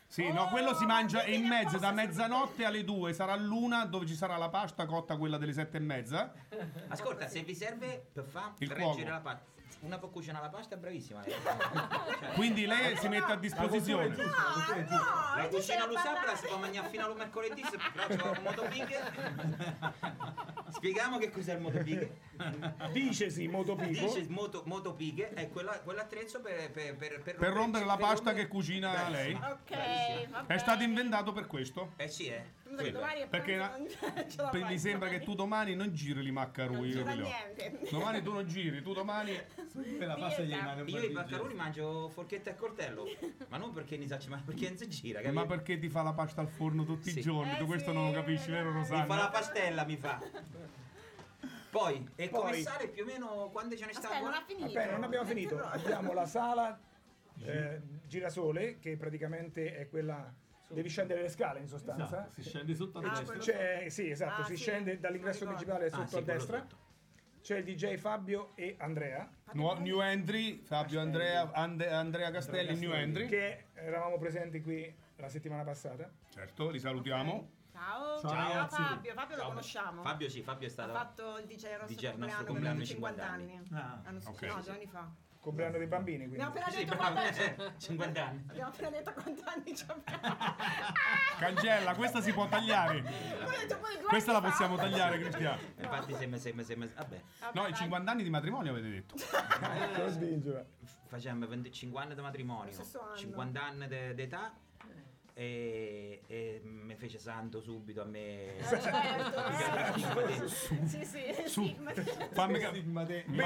Sì, 0.07 0.31
no, 0.31 0.47
quello 0.47 0.75
si 0.75 0.85
mangia 0.85 1.23
e 1.25 1.35
in 1.35 1.45
mezzo 1.45 1.77
da 1.79 1.91
mezzanotte 1.91 2.65
alle 2.65 2.85
due 2.85 3.13
sarà 3.13 3.35
l'una 3.35 3.85
dove 3.85 4.07
ci 4.07 4.15
sarà 4.15 4.37
la 4.37 4.49
pasta 4.49 4.87
cotta, 4.87 5.17
quella 5.17 5.39
delle 5.39 5.53
sette 5.53 5.79
e 5.79 5.81
mezza. 5.81 6.33
Ascolta, 6.87 7.27
se 7.27 7.43
vi 7.43 7.55
serve 7.55 8.07
per 8.13 8.25
fare 8.25 8.53
Il 8.59 8.69
reggere 8.69 8.85
cuoco. 8.85 9.09
la 9.09 9.21
pasta. 9.21 9.53
Una 9.85 9.99
può 9.99 10.09
cucinare 10.09 10.45
la 10.47 10.51
pasta, 10.51 10.77
è 10.77 10.79
bravissima. 10.79 11.21
lei. 11.23 11.35
Cioè, 12.25 12.33
Quindi 12.35 12.65
lei 12.67 12.97
si 12.97 13.07
mette 13.09 13.33
a 13.33 13.37
disposizione. 13.37 14.09
la 14.09 14.15
tu 14.15 15.57
cucina 15.57 15.61
sei 15.61 15.79
lo 15.87 15.97
sa, 15.97 16.03
parlare. 16.13 16.37
si 16.37 16.47
può 16.47 16.59
mangiare 16.59 16.89
fino 16.89 17.05
al 17.05 17.17
mercoledì, 17.17 17.63
se 17.63 17.79
però 17.93 18.07
c'è 18.07 18.39
un 18.39 18.43
motopighe. 18.43 19.01
Spieghiamo 20.73 21.19
che 21.19 21.31
cos'è 21.31 21.55
il 21.55 21.61
motopighe. 21.61 22.19
Dicesi 22.93 23.47
Motopico. 23.49 23.89
Dice 24.07 24.27
moto, 24.29 24.63
motopighe 24.67 25.31
è 25.35 25.49
quella- 25.49 25.81
quell'attrezzo 25.81 26.41
per, 26.41 26.71
per, 26.71 26.97
per, 26.97 27.23
per 27.23 27.37
Per 27.37 27.53
rompere 27.53 27.85
la 27.85 27.97
pasta 27.97 28.31
rompere- 28.31 28.37
che 28.43 28.49
cucina 28.49 29.09
lei. 29.09 29.33
Ok, 29.35 30.29
va 30.31 30.47
È 30.47 30.59
stato 30.59 30.83
inventato 30.83 31.33
per 31.33 31.47
questo. 31.47 31.93
Eh 31.97 32.09
sì, 32.09 32.27
eh. 32.27 32.63
Che 32.75 32.89
è 32.93 33.27
Perché 33.29 33.55
la 33.57 33.69
Per- 33.69 34.49
fai 34.51 34.65
mi 34.65 34.79
sembra 34.79 35.09
che 35.09 35.19
domani. 35.19 35.25
tu 35.25 35.35
domani 35.35 35.75
non 35.77 35.93
giri 35.93 36.31
maccaroni. 36.33 36.91
Che 36.91 37.03
li 37.05 37.21
niente. 37.23 37.79
Domani 37.89 38.21
tu 38.23 38.33
non 38.33 38.47
giri, 38.49 38.83
tu 38.83 38.93
domani 38.93 39.33
la 40.01 40.15
pasta 40.17 40.43
gli 40.43 40.53
rimane 40.55 40.83
Io 40.83 40.99
i 40.99 41.13
gesto. 41.13 41.51
mangio 41.55 42.09
forchetta 42.09 42.51
e 42.51 42.57
coltello, 42.57 43.05
ma 43.49 43.59
non 43.59 43.73
perché 43.73 43.97
ne 43.97 44.09
sa, 44.09 44.19
ma 44.29 44.43
perché 44.45 44.69
non 44.71 44.79
si 44.79 44.89
gira, 44.89 45.21
Ma 45.21 45.27
capito? 45.27 45.47
perché 45.47 45.79
ti 45.79 45.89
fa 45.89 46.03
la 46.03 46.13
pasta 46.15 46.41
al 46.41 46.49
forno 46.49 46.85
tutti 46.85 47.11
Sì. 47.11 47.21
i 47.21 47.23
giorni? 47.23 47.53
Eh 47.53 47.57
tu 47.59 47.67
questo 47.67 47.91
sì, 47.91 47.97
non 47.97 48.07
lo 48.07 48.13
capisci, 48.13 48.51
vero 48.51 48.73
dai. 48.73 49.01
Mi 49.03 49.07
fa 49.07 49.15
la 49.17 49.29
pastella, 49.29 49.85
mi 49.85 49.97
fa. 49.97 50.21
Poi, 51.75 52.09
e 52.15 52.29
Poi- 52.29 52.41
come 52.41 52.55
sale 52.61 52.87
più 52.89 53.03
o 53.03 53.07
meno 53.07 53.49
quando 53.51 53.75
ce 53.77 53.87
ne 53.87 53.93
sta 53.93 54.03
Aspetta, 54.09 54.23
non 54.25 54.33
ha 54.33 54.45
finito. 54.47 54.67
Aspetta, 54.67 54.91
non 54.93 55.03
abbiamo 55.03 55.25
finito. 55.27 55.61
Abbiamo 55.61 56.13
la 56.13 56.25
sala 56.27 56.81
eh, 57.43 57.81
girasole, 58.07 58.79
che 58.79 58.97
praticamente 58.97 59.77
è 59.77 59.89
quella. 59.89 60.33
Devi 60.69 60.89
scendere 60.89 61.23
le 61.23 61.29
scale 61.29 61.59
in 61.59 61.67
sostanza. 61.67 62.05
Esatto, 62.05 62.31
si 62.41 62.43
scende 62.49 62.75
sotto 62.75 62.99
a 62.99 63.03
Ah, 63.11 63.19
destra. 63.19 63.37
C'è, 63.39 63.89
sì, 63.89 64.09
esatto, 64.09 64.43
Ah, 64.43 64.45
si 64.45 64.55
sì, 64.57 64.63
scende 64.63 65.01
dall'ingresso 65.01 65.45
principale 65.47 65.87
Ah, 65.87 65.91
sotto 65.91 66.07
sì, 66.07 66.17
a 66.17 66.23
quello 66.23 66.39
destra. 66.39 66.59
sotto. 66.61 66.77
C'è 67.43 67.57
il 67.59 67.65
DJ 67.65 67.97
Fabio 67.97 68.53
e 68.55 68.77
Andrea, 68.79 69.29
Nu- 69.53 69.73
New 69.75 70.01
entry, 70.01 70.63
Fabio 70.63 71.01
Andrea, 71.01 71.51
Ande- 71.53 71.91
Andrea 71.91 72.31
Castelli, 72.31 72.75
new 72.79 72.93
entry. 72.93 73.27
che 73.27 73.67
eravamo 73.75 74.17
presenti 74.19 74.63
qui 74.63 74.95
la 75.17 75.29
settimana 75.29 75.63
passata. 75.65 76.11
Certo, 76.31 76.71
li 76.71 76.79
salutiamo. 76.79 77.51
Ciao, 77.73 78.21
Ciao, 78.21 78.31
ciao, 78.31 78.49
ragazzi. 78.49 78.83
Fabio, 78.83 79.15
Fabio 79.15 79.37
lo 79.37 79.45
conosciamo. 79.47 80.03
Fabio 80.03 80.29
sì, 80.29 80.43
Fabio 80.43 80.67
è 80.67 80.71
ha 80.71 80.73
stato... 80.73 80.93
fatto 80.93 81.39
il 81.39 81.47
DJ 81.47 81.65
al 81.65 81.81
nostro 81.81 81.87
DJ 81.97 82.07
compleanno, 82.11 82.45
compleanno, 82.45 82.79
per 82.79 82.87
50 82.87 83.23
50 83.23 83.25
anni. 83.27 83.57
anni. 83.57 83.69
Ah, 83.73 84.01
L'anno 84.05 84.21
scorso, 84.21 84.45
ok. 84.45 84.55
no, 84.55 84.63
due 84.63 84.73
anni 84.73 84.87
fa. 84.87 85.11
Compleanno 85.41 85.77
dei 85.79 85.87
bambini, 85.87 86.27
quindi. 86.29 86.41
Abbiamo 86.41 86.51
appena 86.59 86.85
detto 86.85 86.97
quanti 86.97 87.83
50 87.85 88.25
anni. 88.27 88.45
Abbiamo 88.49 88.69
appena 88.71 88.91
detto 88.91 89.13
quanti 89.13 89.43
anni 89.45 89.77
ci 89.77 89.85
abbiamo. 89.89 90.37
Cancella, 91.39 91.95
questa 91.95 92.21
si 92.23 92.33
può 92.33 92.49
tagliare. 92.49 93.05
Questa 94.09 94.33
la 94.33 94.41
possiamo 94.41 94.77
tagliare, 94.77 95.19
Cristiano. 95.19 95.61
Infatti 95.77 96.15
sembra, 96.15 96.39
sembra, 96.39 96.65
sembra... 96.65 96.89
Vabbè, 96.95 97.21
Vabbè, 97.41 97.59
No, 97.59 97.67
i 97.67 97.71
dai. 97.71 97.81
50 97.81 98.11
anni 98.11 98.23
di 98.23 98.31
matrimonio 98.31 98.71
avete 98.71 98.89
detto. 98.89 99.17
Già. 99.17 100.65
facciamo 101.09 101.47
20 101.47 101.73
50 101.73 102.07
anni 102.07 102.15
di 102.15 102.21
matrimonio, 102.23 102.65
Lo 102.67 102.73
stesso 102.73 103.01
anno. 103.03 103.17
50 103.17 103.63
anni 103.63 103.87
de- 103.89 104.15
d'età 104.15 104.55
e, 105.37 106.23
e 106.29 106.61
mi 106.65 106.95
fece 106.95 107.19
santo 107.19 107.61
subito 107.61 108.01
a 108.03 108.05
me. 108.05 108.57
Eh, 108.57 108.63
certo. 108.65 110.49
Sì, 110.49 111.05
sì, 111.05 111.35
Su. 111.47 111.65
sì, 111.65 111.77
ma- 111.83 111.93
Fammi 112.33 112.59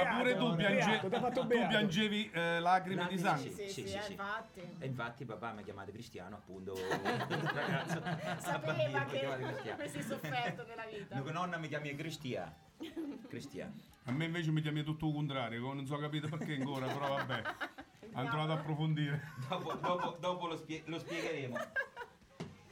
pure 0.04 0.36
tu, 0.36 0.54
piange- 0.54 1.00
tu 1.32 1.46
piangevi 1.46 2.30
eh, 2.30 2.60
lacrime 2.60 3.06
di 3.08 3.18
sangue. 3.18 3.50
Sì, 3.50 3.68
Sì, 3.68 3.68
sì, 3.82 3.88
sì, 3.88 3.96
eh, 3.96 4.02
sì. 4.02 4.12
infatti. 4.12 4.60
E 4.78 4.86
infatti 4.86 5.24
papà 5.24 5.52
mi 5.52 5.60
ha 5.60 5.64
chiamato 5.64 5.90
Cristiano, 5.90 6.36
appunto, 6.36 6.74
ragazzo. 7.54 8.02
Sapeva 8.38 9.04
che 9.06 9.70
avresti 9.72 10.02
sofferto 10.02 10.64
nella 10.66 10.84
vita. 10.90 11.20
Mia 11.20 11.32
nonna 11.32 11.56
mi 11.56 11.68
chiama 11.68 11.86
Cristiano. 11.96 12.54
Cristiano. 13.28 13.72
A 14.04 14.12
me 14.12 14.26
invece 14.26 14.50
mi 14.50 14.60
chiami 14.60 14.82
tutto 14.82 15.06
il 15.06 15.12
contrario, 15.14 15.72
non 15.72 15.86
so 15.86 15.96
capito 15.98 16.28
perché 16.28 16.54
ancora, 16.54 16.86
però 16.86 17.08
vabbè. 17.16 17.42
Trovato 18.12 18.40
ad 18.40 18.50
approfondire. 18.50 19.32
Dopo, 19.48 19.72
dopo- 19.74 20.16
dopo 20.18 20.46
lo, 20.46 20.56
spie- 20.56 20.82
lo 20.86 20.98
spiegheremo. 20.98 21.56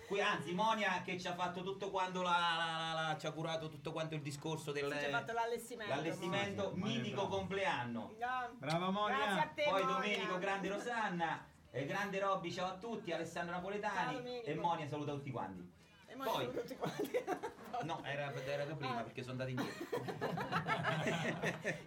Qui, 0.07 0.21
anzi, 0.21 0.53
Monia 0.55 1.03
che 1.03 1.19
ci 1.19 1.27
ha 1.27 1.35
fatto 1.35 1.63
tutto 1.65 1.91
quanto 1.91 2.23
la, 2.23 2.31
la- 2.31 2.93
la- 2.95 3.03
la- 3.09 3.17
ci 3.19 3.27
ha 3.27 3.33
curato 3.33 3.69
tutto 3.69 3.91
quanto 3.91 4.15
il 4.15 4.23
discorso 4.23 4.71
del 4.71 4.89
Ci 4.99 5.05
hai 5.07 5.11
fatto 5.11 5.33
l'allestimento. 5.33 5.95
l'allestimento 5.95 6.73
Monia, 6.77 6.97
mitico 6.99 7.23
bravo. 7.23 7.37
compleanno. 7.37 8.13
No. 8.19 8.51
Brava 8.59 8.91
Monia. 8.91 9.17
Grazie 9.17 9.41
a 9.41 9.47
te. 9.53 9.63
Poi 9.65 9.83
Monia. 9.83 9.95
Domenico, 9.97 10.39
grande 10.39 10.69
Rosanna, 10.69 11.45
e 11.73 11.87
grande 11.87 12.21
Robby, 12.21 12.53
ciao 12.53 12.67
a 12.69 12.75
tutti, 12.77 13.11
Alessandro 13.13 13.55
Ciao, 13.55 13.61
Napoletani 13.63 14.15
Domenico. 14.17 14.47
e 14.47 14.55
Monia 14.55 14.87
saluta 14.87 15.13
tutti 15.13 15.31
quanti. 15.33 15.75
E 16.25 16.29
Poi- 16.29 16.45
siamo 16.45 16.61
tutti 16.61 16.77
quanti. 16.77 17.55
No, 17.83 18.03
era, 18.05 18.33
era 18.33 18.65
da 18.65 18.75
prima 18.75 19.01
Ah. 19.01 19.03
perché 19.03 19.21
sono 19.23 19.33
andato 19.33 19.51
indietro. 19.51 19.85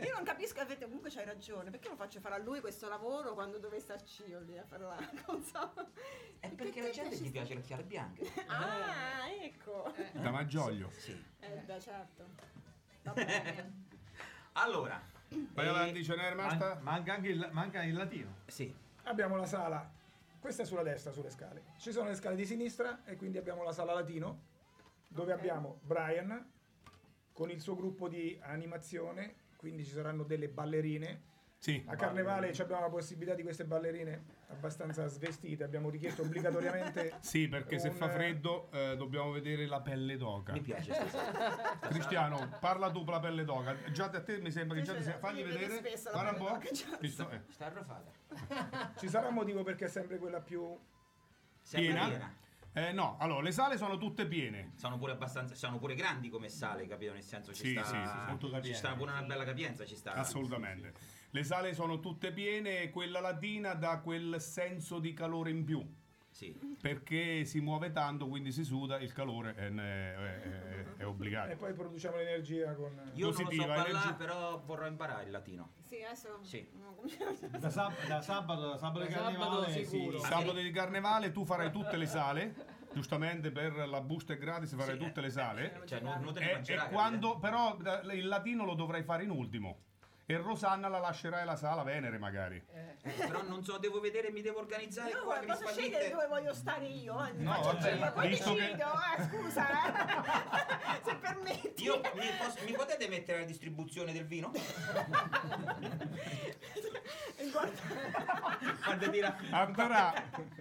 Io 0.06 0.13
non 0.13 0.24
capisco, 0.24 0.62
avete 0.62 0.86
comunque 0.86 1.10
c'hai 1.10 1.26
ragione, 1.26 1.72
perché 1.72 1.88
non 1.88 1.98
faccio 1.98 2.20
fare 2.20 2.36
a 2.36 2.38
lui 2.38 2.60
questo 2.62 2.88
lavoro 2.88 3.34
quando 3.34 3.58
dovrei 3.58 3.80
starci 3.80 4.24
io 4.28 4.39
lì 4.42 4.56
a 4.58 4.63
fare 4.63 4.84
la 4.84 4.96
cosa? 5.26 5.74
È 6.39 6.48
perché 6.50 6.82
la 6.82 6.92
gente 6.92 7.15
gli 7.15 7.32
piace 7.32 7.56
le 7.56 7.62
chiare 7.62 7.84
bianche. 7.84 8.32
Ah, 8.48 9.28
ecco. 9.42 9.92
Da 10.13 10.30
Maggioglio. 10.30 10.92
Sì. 10.92 11.22
Eh 11.39 11.48
beh, 11.65 11.80
certo. 11.80 12.24
Va 13.04 13.12
bene. 13.13 13.88
Allora, 14.54 15.02
Vai 15.30 15.65
eh, 15.65 15.70
avanti, 15.70 16.04
ce 16.04 16.15
n'è 16.15 16.30
rimasta? 16.30 16.76
Man- 16.76 16.84
manca 16.84 17.13
anche 17.13 17.30
il, 17.30 17.50
manca 17.52 17.84
il 17.84 17.96
latino. 17.96 18.36
Sì. 18.46 18.74
Abbiamo 19.04 19.36
la 19.38 19.46
sala, 19.46 19.89
questa 20.39 20.63
è 20.63 20.65
sulla 20.65 20.84
destra, 20.84 21.12
sulle 21.12 21.30
scale. 21.30 21.63
Ci 21.78 21.91
sono 21.91 22.10
le 22.10 22.15
scale 22.15 22.36
di 22.36 22.45
sinistra 22.45 23.04
e 23.06 23.15
quindi 23.15 23.38
abbiamo 23.38 23.63
la 23.63 23.71
sala 23.71 23.93
latino, 23.93 24.45
dove 25.08 25.34
abbiamo 25.34 25.80
Brian 25.84 26.52
con 27.34 27.49
il 27.49 27.62
suo 27.62 27.75
gruppo 27.75 28.08
di 28.08 28.38
animazione, 28.41 29.36
quindi 29.56 29.84
ci 29.86 29.91
saranno 29.91 30.23
delle 30.23 30.49
ballerine. 30.49 31.28
Sì. 31.60 31.84
A 31.88 31.95
Carnevale 31.98 32.54
ci 32.54 32.62
abbiamo 32.62 32.84
la 32.84 32.89
possibilità 32.89 33.36
di 33.36 33.43
queste 33.43 33.65
ballerine 33.65 34.38
abbastanza 34.48 35.06
svestite, 35.08 35.65
abbiamo 35.65 35.89
richiesto 35.89 36.22
obbligatoriamente... 36.22 37.15
Sì, 37.19 37.50
perché 37.50 37.80
se 37.80 37.89
un, 37.89 37.95
fa 37.95 38.08
eh, 38.08 38.13
freddo 38.13 38.72
eh, 38.72 38.95
dobbiamo 38.95 39.30
vedere 39.32 39.67
la 39.67 39.82
pelle 39.82 40.15
d'oca. 40.15 40.54
Mi 40.54 40.62
piace. 40.62 40.93
Cristiano, 41.89 42.58
parla 42.62 42.89
tu 42.89 43.04
per 43.04 43.15
la 43.15 43.19
pelle 43.19 43.43
d'oca. 43.43 43.76
Già 43.91 44.08
da 44.08 44.24
te 44.24 44.39
mi 44.39 44.52
sembra 44.52 44.78
che 44.78 44.84
già 44.84 44.95
ti 44.95 45.04
sei... 45.04 45.15
Fagli 45.19 45.43
vedere. 45.43 45.82
Guarda 46.12 46.32
un 46.32 46.38
po'. 46.38 46.60
Visto? 47.02 47.30
Eh. 47.30 47.41
Sta 47.50 47.65
arrofata. 47.65 48.10
Ci 48.98 49.10
sarà 49.10 49.28
un 49.28 49.34
motivo 49.34 49.62
perché 49.62 49.86
è 49.86 49.89
sempre 49.89 50.17
quella 50.17 50.39
più... 50.39 50.78
Sempre 51.62 51.91
Piena? 51.91 52.08
piena. 52.08 52.36
Eh, 52.72 52.93
no, 52.93 53.17
allora 53.19 53.41
le 53.41 53.52
sale 53.52 53.78
sono 53.78 53.98
tutte 53.98 54.26
piene. 54.28 54.72
Sono 54.76 54.98
pure 54.98 55.12
abbastanza, 55.12 55.56
sono 55.56 55.78
pure 55.78 55.95
grandi 55.95 56.30
come 56.30 56.48
sale, 56.48 56.88
capito? 56.88 57.12
Nel 57.12 57.24
senso 57.24 57.54
ci 57.54 57.65
Sì, 57.65 57.72
sta, 57.72 57.84
sì, 57.84 58.62
sì, 58.62 58.63
ci 58.63 58.74
sta 58.74 58.93
pure 58.93 59.12
una 59.12 59.24
bella 59.24 59.43
capienza, 59.43 59.86
ci 59.86 59.98
sta. 59.98 60.13
Assolutamente. 60.13 60.93
Le 61.32 61.44
sale 61.44 61.74
sono 61.74 62.00
tutte 62.00 62.32
piene 62.32 62.82
e 62.82 62.89
quella 62.89 63.20
latina 63.20 63.74
dà 63.76 64.00
quel 64.00 64.42
senso 64.42 65.00
di 65.00 65.13
calore 65.13 65.52
in 65.52 65.63
più. 65.63 65.86
Sì. 66.32 66.56
Perché 66.80 67.44
si 67.44 67.60
muove 67.60 67.92
tanto, 67.92 68.28
quindi 68.28 68.52
si 68.52 68.63
suda, 68.63 68.98
il 69.00 69.12
calore 69.12 69.54
è, 69.56 69.68
è- 69.74 70.15
è- 70.15 70.86
è 70.98 71.06
obbligato. 71.06 71.52
E 71.52 71.56
poi 71.56 71.74
produciamo 71.74 72.15
l'energia 72.18 72.74
con... 72.76 72.92
Io 73.13 73.26
non 73.26 73.30
lo 73.30 73.32
so 73.34 73.44
Positiva, 73.44 73.65
parlare, 73.65 73.89
energia- 73.89 74.13
però 74.13 74.60
vorrò 74.65 74.86
imparare 74.88 75.26
il 75.26 75.32
latino. 75.32 75.72
Sì, 75.86 76.02
adesso... 76.04 76.39
Sì. 76.42 76.68
Da, 77.60 77.70
sab- 77.70 78.08
da 78.08 78.22
sabato, 78.22 78.68
da 78.70 78.78
sabato 78.78 79.06
di 79.06 79.12
Da 79.13 79.20
sabato 79.20 79.38
carnevale, 79.38 79.86
sicuro. 79.86 80.20
sì. 80.20 80.26
Sabato 80.26 80.54
di 80.54 80.72
carnevale 80.72 81.32
tu 81.32 81.46
farai 81.46 81.72
tutte 81.72 81.98
le 81.98 82.06
sale, 82.06 82.56
giustamente 82.94 83.52
per 83.52 83.88
la 83.88 84.02
busta 84.02 84.34
è 84.34 84.38
gratis 84.38 84.76
farai 84.76 84.98
Sì, 84.98 85.04
tutte 85.04 85.22
le 85.22 85.30
sale. 85.30 85.82
Cioè, 85.86 86.00
non, 86.00 86.22
non 86.22 86.34
te 86.34 86.39
ne 86.39 86.62
E, 86.65 86.74
e 86.74 86.88
quando, 86.89 87.38
però 87.39 87.76
da- 87.76 88.02
il 88.13 88.28
latino 88.28 88.65
lo 88.65 88.76
dovrai 88.76 89.04
fare 89.04 89.24
in 89.24 89.30
ultimo. 89.32 89.84
E 90.32 90.38
Rosanna 90.38 90.88
la 90.89 91.00
lascerai 91.00 91.42
alla 91.42 91.56
sala 91.56 91.82
Venere 91.82 92.20
magari. 92.20 92.63
Eh, 92.72 93.10
però 93.13 93.42
non 93.42 93.63
so, 93.63 93.80
devo 93.80 94.00
vedere, 94.00 94.30
mi 94.30 94.42
devo 94.42 94.60
organizzare 94.60 95.12
No, 95.13 95.22
qua. 95.24 95.39
posso 95.39 95.68
scegliere 95.70 96.08
dove 96.12 96.28
voglio 96.28 96.54
stare 96.54 96.86
io? 96.86 97.26
eh, 97.26 97.32
No, 97.32 97.52
faccio 97.54 97.74
vabbè, 97.78 97.92
io, 97.94 98.12
poi 98.13 98.28
visto 98.28 98.54
che- 98.54 98.60
decido, 98.62 98.92
eh, 99.18 99.24
scusa, 99.24 99.65
eh. 99.72 101.02
se 101.10 101.15
permetti. 101.15 101.84
Io 101.84 102.00
mi, 102.13 102.28
posso- 102.38 102.63
mi 102.63 102.72
potete 102.74 103.08
mettere 103.08 103.39
la 103.39 103.46
distribuzione 103.46 104.13
del 104.13 104.26
vino? 104.28 104.52
Guarda, 107.52 107.82
Quando 108.84 109.10
tira. 109.10 109.36
Ancora 109.50 110.13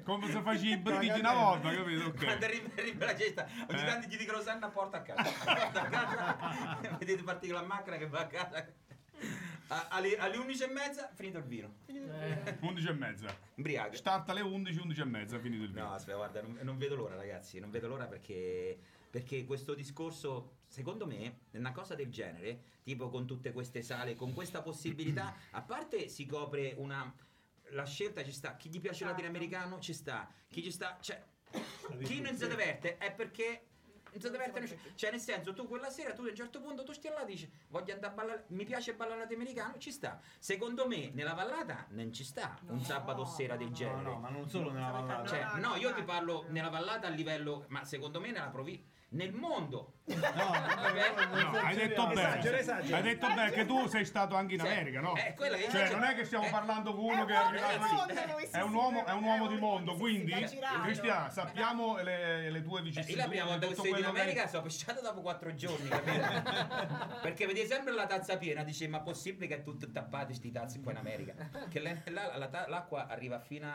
come 0.05 0.31
se 0.31 0.41
facevi 0.41 0.71
i 0.71 0.77
bridigi 0.79 1.19
una 1.21 1.35
volta, 1.35 1.71
capito? 1.75 2.11
Quando 2.13 2.33
Ok. 2.37 2.43
arriva, 2.43 2.69
arriva 2.79 3.05
la 3.05 3.17
cesta, 3.17 3.47
ogni 3.69 3.83
Eh. 3.83 3.85
tanto 3.85 4.07
gli 4.07 4.17
dico 4.17 4.33
Rosanna 4.33 4.69
porta 4.71 4.97
a 4.97 5.03
casa. 5.03 5.23
Porta 5.45 5.83
a 5.83 5.89
casa. 5.89 6.97
Vedete 6.99 7.23
partire 7.23 7.53
con 7.53 7.61
la 7.63 7.69
macchina 7.69 7.97
che 7.99 8.09
va 8.09 8.21
a 8.21 8.27
casa. 8.27 8.67
A- 9.71 9.89
alle, 9.91 10.17
alle 10.17 10.37
11 10.37 10.63
e 10.63 10.67
mezza 10.69 11.11
finito 11.15 11.39
il 11.39 11.45
vino. 11.45 11.75
11 12.61 12.89
e 12.89 12.93
mezza. 12.93 13.37
Imbriaco. 13.57 13.95
Start 13.95 14.29
alle 14.31 14.41
11, 14.41 14.79
11 14.79 15.01
e 15.01 15.05
mezza, 15.05 15.39
finito 15.39 15.63
il 15.65 15.69
No, 15.71 15.75
video. 15.75 15.93
aspetta, 15.93 16.17
guarda, 16.17 16.43
non, 16.43 16.59
non 16.63 16.79
vedo 16.79 16.95
l'ora, 16.97 17.17
ragazzi. 17.17 17.59
Non 17.61 17.71
vedo 17.71 17.89
l'ora 17.89 18.07
perché, 18.07 18.79
perché 19.11 19.45
questo 19.45 19.75
discorso, 19.75 20.57
secondo 20.69 21.07
me, 21.07 21.41
è 21.51 21.59
una 21.59 21.73
cosa 21.73 21.95
del 21.95 22.11
genere, 22.11 22.63
tipo 22.83 23.09
con 23.11 23.27
tutte 23.27 23.53
queste 23.53 23.83
sale, 23.83 24.15
con 24.15 24.33
questa 24.33 24.63
possibilità, 24.63 25.35
a 25.51 25.61
parte 25.63 26.09
si 26.09 26.25
copre 26.27 26.75
una. 26.77 27.15
La 27.73 27.85
scelta 27.85 28.25
ci 28.25 28.33
sta, 28.33 28.57
chi 28.57 28.71
gli 28.71 28.81
piace 28.81 29.05
il 29.05 29.11
Esatto. 29.11 29.23
latinoamericano 29.23 29.79
ci 29.81 29.93
sta, 29.93 30.33
chi 30.49 30.63
ci 30.63 30.71
sta, 30.71 30.97
cioè, 31.03 31.23
chi 32.03 32.23
non 32.23 32.35
si 32.35 32.49
diverte 32.49 32.97
è 32.97 33.13
perché 33.13 33.67
cioè 34.95 35.11
nel 35.11 35.21
senso 35.21 35.53
tu 35.53 35.67
quella 35.67 35.91
sera 35.91 36.13
tu 36.13 36.23
a 36.23 36.29
un 36.29 36.35
certo 36.35 36.61
punto 36.61 36.83
tu 36.85 36.93
stai 36.93 37.13
là 37.13 37.23
e 37.23 37.27
dici 37.27 37.51
voglio 37.69 37.93
andare 37.93 38.13
a 38.13 38.17
ballare, 38.17 38.45
mi 38.49 38.65
piace 38.65 38.95
ballare 38.95 39.21
latinoamericano, 39.21 39.79
ci 39.79 39.91
sta. 39.93 40.21
Secondo 40.39 40.87
me 40.87 41.11
nella 41.13 41.35
vallata 41.35 41.87
non 41.91 42.13
ci 42.13 42.25
sta 42.25 42.59
un 42.69 42.81
sabato 42.81 43.25
sera 43.25 43.57
del 43.57 43.69
No, 43.69 43.75
genere. 43.75 44.03
no, 44.03 44.19
ma 44.19 44.29
non 44.29 44.49
solo 44.49 44.71
nella 44.71 44.91
vallata. 44.91 45.27
Cioè, 45.29 45.43
No, 45.45 45.57
no, 45.57 45.69
no, 45.69 45.77
io 45.77 45.89
no, 45.91 45.95
ti 45.95 46.01
no. 46.01 46.07
parlo 46.07 46.45
nella 46.49 46.69
vallata 46.69 47.07
a 47.07 47.11
livello, 47.11 47.65
ma 47.69 47.85
secondo 47.85 48.21
me 48.21 48.31
nella 48.31 48.49
provincia, 48.49 48.85
nel 49.11 49.33
mondo. 49.33 49.95
No, 50.17 51.47
No, 51.51 51.59
hai 51.59 51.77
detto 51.77 52.07
bene. 52.07 52.41
Hai 52.91 53.03
detto 53.03 53.27
bene 53.27 53.51
che 53.51 53.67
tu 53.67 53.87
sei 53.89 54.05
stato 54.05 54.35
anche 54.37 54.55
in 54.55 54.61
America, 54.61 55.01
no? 55.01 55.15
è 55.15 55.35
quella 55.35 55.57
che 55.57 55.69
Cioè, 55.71 55.91
non 55.91 56.05
è 56.05 56.15
che 56.15 56.25
stiamo 56.25 56.47
eh, 56.47 56.51
parlando 56.51 56.95
con 56.95 57.05
uno 57.05 57.23
è 57.23 57.27
che 57.27 57.33
è 57.33 57.37
arrivato. 57.37 58.13
sì, 58.39 58.47
È 58.51 58.61
un 58.63 58.75
uomo, 58.75 59.05
è 59.05 59.13
un 59.13 59.23
uomo 59.25 59.47
di 59.49 59.57
mondo, 59.57 59.95
quindi. 59.97 60.33
Cristian, 60.83 61.31
sappiamo 61.31 61.97
le, 62.03 62.51
le 62.51 62.63
tue 62.63 62.81
Eh, 62.81 62.83
vicissitudini. 62.83 63.17
io 63.19 63.23
la 63.23 63.29
prima 63.29 63.45
volta 63.45 63.67
che 63.67 63.75
tutto 63.75 63.83
sei 63.83 63.91
in 63.91 63.97
quello 63.97 64.13
che- 64.13 64.21
America 64.21 64.47
sono 64.49 64.63
pesciato 64.63 65.01
dopo 65.03 65.21
quattro 65.21 65.55
giorni, 65.55 65.89
capito? 65.89 66.27
Perché 67.23 67.47
vedi 67.47 67.67
sempre 67.67 67.93
la 67.93 68.07
tazza 68.07 68.37
piena, 68.39 68.63
dice 68.63 68.89
ma 68.89 69.01
possibile 69.01 69.47
che 69.47 69.57
è 69.57 69.63
tutto 69.63 69.91
tappato 69.91 70.33
sti 70.33 70.51
tazzi 70.51 70.81
qua 70.81 70.93
in 70.93 70.99
America? 70.99 71.35
Che 71.69 71.81
l'acqua 72.67 73.07
arriva 73.07 73.39
fino 73.41 73.69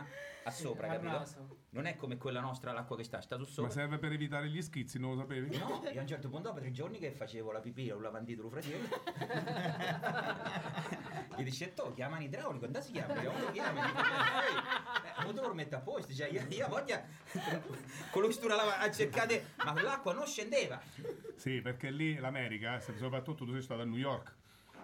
a, 0.44 0.52
sopra, 0.52 0.88
capito? 0.88 1.62
Non 1.70 1.86
è 1.86 1.96
come 1.96 2.18
quella 2.18 2.40
nostra, 2.42 2.72
l'acqua 2.72 2.96
che 2.96 3.04
sta, 3.04 3.22
sta 3.22 3.36
su 3.36 3.42
Ma 3.44 3.48
sopra. 3.48 3.72
serve 3.72 3.98
per 3.98 4.12
evitare 4.12 4.48
gli 4.48 4.62
schizzi, 4.62 5.00
non 5.00 5.12
lo 5.16 5.18
sapevi? 5.22 5.58
No, 5.58 5.82
io 5.92 6.00
un 6.00 6.06
certo 6.24 6.30
punto 6.30 6.48
dopo 6.50 6.60
tre 6.62 6.72
giorni 6.72 7.00
che 7.00 7.12
facevo 7.12 7.52
la 7.52 7.60
pipì 7.60 7.90
a 7.90 7.96
un 7.96 8.02
lavandino 8.02 8.48
fratello 8.48 8.88
gli 11.36 11.44
dice 11.44 11.74
tu 11.74 11.94
chiama 11.94 12.16
un 12.16 12.22
idraulico 12.22 12.64
andate 12.66 12.86
si 12.86 12.92
chiama 12.94 13.22
io 13.22 13.34
lo 13.38 13.52
chiamo 13.52 13.82
"Eh, 13.82 15.24
non 15.24 15.34
te 15.36 15.42
lo 15.42 15.54
metto 15.54 15.76
a 15.76 15.80
posto 15.80 16.14
cioè 16.14 16.30
io, 16.30 16.46
io 16.48 16.68
voglio 16.70 17.02
con 18.12 18.22
lo 18.22 18.32
stura 18.32 18.56
lava- 18.56 18.80
a 18.80 18.90
cercare 18.90 19.48
ma 19.66 19.74
l'acqua 19.82 20.14
non 20.14 20.26
scendeva 20.26 20.82
Sì, 21.36 21.60
perché 21.62 21.92
lì 21.92 22.16
l'America, 22.16 22.78
eh, 22.78 22.98
soprattutto 22.98 23.44
tu 23.44 23.52
sei 23.52 23.62
stato 23.62 23.82
a 23.82 23.86
New 23.86 23.98
York. 23.98 24.34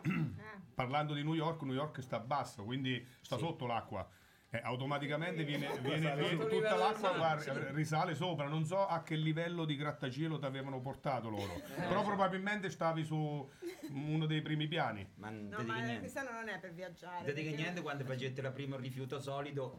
Parlando 0.75 1.13
di 1.13 1.23
New 1.23 1.35
York, 1.35 1.61
New 1.61 1.73
York 1.75 2.01
sta 2.01 2.19
basso, 2.19 2.63
quindi 2.65 3.05
sta 3.21 3.37
Sì. 3.37 3.43
sotto 3.43 3.65
l'acqua. 3.65 4.05
Eh, 4.51 4.59
automaticamente 4.63 5.43
viene, 5.43 5.67
viene- 5.79 6.15
viene- 6.15 6.47
tutta 6.47 6.75
l'acqua 6.75 7.13
guarda, 7.15 7.69
risale 7.71 8.15
sopra. 8.15 8.47
Non 8.47 8.65
so 8.65 8.87
a 8.87 9.03
che 9.03 9.13
livello 9.15 9.63
di 9.63 9.75
grattacielo 9.75 10.39
ti 10.39 10.45
avevano 10.45 10.81
portato 10.81 11.29
loro, 11.29 11.53
Eh. 11.53 11.81
però 11.87 12.03
probabilmente 12.03 12.71
stavi 12.71 13.03
su 13.03 13.47
uno 13.91 14.25
dei 14.25 14.41
primi 14.41 14.67
piani. 14.67 15.07
ma 15.17 15.29
non 15.29 15.49
No, 15.49 15.63
ma 15.63 15.75
niente 15.75 15.99
Cristiano 15.99 16.31
non 16.31 16.49
è 16.49 16.57
per 16.59 16.73
viaggiare. 16.73 17.31
dico 17.31 17.47
perché- 17.49 17.55
niente 17.61 17.81
quando 17.83 18.03
facete 18.05 18.41
la 18.41 18.51
prima 18.51 18.75
rifiuto 18.77 19.19
solido 19.19 19.77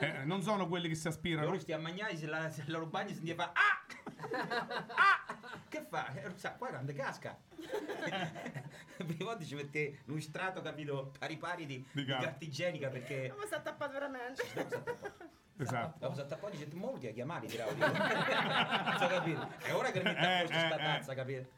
Eh, 0.00 0.24
non 0.24 0.42
sono 0.42 0.68
quelli 0.68 0.88
che 0.88 0.94
si 0.94 1.08
aspirano. 1.08 1.46
loro 1.46 1.58
stiamo 1.58 1.84
a 1.86 1.88
mangiare 1.88 2.16
se 2.16 2.26
la, 2.26 2.50
se 2.50 2.64
la 2.66 2.80
bagno 2.80 3.14
si 3.14 3.32
fa 3.34 3.52
ah 3.54 3.86
ah 4.94 5.58
che 5.68 5.86
fa 5.88 6.12
Eh, 6.14 6.56
qua 6.58 6.68
grande 6.68 6.92
casca 6.92 7.38
prima 8.96 9.24
volta 9.24 9.44
ci 9.44 9.54
mette 9.54 10.00
un 10.06 10.20
strato 10.20 10.60
capito 10.60 11.12
pari 11.18 11.36
pari 11.36 11.66
di, 11.66 11.84
di 11.92 12.04
carta. 12.04 12.24
carta 12.26 12.44
igienica 12.44 12.88
perché 12.88 13.32
tappato 13.70 13.92
veramente? 13.92 14.42
Esatto. 15.58 15.98
Dopo 15.98 16.14
si 16.14 16.20
attappa 16.20 16.48
e 16.48 16.50
dice, 16.52 16.68
ma 16.72 16.86
vuoi 16.86 17.12
chiamare 17.12 17.46
l'idraulico? 17.46 17.86
non 17.86 18.96
so 18.98 19.06
capito. 19.06 19.48
È 19.58 19.74
ora 19.74 19.90
che 19.90 20.02
mette 20.02 20.18
a 20.18 20.40
Eh, 20.40 20.46
sta 20.46 20.74
eh, 20.74 20.76
tazza, 20.76 21.14
capito? 21.14 21.48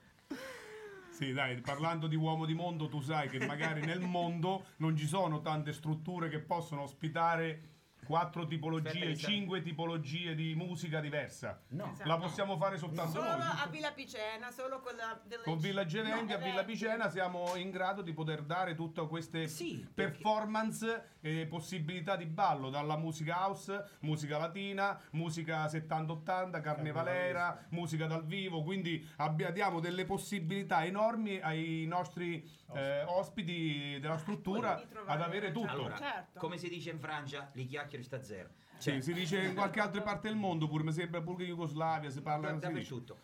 Sì, 1.10 1.32
dai, 1.32 1.60
parlando 1.60 2.08
di 2.08 2.16
uomo 2.16 2.44
di 2.44 2.54
mondo, 2.54 2.88
tu 2.88 3.00
sai 3.00 3.28
che 3.28 3.46
magari 3.46 3.84
nel 3.84 4.00
mondo 4.00 4.64
non 4.78 4.96
ci 4.96 5.06
sono 5.06 5.40
tante 5.40 5.72
strutture 5.72 6.28
che 6.28 6.40
possono 6.40 6.82
ospitare 6.82 7.71
quattro 8.06 8.46
tipologie, 8.46 9.16
cinque 9.16 9.62
tipologie 9.62 10.34
di 10.34 10.54
musica 10.54 11.00
diversa. 11.00 11.60
No. 11.68 11.96
La 12.04 12.16
possiamo 12.18 12.56
fare 12.56 12.76
soltanto 12.78 13.12
Solo 13.20 13.36
noi. 13.36 13.40
a 13.40 13.66
Villa 13.70 13.92
Picena, 13.92 14.50
solo 14.50 14.80
con 14.80 14.94
la 14.96 15.20
della 15.24 15.42
Con 15.42 15.58
Villa 15.58 15.84
Gerendi 15.84 16.32
No, 16.32 16.38
a 16.38 16.40
Villa 16.42 16.60
eh, 16.62 16.64
Picena 16.64 17.08
siamo 17.08 17.54
in 17.56 17.70
grado 17.70 18.02
di 18.02 18.12
poter 18.12 18.42
dare 18.42 18.74
tutte 18.74 19.06
queste 19.06 19.46
Sì, 19.48 19.86
perché- 19.94 20.12
performance 20.22 21.10
e 21.20 21.46
possibilità 21.46 22.16
di 22.16 22.26
ballo, 22.26 22.70
dalla 22.70 22.96
musica 22.96 23.36
house, 23.46 23.90
musica 24.00 24.38
latina, 24.38 24.98
musica 25.12 25.66
70-80, 25.66 26.60
carnevalera, 26.60 27.66
musica 27.70 28.06
dal 28.06 28.24
vivo, 28.24 28.62
quindi 28.62 29.06
abbi- 29.16 29.50
diamo 29.52 29.78
delle 29.80 30.04
possibilità 30.04 30.84
enormi 30.84 31.38
ai 31.40 31.84
nostri 31.86 32.48
eh, 32.74 33.02
ospiti 33.04 33.98
della 34.00 34.18
struttura 34.18 34.74
di 34.74 34.86
ad 35.06 35.20
avere 35.20 35.50
tutto. 35.52 35.68
Allora, 35.70 35.96
Certo. 35.96 36.38
come 36.38 36.56
si 36.58 36.68
dice 36.68 36.90
in 36.90 36.98
Francia, 36.98 37.50
li 37.54 37.66
chiacchieri 37.66 38.02
sta 38.04 38.22
zero. 38.22 38.50
Sì, 38.78 39.00
si 39.00 39.12
dice 39.12 39.40
in 39.42 39.54
qualche 39.54 39.80
altra 39.80 40.02
parte 40.02 40.28
del 40.28 40.36
mondo 40.36 40.66
pure, 40.68 40.82
mi 40.82 40.92
sembra 40.92 41.20
pure 41.22 41.44
in 41.44 41.50
Jugoslavia 41.50 42.10
si 42.10 42.20
parla 42.20 42.50
da- 42.50 42.54
si 42.54 42.58
dice. 42.58 42.72
dappertutto. 42.72 43.18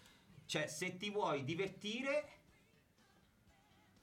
Cioè, 0.47 0.67
se 0.67 0.97
ti 0.97 1.11
vuoi 1.11 1.45
divertire, 1.45 2.25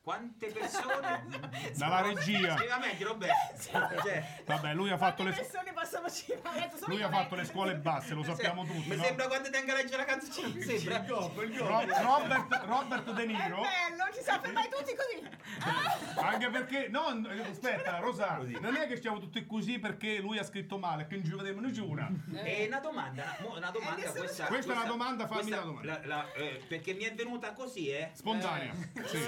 quante 0.05 0.51
persone... 0.51 1.25
Dalla 1.75 2.01
regia. 2.01 2.53
Vabbè, 2.53 2.95
Roberto. 2.99 3.63
Cioè, 4.03 4.43
Vabbè, 4.45 4.73
lui 4.75 4.91
ha 4.91 4.97
fatto 4.97 5.23
le, 5.23 5.31
persone 5.31 5.73
possono? 5.73 6.07
Sono 6.07 6.93
lui 6.93 7.01
ha 7.01 7.09
fatto 7.09 7.33
eh. 7.33 7.37
le 7.37 7.45
scuole 7.45 7.75
basse, 7.75 8.13
lo 8.13 8.21
sappiamo 8.23 8.63
cioè, 8.65 8.75
tutti. 8.75 8.89
Mi 8.89 8.95
no? 8.97 9.03
sembra 9.03 9.27
quando 9.27 9.49
tenga 9.49 9.73
a 9.73 9.77
leggere 9.77 9.97
la 9.97 10.05
canzone. 10.05 10.53
Mi 10.53 10.61
sembra. 10.61 11.03
Ro- 11.07 11.31
Robert, 11.35 12.65
Robert 12.65 13.11
De 13.13 13.23
È 13.23 13.25
Niro 13.25 13.61
bello, 13.61 14.13
ci 14.13 14.21
siamo 14.21 14.41
fermati 14.43 14.69
tutti 14.69 14.95
così. 14.95 15.27
Ah, 15.61 16.27
anche 16.27 16.49
perché 16.49 16.87
no 16.89 17.07
eh, 17.29 17.41
aspetta 17.49 17.97
Rosa 17.97 18.39
non 18.59 18.75
è 18.75 18.87
che 18.87 18.97
stiamo 18.97 19.19
tutti 19.19 19.45
così 19.45 19.79
perché 19.79 20.19
lui 20.19 20.37
ha 20.37 20.43
scritto 20.43 20.77
male 20.77 21.07
che 21.07 21.15
non 21.15 21.25
ci 21.25 21.33
vediamo 21.35 21.61
nessuna 21.61 22.09
E 22.43 22.65
una 22.67 22.79
domanda, 22.79 23.35
una 23.39 23.71
domanda 23.71 24.01
nessuno 24.01 24.19
questa, 24.19 24.45
Questa 24.45 24.73
è 24.73 24.75
una 24.75 24.85
domanda, 24.85 25.27
fammi 25.27 25.41
questa- 25.41 25.61
una 25.61 25.65
domanda. 25.65 25.99
la- 25.99 26.05
la- 26.15 26.33
eh, 26.33 26.63
perché 26.67 26.93
mi 26.93 27.03
è 27.05 27.13
venuta 27.13 27.53
così, 27.53 27.89
eh. 27.89 28.11
spontanea 28.13 28.73
sì. 29.05 29.19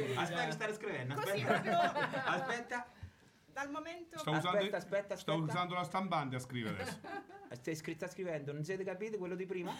Non. 0.00 0.18
Aspetta 0.18 0.48
eh. 0.48 0.52
stare 0.52 0.74
scrivendo, 0.74 1.14
Così 1.14 1.40
aspetta. 1.42 1.88
proprio. 1.88 2.22
Aspetta, 2.24 2.86
Dal 3.52 3.70
momento... 3.70 4.18
sto 4.18 4.30
usando, 4.30 4.48
Aspetta, 4.58 4.76
aspetta, 4.76 5.16
sto 5.16 5.34
usando 5.34 5.74
la 5.74 5.84
stampante 5.84 6.36
a 6.36 6.40
scrivere 6.40 6.82
adesso 6.82 6.98
stai 7.54 7.76
scri- 7.76 7.94
sta 7.94 8.08
scrivendo, 8.08 8.52
non 8.52 8.64
siete 8.64 8.82
capiti 8.84 9.16
quello 9.16 9.36
di 9.36 9.46
prima? 9.46 9.72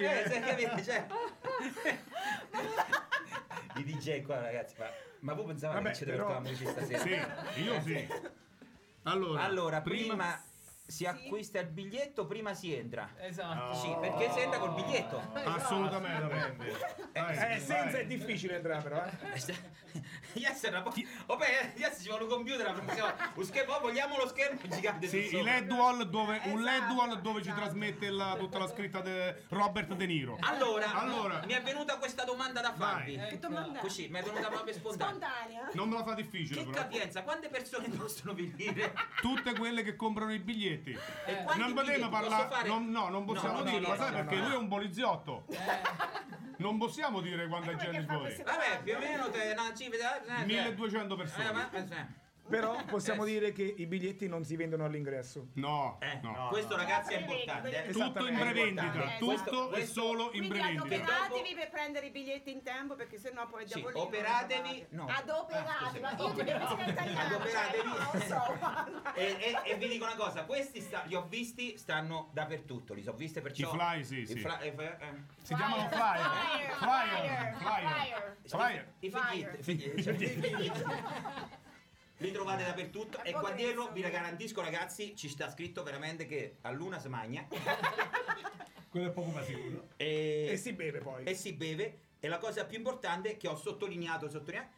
eh, 0.00 0.24
sai 0.28 0.40
capito, 0.40 0.82
cioè. 0.82 1.06
I 3.76 3.84
DJ 3.84 4.22
qua 4.22 4.40
ragazzi, 4.40 4.74
ma, 4.78 4.86
ma 5.20 5.34
voi 5.34 5.46
pensavate 5.46 5.82
Vabbè, 5.82 5.90
che 5.90 5.98
ci 5.98 6.04
però- 6.04 6.42
stasera? 6.44 7.44
sì 7.52 7.62
io 7.62 7.80
sì 7.82 8.08
allora, 9.04 9.42
Allora, 9.42 9.80
prima, 9.80 10.42
si 10.90 11.06
acquista 11.06 11.60
il 11.60 11.68
biglietto, 11.68 12.26
prima 12.26 12.52
si 12.52 12.74
entra. 12.74 13.08
Esatto. 13.20 13.74
Sì, 13.74 13.94
perché 14.00 14.30
si 14.32 14.40
entra 14.40 14.58
col 14.58 14.74
biglietto. 14.74 15.22
assolutamente 15.32 16.18
Vai, 17.12 17.36
Eh, 17.54 17.58
senza 17.60 17.84
vai. 17.92 17.94
è 18.02 18.06
difficile 18.06 18.56
entrare 18.56 18.82
però, 18.82 19.04
eh. 19.04 19.68
Yes, 20.34 20.62
era 20.62 20.80
po- 20.82 20.92
oh, 21.26 21.36
beh, 21.36 21.72
yes, 21.74 22.00
ci 22.02 22.08
vuole 22.08 22.22
un 22.22 22.28
computer, 22.30 22.72
lo 23.34 23.42
schermo, 23.44 23.74
oh, 23.74 23.80
vogliamo 23.80 24.16
lo 24.16 24.28
schermo 24.28 24.60
gigante 24.68 25.08
Sì, 25.08 25.26
sul 25.26 25.38
i 25.38 25.38
sopra. 25.42 25.52
LED 25.54 25.72
wall 25.72 26.02
dove, 26.04 26.40
un 26.44 26.62
LED 26.62 26.74
Esatto, 26.82 26.94
wall 26.94 27.20
dove 27.20 27.42
ci 27.42 27.48
esatto. 27.48 27.60
trasmette 27.62 28.10
la- 28.10 28.36
tutta 28.38 28.58
la 28.58 28.68
scritta 28.68 29.00
di 29.00 29.10
Robert 29.48 29.92
De 29.94 30.06
Niro 30.06 30.36
Allora, 30.42 30.92
Allora. 30.94 31.42
mi 31.44 31.52
è 31.54 31.62
venuta 31.62 31.96
questa 31.98 32.22
domanda 32.22 32.60
da 32.60 32.72
farvi. 32.72 33.16
Vai. 33.16 33.28
Che 33.30 33.38
domanda? 33.40 33.80
Così, 33.80 34.06
mi 34.08 34.20
è 34.20 34.22
venuta 34.22 34.46
proprio 34.48 34.72
spontanea. 34.72 35.10
Spontanea? 35.18 35.68
non 35.72 35.88
me 35.88 35.96
la 35.96 36.04
fa 36.04 36.14
difficile 36.14 36.62
Che 36.62 36.70
però 36.70 36.82
capienza, 36.82 37.22
quante 37.24 37.48
persone 37.48 37.88
possono 37.96 38.32
venire? 38.34 38.92
tutte 39.20 39.52
quelle 39.54 39.82
che 39.82 39.96
comprano 39.96 40.32
i 40.32 40.38
biglietti 40.38 40.79
E 40.84 41.42
quanti 41.44 41.60
non 41.60 41.74
posso 41.74 42.08
parlare 42.08 42.48
fare? 42.48 42.68
no, 42.68 42.78
no, 42.80 43.08
non 43.08 43.24
possiamo 43.24 43.58
No, 43.58 43.64
no, 43.64 43.70
dirlo 43.70 43.88
no, 43.88 43.96
sai 43.96 44.10
no, 44.10 44.16
perché 44.16 44.34
no. 44.36 44.42
lui 44.44 44.52
è 44.52 44.56
un 44.56 44.68
poliziotto? 44.68 45.44
Non 46.56 46.76
possiamo 46.78 47.20
dire 47.20 47.46
quanta 47.48 47.74
gente 47.76 48.00
ci 48.00 48.06
queste- 48.18 48.42
Vabbè, 48.42 48.80
più 48.82 48.94
o 48.94 48.98
meno 48.98 49.30
te, 49.30 49.54
una 49.56 49.74
cifra, 49.74 50.22
eh, 50.40 50.44
1200 50.44 51.16
persone. 51.16 51.48
Eh, 51.48 51.52
ma- 51.52 51.70
eh, 51.70 52.06
Però 52.50 52.76
possiamo 52.86 53.24
dire 53.24 53.52
che 53.52 53.62
i 53.62 53.86
biglietti 53.86 54.26
non 54.28 54.44
si 54.44 54.56
vendono 54.56 54.84
all'ingresso. 54.84 55.46
No, 55.54 55.96
eh, 56.00 56.18
no. 56.22 56.48
questo 56.50 56.76
ragazzi 56.76 57.14
è 57.14 57.20
importante. 57.20 57.86
eh. 57.86 57.90
Tutto 57.92 58.26
in 58.26 58.36
prevendita, 58.38 59.14
Eh, 59.14 59.18
tutto 59.18 59.68
questo- 59.68 59.72
e 59.72 59.86
solo 59.86 60.24
in 60.24 60.30
Quindi 60.30 60.48
prevendita. 60.48 60.82
adoperatevi 60.82 61.54
per 61.54 61.70
prendere 61.70 62.06
i 62.06 62.10
biglietti 62.10 62.50
in 62.50 62.62
tempo 62.62 62.94
perché 62.96 63.18
sennò 63.18 63.46
poi 63.46 63.66
Sì, 63.68 63.80
non 63.80 63.92
operatevi, 63.94 64.86
no. 64.90 65.06
Adoperatevi, 65.06 66.04
Ah, 66.04 66.16
io 66.18 66.32
ti 66.34 66.42
devo 66.44 66.74
dire 66.74 66.90
italiano, 66.90 67.20
Adoperatevi. 67.20 67.76
cioè, 67.76 67.84
non 67.84 67.96
lo 68.12 68.20
so, 68.20 68.54
guarda. 68.58 69.14
E, 69.14 69.36
e- 69.40 69.60
e 69.70 69.74
vi 69.76 69.88
dico 69.88 70.04
una 70.04 70.16
cosa, 70.16 70.44
questi 70.44 70.80
sta- 70.80 71.04
li 71.06 71.14
ho 71.14 71.26
visti, 71.28 71.76
stanno 71.78 72.28
dappertutto, 72.32 72.94
li 72.94 73.02
so 73.02 73.12
viste 73.12 73.40
perciò. 73.40 73.72
I 73.72 73.78
fly, 73.78 74.04
sì, 74.04 74.20
i 74.22 74.26
sì. 74.26 74.38
fly- 74.40 74.60
eh, 74.62 74.68
eh, 74.68 74.98
Si 75.42 75.54
chiamano 75.54 75.88
flyer. 75.88 76.18
Flyer, 76.20 76.74
Flyer. 76.74 77.54
flyer, 77.56 77.58
Flyer. 77.58 78.36
Flyer. 78.46 78.86
I 79.00 79.10
Flyer. 79.10 79.58
li 82.20 82.32
trovate 82.32 82.64
dappertutto 82.64 83.22
e 83.22 83.32
qua 83.32 83.50
dietro 83.52 83.88
vi 83.92 84.00
garantisco 84.02 84.60
ragazzi 84.60 85.14
ci 85.16 85.28
sta 85.28 85.50
scritto 85.50 85.82
veramente 85.82 86.26
che 86.26 86.56
a 86.62 86.70
luna 86.70 86.98
si 86.98 87.08
magna 87.08 87.46
Quello 88.90 89.06
è 89.06 89.10
poco 89.12 89.30
ma 89.30 89.42
sicuro. 89.42 89.86
e, 89.96 90.48
E 90.50 90.56
si 90.56 90.72
beve 90.72 90.98
poi. 90.98 91.22
e 91.24 91.34
si 91.34 91.52
beve 91.52 91.98
e 92.18 92.26
la 92.28 92.38
cosa 92.38 92.64
più 92.64 92.76
importante 92.76 93.36
che 93.36 93.46
ho 93.46 93.54
sottolineato, 93.56 94.28
sottolineato 94.28 94.68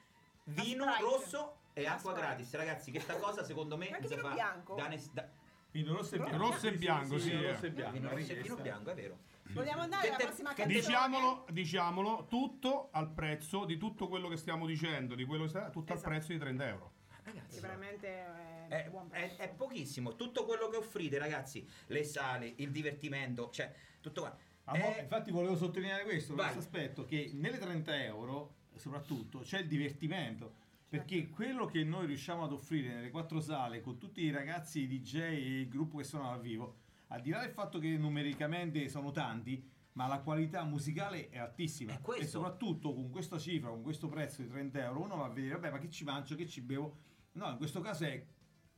vino 0.45 0.85
Sprite. 0.85 1.03
rosso 1.03 1.57
e 1.73 1.83
La 1.83 1.95
acqua 1.95 2.11
Sprite. 2.11 2.27
gratis 2.29 2.55
ragazzi 2.55 2.91
questa 2.91 3.17
cosa 3.17 3.43
secondo 3.43 3.77
me 3.79 3.89
Anche 3.89 4.07
si 4.09 4.15
vino 4.15 4.29
fa 4.29 4.35
bianco? 4.35 4.75
da 4.75 4.87
nes- 4.89 5.11
da- 5.13 5.29
Vino 5.73 5.95
rosso 5.97 6.15
e 6.17 6.19
bianco. 6.19 6.37
Rosso 6.37 6.67
e 6.67 6.73
bianco, 6.75 7.19
sì, 7.19 7.31
vino 7.31 7.41
eh. 7.43 7.53
rosso 7.53 7.65
e 7.67 7.71
bianco. 7.71 7.93
vino 7.93 8.11
rosso 8.11 8.33
e 8.33 8.35
vino 8.43 8.57
bianco 8.57 8.91
è 8.91 8.95
vero 8.95 9.19
Vogliamo 9.53 9.81
andare 9.83 10.03
Che 10.09 10.15
alla 10.15 10.25
prossima 10.25 10.51
che 10.55 10.63
canzone? 10.63 10.81
Diciamolo, 10.81 11.47
diciamolo, 11.51 12.27
tutto 12.29 12.89
al 12.93 13.11
prezzo 13.11 13.65
di 13.65 13.77
tutto 13.77 14.09
quello 14.09 14.29
che 14.29 14.37
stiamo 14.39 14.65
dicendo, 14.67 15.15
di 15.15 15.25
quello 15.27 15.43
che 15.45 15.49
sta, 15.51 15.69
tutto 15.71 15.93
al 15.93 15.99
Esatto. 15.99 16.11
prezzo 16.15 16.33
di 16.33 16.39
30 16.39 16.69
euro. 16.69 16.93
Ragazzi 17.25 17.61
veramente 17.61 18.09
è, 18.09 18.67
È, 18.69 18.89
buon 18.91 19.07
è- 19.07 19.11
prezzo. 19.11 19.43
è 19.43 19.49
pochissimo, 19.55 20.17
tutto 20.17 20.45
quello 20.45 20.69
che 20.69 20.77
offrite, 20.77 21.19
ragazzi, 21.19 21.67
le 21.87 22.05
sale, 22.05 22.53
il 22.57 22.71
divertimento, 22.71 23.51
cioè 23.51 23.73
tutto 24.01 24.23
qua. 24.23 24.37
Ah, 24.65 24.77
mo- 24.79 24.95
Eh, 24.97 25.01
infatti 25.03 25.31
volevo 25.31 25.57
sottolineare 25.57 26.05
questo, 26.05 26.35
questo 26.35 26.59
aspetto, 26.59 27.05
che 27.05 27.31
nelle 27.35 27.59
30 27.59 28.03
euro 28.05 28.55
soprattutto 28.75 29.41
c'è 29.41 29.61
il 29.61 29.67
divertimento. 29.67 30.61
Perché 30.93 31.31
quello 31.31 31.65
che 31.65 31.85
noi 31.85 32.05
riusciamo 32.07 32.45
ad 32.45 32.53
offrire 32.53 32.93
nelle 32.93 33.11
quattro 33.11 33.41
sale 33.41 33.81
con 33.81 33.97
tutti 33.97 34.21
i 34.23 34.31
ragazzi, 34.31 34.81
i 34.81 34.87
DJ 34.87 35.17
e 35.21 35.61
il 35.61 35.69
gruppo 35.69 35.97
che 35.97 36.05
sono 36.05 36.25
dal 36.29 36.41
vivo, 36.41 36.77
al 37.09 37.23
di 37.23 37.31
là 37.31 37.41
del 37.41 37.51
fatto 37.51 37.79
che 37.79 37.89
numericamente 37.97 38.87
sono 38.91 39.11
tanti, 39.11 39.67
ma 39.93 40.07
la 40.07 40.19
qualità 40.21 40.65
musicale 40.65 41.31
è 41.31 41.39
altissima. 41.39 41.99
È. 41.99 42.21
E 42.21 42.27
soprattutto 42.27 42.93
con 42.93 43.09
questa 43.11 43.39
cifra, 43.39 43.71
con 43.71 43.83
questo 43.83 44.09
prezzo 44.09 44.43
di 44.43 44.49
30 44.49 44.83
euro, 44.85 45.01
uno 45.01 45.17
va 45.17 45.25
a 45.25 45.29
vedere, 45.31 45.55
vabbè, 45.55 45.71
ma 45.71 45.79
che 45.79 45.89
ci 45.89 46.05
mangio, 46.05 46.35
che 46.35 46.47
ci 46.47 46.61
bevo? 46.61 46.97
No, 47.33 47.51
in 47.51 47.57
questo 47.57 47.81
caso 47.81 48.05
è 48.05 48.25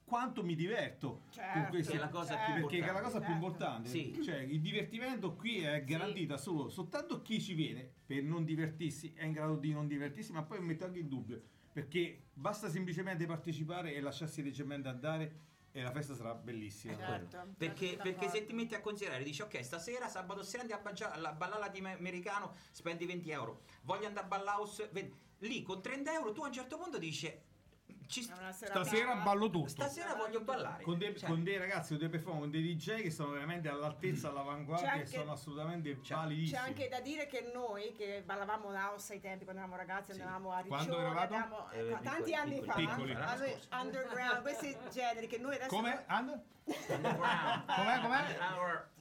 quanto 0.04 0.44
mi 0.44 0.54
diverto 0.54 1.22
Certo, 1.30 1.58
con 1.58 1.68
questo. 1.70 1.92
Che 1.92 1.96
è 1.98 2.00
la 2.00 2.08
cosa 2.08 2.36
certo. 2.36 2.52
più 2.52 2.66
Perché 2.66 2.84
è 2.84 2.92
la 2.92 3.00
cosa 3.00 3.18
più 3.18 3.28
Certo. 3.28 3.32
importante. 3.32 3.88
Sì. 3.88 4.20
Cioè, 4.22 4.36
il 4.36 4.60
divertimento 4.60 5.34
qui 5.34 5.60
è 5.60 5.82
garantita 5.84 6.36
solo 6.36 6.68
soltanto 6.68 7.22
chi 7.22 7.40
ci 7.40 7.54
viene 7.54 7.90
per 8.06 8.22
non 8.22 8.44
divertirsi 8.44 9.12
è 9.14 9.24
in 9.24 9.32
grado 9.32 9.56
di 9.56 9.72
non 9.72 9.86
divertirsi, 9.86 10.32
ma 10.32 10.42
poi 10.42 10.60
metto 10.60 10.84
anche 10.84 10.98
in 10.98 11.08
dubbio. 11.08 11.42
Perché 11.72 12.26
basta 12.32 12.68
semplicemente 12.68 13.26
partecipare 13.26 13.94
e 13.94 14.00
lasciarsi 14.00 14.42
leggermente 14.42 14.88
andare 14.88 15.40
e 15.72 15.82
la 15.82 15.90
festa 15.90 16.14
sarà 16.14 16.32
bellissima. 16.34 16.96
Certo, 16.96 17.52
Perché, 17.58 17.86
certo, 17.88 18.02
perché 18.04 18.20
se 18.20 18.26
d'accordo. 18.26 18.46
ti 18.46 18.52
metti 18.52 18.74
a 18.76 18.80
considerare, 18.80 19.24
dici 19.24 19.42
ok, 19.42 19.64
stasera, 19.64 20.06
sabato 20.06 20.44
sera 20.44 20.62
andiamo 20.62 20.88
a 20.88 21.32
ballare 21.32 21.60
latinoamericano, 21.60 22.54
spendi 22.70 23.04
20 23.06 23.30
euro, 23.30 23.62
voglio 23.82 24.06
andare 24.06 24.28
a 24.30 24.88
vedi, 24.92 25.12
lì 25.38 25.62
con 25.62 25.82
30 25.82 26.12
euro 26.12 26.30
tu 26.32 26.42
a 26.42 26.46
un 26.46 26.52
certo 26.52 26.78
punto 26.78 26.96
dici, 26.98 27.28
ci- 28.06 28.22
serata- 28.22 28.52
Stasera 28.52 29.14
ballo 29.16 29.50
tutto. 29.50 29.68
stasera 29.68 30.14
voglio 30.14 30.40
ballare. 30.40 30.82
Con 30.82 30.98
dei, 30.98 31.16
Cioè, 31.16 31.28
con 31.28 31.42
dei 31.42 31.56
ragazzi, 31.58 31.88
con 31.90 31.98
dei 31.98 32.08
performer, 32.08 32.40
con 32.42 32.50
dei 32.50 32.62
DJ 32.74 33.02
che 33.02 33.10
sono 33.10 33.30
veramente 33.32 33.68
all'altezza, 33.68 34.28
all'avanguardia 34.28 34.94
e 34.94 35.06
sono 35.06 35.32
assolutamente 35.32 36.00
C'è- 36.00 36.14
validissimi. 36.14 36.58
C'è 36.58 36.64
anche 36.66 36.88
da 36.88 37.00
dire 37.00 37.26
che 37.26 37.50
noi 37.52 37.92
che 37.92 38.22
ballavamo 38.24 38.68
house 38.72 39.12
ai 39.14 39.20
tempi 39.20 39.44
quando 39.44 39.62
eravamo 39.62 39.80
ragazzi, 39.80 40.10
andavamo 40.12 40.50
a 40.52 40.60
Riccione, 40.60 40.84
Quando 40.86 40.96
andavamo- 41.20 41.70
Eh, 41.70 41.78
ecco, 41.78 41.86
piccoli, 41.98 42.02
tanti 42.02 42.34
anni 42.34 42.60
piccoli, 42.60 42.66
fa, 42.86 42.92
piccoli. 42.94 43.12
a 43.14 43.18
L'anno 43.18 43.38
noi 43.44 43.58
underground, 43.80 44.42
questi 44.42 44.76
generi 44.92 45.26
che 45.26 45.38
noi 45.38 45.54
adesso 45.54 45.68
Come? 45.68 46.04
And? 46.06 46.28
Underground. 46.28 47.64
Com'è, 47.66 48.00
com'è? 48.00 48.36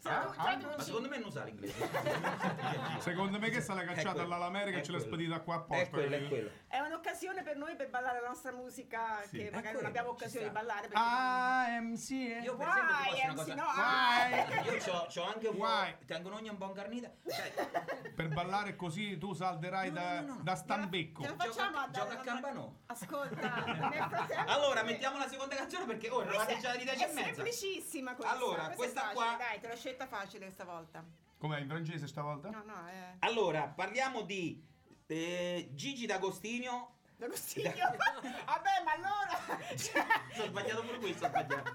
Ah, 0.05 0.35
Ma 0.75 0.79
secondo 0.81 1.07
me 1.07 1.17
non 1.17 1.31
sa 1.31 1.45
l'inglese. 1.45 1.73
Secondo 2.99 3.39
me 3.39 3.49
che 3.49 3.61
sta 3.61 3.73
la 3.73 3.85
cacciata 3.85 4.19
quello, 4.19 4.35
all'America 4.35 4.77
è 4.77 4.79
e 4.81 4.83
ce 4.83 4.91
l'ha 4.91 4.99
spedita 4.99 5.39
qua 5.39 5.55
apposta. 5.55 5.83
È 5.83 5.89
quello, 5.89 6.15
è 6.15 6.27
quello. 6.27 6.49
È 6.67 6.79
un'occasione 6.79 7.41
per 7.41 7.55
noi 7.55 7.77
per 7.77 7.89
ballare 7.89 8.19
la 8.19 8.27
nostra 8.27 8.51
musica 8.51 8.92
Sì. 9.27 9.37
che 9.37 9.49
È 9.49 9.53
magari 9.55 9.75
non 9.75 9.85
abbiamo 9.85 10.09
occasione 10.09 10.45
di 10.47 10.51
ballare 10.51 10.81
perché 10.87 10.97
AMC. 10.97 12.09
Io 12.43 12.55
per 12.55 12.67
esempio 12.67 12.95
ti 12.95 13.09
Why, 13.09 13.23
una 13.23 13.33
MC, 13.33 13.35
cosa... 13.35 13.55
no, 13.55 13.65
Why? 13.75 14.65
Io 14.73 14.77
c'ho, 14.77 15.05
c'ho 15.13 15.23
anche 15.33 15.47
un 15.47 15.55
Why? 15.55 15.91
po'... 15.97 16.05
Tengo 16.05 16.27
un'ogna 16.29 16.51
un 16.51 16.57
buon 16.57 16.73
garnita. 16.73 17.11
Cioè, 17.27 18.11
Per 18.13 18.27
ballare 18.29 18.75
così 18.75 19.17
tu 19.17 19.33
salterai 19.33 19.89
No, 19.89 19.93
da, 19.95 20.19
no, 20.21 20.27
no, 20.27 20.33
no. 20.35 20.43
da 20.43 20.55
stambecco. 20.55 21.21
Ce 21.23 21.29
la 21.29 21.35
facciamo 21.35 21.71
Gioca- 21.71 21.81
a 21.83 21.89
gioca 21.91 22.13
a 22.13 22.23
Campanò. 22.23 22.73
Ascolta, 22.87 23.63
nel 23.65 24.05
frattempo 24.09 24.51
allora, 24.51 24.83
mettiamo 24.83 25.17
la 25.17 25.27
seconda 25.27 25.55
canzone 25.55 25.85
perché 25.85 26.09
ora 26.09 26.27
eravate 26.29 26.57
già 26.59 26.71
alle 26.71 26.83
10 26.83 27.01
e 27.03 27.07
è 27.09 27.13
mezza. 27.13 27.33
semplicissima 27.33 28.15
questa. 28.15 28.33
Allora, 28.35 28.71
è 28.71 28.75
questa 28.75 29.01
facile, 29.01 29.15
qua- 29.15 29.35
Dai, 29.37 29.59
te 29.59 29.67
l'ho 29.67 29.75
scelta 29.75 30.07
facile 30.07 30.49
stavolta. 30.51 31.03
Com'è 31.37 31.59
in 31.59 31.67
francese 31.67 32.07
stavolta? 32.07 32.49
No, 32.49 32.63
no, 32.65 32.87
è... 32.87 33.15
Allora, 33.19 33.63
parliamo 33.67 34.21
di 34.21 34.63
eh, 35.07 35.69
Gigi 35.73 36.05
D'Agostinio. 36.05 36.89
D'Agostinho. 37.23 37.71
Vabbè, 37.71 38.83
ma 38.83 38.91
allora... 38.95 39.75
Cioè, 39.77 40.05
Ho 40.39 40.45
sbagliato 40.45 40.81
pure 40.83 40.97
questo, 40.97 41.25
ho 41.25 41.29
sbagliato. 41.29 41.71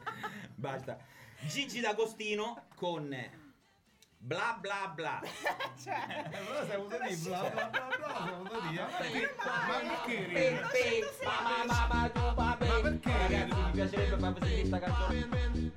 Basta. 0.54 0.98
Gigi 1.40 1.80
D'Agostino 1.80 2.66
con 2.74 3.16
bla 4.18 4.58
bla 4.60 4.92
bla. 4.94 5.22
cioè... 5.82 6.28
Allora 6.34 6.66
siamo 6.66 6.86
venuti 6.86 7.16
bla 7.16 7.48
bla 7.48 7.64
bla 7.66 7.88
bla, 7.96 8.22
siamo 8.24 8.42
venuti, 8.42 8.76
eh. 8.76 9.34
Ma 9.36 9.78
perché 10.04 11.08
ma, 11.24 11.64
ma, 11.64 12.34
ma, 12.34 12.56
perché? 12.56 13.10
Ragazzi, 13.10 13.54
mi 13.54 13.70
piacerebbe 13.70 14.20
sentire 14.20 14.60
questa 14.60 14.78
canzone. 14.80 15.68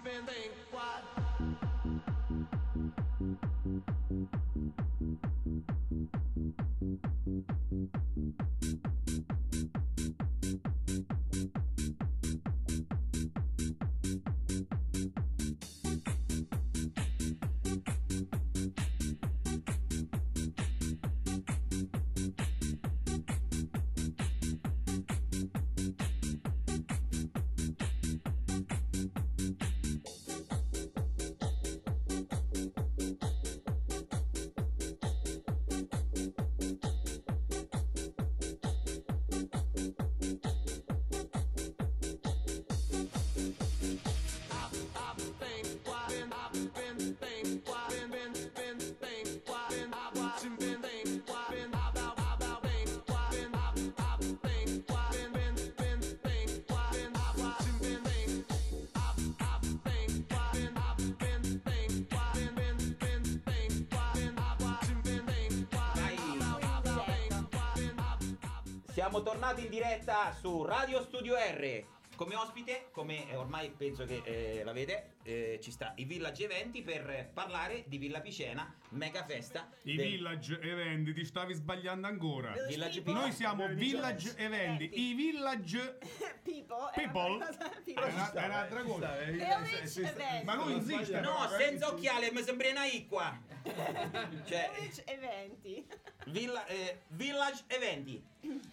Van 0.00 0.24
thing. 0.26 0.61
Siamo 69.02 69.24
tornati 69.24 69.64
in 69.64 69.68
diretta 69.68 70.32
su 70.32 70.62
Radio 70.64 71.02
Studio 71.02 71.34
R. 71.34 71.84
Come 72.14 72.36
ospite, 72.36 72.86
come 72.92 73.28
eh, 73.28 73.34
ormai 73.34 73.68
penso 73.76 74.04
che 74.04 74.20
eh, 74.24 74.62
l'avete, 74.62 75.14
eh, 75.24 75.58
ci 75.60 75.72
sta 75.72 75.92
i 75.96 76.04
Village 76.04 76.44
Eventi 76.44 76.82
per 76.82 77.30
parlare 77.34 77.82
di 77.88 77.98
Villa 77.98 78.20
Picena, 78.20 78.72
mega 78.90 79.24
festa. 79.24 79.68
I 79.82 79.96
del- 79.96 80.06
village 80.08 80.60
eventi, 80.60 81.12
ti 81.14 81.24
stavi 81.24 81.52
sbagliando 81.54 82.06
ancora. 82.06 82.52
Village 82.68 83.02
People. 83.02 83.22
Noi 83.22 83.32
siamo 83.32 83.66
Village 83.66 84.34
village 84.34 84.34
eventi. 84.36 84.90
I 85.00 85.14
village 85.14 85.98
People. 86.44 86.90
è 86.92 87.00
People? 87.02 87.34
una 87.34 87.46
cosa- 87.46 87.72
è 87.72 87.92
una- 87.96 88.32
è 88.32 88.44
un'altra 88.44 88.82
cosa. 88.82 89.18
E 89.20 89.32
Village 89.32 90.00
Eventi. 90.00 90.44
Ma 90.44 90.54
lui 90.54 90.72
insiste. 90.74 91.20
No, 91.20 91.44
eh. 91.52 91.58
senza 91.60 91.88
occhiali, 91.88 92.30
mi 92.30 92.42
sembra 92.44 92.68
una 92.70 92.84
icqua. 92.84 93.36
Cioè, 94.44 94.70
Village 94.74 95.04
Eventi. 95.04 95.86
Villa- 96.26 96.66
eh, 96.66 97.00
Village 97.08 97.64
Eventi 97.68 98.22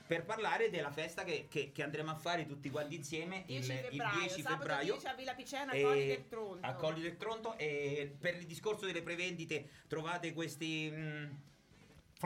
per 0.08 0.26
parlare 0.26 0.70
della 0.70 0.92
festa 0.92 1.24
che, 1.24 1.48
che- 1.50 1.72
che 1.72 1.84
andremo 1.84 2.12
a 2.12 2.16
fare 2.16 2.46
tutti 2.46 2.70
quanti 2.70 2.96
insieme 2.96 3.44
10 3.46 3.72
il, 3.72 3.78
il 3.78 3.84
febbraio, 3.84 4.20
10 4.20 4.42
sabato 4.42 4.58
febbraio 4.60 4.94
10 4.94 5.08
a 5.08 5.14
Villa 5.14 5.34
Picena, 5.36 5.72
e- 5.72 5.82
Colli 5.82 6.08
del 6.08 6.28
Tronto. 6.28 6.66
a 6.68 6.74
Colli 6.74 7.02
del 7.02 7.18
Tronto 7.18 7.58
e 7.58 8.16
per 8.20 8.36
il 8.36 8.46
discorso 8.46 8.86
delle 8.86 9.02
prevendite 9.02 9.70
trovate 9.88 10.34
questi 10.34 10.90
mm, 10.92 11.26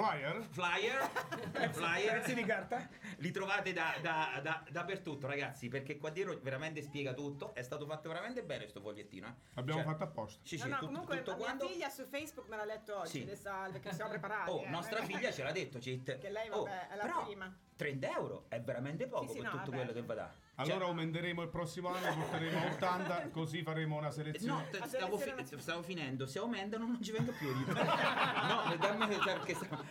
Flyer? 0.03 0.47
flyer 0.49 1.07
flyer 1.71 2.19
Pezzi 2.21 2.33
di 2.33 2.43
carta? 2.43 2.89
li 3.17 3.29
trovate 3.29 3.73
da- 3.73 3.93
da- 4.01 4.39
da- 4.41 4.63
dappertutto 4.71 5.27
ragazzi 5.27 5.67
perché 5.67 5.97
qua 5.99 6.09
dietro 6.09 6.39
veramente 6.41 6.81
spiega 6.81 7.13
tutto 7.13 7.53
è 7.53 7.61
stato 7.61 7.85
fatto 7.85 8.07
veramente 8.09 8.41
bene 8.41 8.67
sto 8.67 8.81
fogliettino 8.81 9.27
eh. 9.27 9.33
L'abbiamo 9.53 9.81
Cioè, 9.83 9.91
fatto 9.91 10.03
apposta. 10.05 10.39
sì, 10.43 10.57
sì, 10.57 10.63
No, 10.67 10.69
no, 10.73 10.79
tutto, 10.79 10.91
comunque 10.91 11.17
tutto 11.17 11.35
mia 11.35 11.43
quanto 11.45 11.67
figlia 11.67 11.89
su 11.89 12.05
Facebook 12.07 12.47
me 12.49 12.55
l'ha 12.57 12.65
letto 12.65 12.97
oggi, 13.01 13.09
Sì. 13.19 13.25
le 13.25 13.35
salve, 13.35 13.79
che 13.81 13.93
siamo 13.93 14.09
preparati. 14.09 14.49
Oh, 14.49 14.63
eh. 14.63 14.69
nostra 14.69 15.03
figlia 15.03 15.31
ce 15.31 15.43
l'ha 15.43 15.51
detto, 15.51 15.79
Cit. 15.79 16.17
Che 16.17 16.29
lei, 16.31 16.49
Oh, 16.49 16.63
vabbè, 16.63 16.87
è 16.89 16.95
la 16.95 17.03
però 17.03 17.23
prima. 17.25 17.55
30 17.75 18.09
euro 18.15 18.45
è 18.49 18.59
veramente 18.61 19.05
poco 19.05 19.27
Sì, 19.27 19.33
sì, 19.33 19.35
per 19.41 19.43
no, 19.45 19.49
tutto 19.51 19.71
vabbè. 19.71 19.75
quello 19.83 19.93
che 19.93 20.01
va 20.07 20.13
da. 20.15 20.33
Allora 20.55 20.77
Cioè, 20.79 20.87
aumenteremo 20.87 21.41
il 21.41 21.47
prossimo 21.49 21.89
anno, 21.89 22.13
porteremo 22.13 22.59
a 22.61 22.71
80, 22.73 23.29
così 23.29 23.63
faremo 23.63 23.97
una 23.97 24.05
No, 24.07 24.11
selezione. 24.11 24.69
t- 24.69 24.77
La 24.77 24.85
stavo, 24.87 25.17
fi- 25.17 25.33
stavo 25.57 25.81
finendo. 25.81 26.27
Se 26.27 26.37
aumentano 26.37 26.85
non 26.85 27.01
ci 27.01 27.11
vengo 27.11 27.31
più. 27.31 27.51
dico. 27.57 27.71
no, 27.73 28.75
dammi 28.79 29.17
perché 29.17 29.55
stavo- 29.55 29.83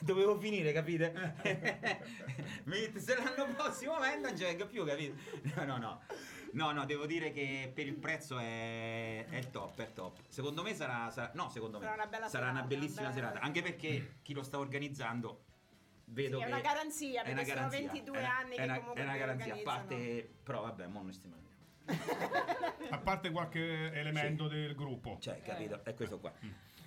dovevo 0.00 0.36
finire, 0.36 0.72
capite? 0.72 1.36
Se 2.96 3.14
l'anno 3.16 3.54
prossimo 3.54 3.94
aumenta 3.94 4.28
non 4.28 4.36
ci 4.36 4.42
vengo 4.44 4.66
più, 4.66 4.84
capite? 4.84 5.14
No, 5.54 5.64
no, 5.64 5.76
no. 5.78 6.00
No, 6.52 6.72
no, 6.72 6.84
devo 6.84 7.06
dire 7.06 7.30
che 7.30 7.70
per 7.72 7.86
il 7.86 7.94
prezzo 7.94 8.36
è, 8.36 9.24
è 9.28 9.50
top, 9.50 9.80
è 9.80 9.92
top. 9.92 10.18
Secondo 10.26 10.62
me 10.64 10.74
sarà, 10.74 11.08
sarà- 11.10 11.30
no, 11.34 11.48
secondo 11.50 11.78
me 11.78 11.84
Sarà 11.84 11.94
una 12.02 12.06
bella 12.10 12.28
sarà 12.28 12.44
una 12.46 12.54
serata, 12.54 12.66
bellissima 12.74 13.00
una 13.02 13.10
bella- 13.10 13.26
serata, 13.28 13.46
anche 13.46 13.62
perché 13.62 14.16
chi 14.22 14.32
lo 14.32 14.42
sta 14.42 14.58
organizzando 14.58 15.44
vedo 16.10 16.36
Sì, 16.38 16.42
è 16.42 16.46
che 16.46 16.52
una 16.52 16.60
garanzia, 16.60 17.22
è 17.22 17.34
perché 17.34 17.52
sono 17.54 17.68
22 17.68 18.16
è 18.16 18.20
una- 18.20 18.36
anni 18.38 18.52
è 18.52 18.56
che 18.56 18.62
una, 18.62 18.74
comunque 18.78 19.00
è 19.00 19.04
una 19.04 19.16
garanzia, 19.16 19.54
a 19.54 19.58
parte 19.58 20.30
però 20.42 20.62
vabbè, 20.62 20.86
mo 20.86 21.02
non 21.02 21.12
stiamo 21.12 21.38
A 22.90 22.98
parte 22.98 23.30
qualche 23.30 23.92
elemento 23.92 24.46
del 24.48 24.74
gruppo. 24.74 25.18
cioè, 25.20 25.40
capito? 25.42 25.80
È 25.84 25.94
questo 25.94 26.18
qua. 26.20 26.32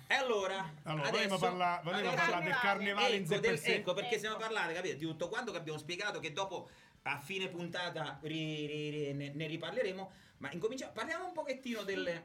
E 0.06 0.14
allora, 0.14 0.70
Allora, 0.84 1.08
adesso, 1.08 1.28
volevo 1.28 1.38
parlare, 1.38 1.82
volevo 1.82 2.08
adesso- 2.08 2.22
parlare 2.22 2.44
del 2.44 2.54
carnevale 2.60 3.16
in 3.16 3.22
ecco, 3.22 3.34
sé 3.34 3.40
del- 3.40 3.60
per 3.60 3.70
ecco 3.72 3.94
perché 3.94 4.16
stiamo 4.18 4.36
a 4.36 4.38
Ecco. 4.38 4.46
parlare, 4.48 4.74
capito? 4.74 4.94
Di 4.96 5.04
tutto 5.06 5.28
quanto 5.28 5.50
che 5.52 5.58
abbiamo 5.58 5.78
spiegato 5.78 6.20
che 6.20 6.32
dopo 6.32 6.68
a 7.02 7.18
fine 7.18 7.48
puntata 7.48 8.18
ri- 8.22 8.66
ri- 8.66 8.90
ri- 8.90 9.12
ne, 9.14 9.30
ne 9.34 9.46
riparleremo, 9.46 10.12
ma 10.38 10.50
incominciamo 10.52 10.92
parliamo 10.92 11.26
un 11.26 11.32
pochettino 11.32 11.82
del 11.82 12.22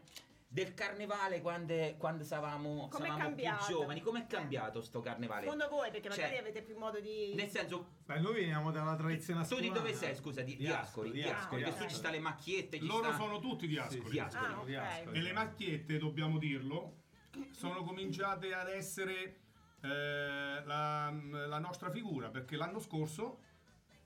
del 0.51 0.73
carnevale 0.73 1.41
quando, 1.41 1.75
quando 1.99 2.23
stavamo, 2.23 2.87
Com'è 2.89 3.05
stavamo 3.05 3.35
più 3.35 3.45
giovani, 3.67 4.01
com'è 4.01 4.25
cambiato 4.25 4.81
sto 4.81 4.99
carnevale? 4.99 5.43
Secondo 5.43 5.67
voi, 5.69 5.91
perché 5.91 6.09
magari 6.09 6.29
Cioè, 6.31 6.39
avete 6.39 6.63
più 6.63 6.75
modo 6.75 6.99
di... 6.99 7.33
Nel 7.35 7.49
senso, 7.49 7.97
Beh, 8.03 8.19
noi 8.19 8.33
veniamo 8.33 8.71
dalla 8.71 8.95
tradizione 8.95 9.43
tu 9.43 9.59
di 9.59 9.67
ascolana. 9.67 9.79
dove 9.79 9.93
sei, 9.93 10.15
scusa? 10.15 10.41
Di, 10.41 10.57
di 10.57 10.67
Ascoli, 10.67 11.11
di 11.11 11.21
Ascoli, 11.21 11.63
che 11.63 11.71
su 11.71 11.87
ci 11.87 11.95
sta 11.95 12.09
le 12.09 12.19
macchiette, 12.19 12.79
ci 12.79 12.85
Loro 12.87 13.09
sta... 13.09 13.17
sono 13.17 13.39
tutti 13.39 13.67
di 13.67 13.77
Ascoli. 13.77 14.09
Di 14.09 14.19
Ascoli. 14.19 14.45
Ah, 14.53 14.59
ok. 14.59 14.65
Di 14.65 14.75
Ascoli. 14.75 15.17
E 15.17 15.21
le 15.21 15.33
macchiette, 15.33 15.97
dobbiamo 15.99 16.39
dirlo, 16.39 16.95
sono 17.51 17.83
cominciate 17.83 18.51
ad 18.51 18.69
essere 18.69 19.41
eh, 19.81 20.63
la, 20.65 21.13
la 21.45 21.59
nostra 21.59 21.91
figura, 21.91 22.29
perché 22.29 22.55
l'anno 22.55 22.79
scorso 22.79 23.41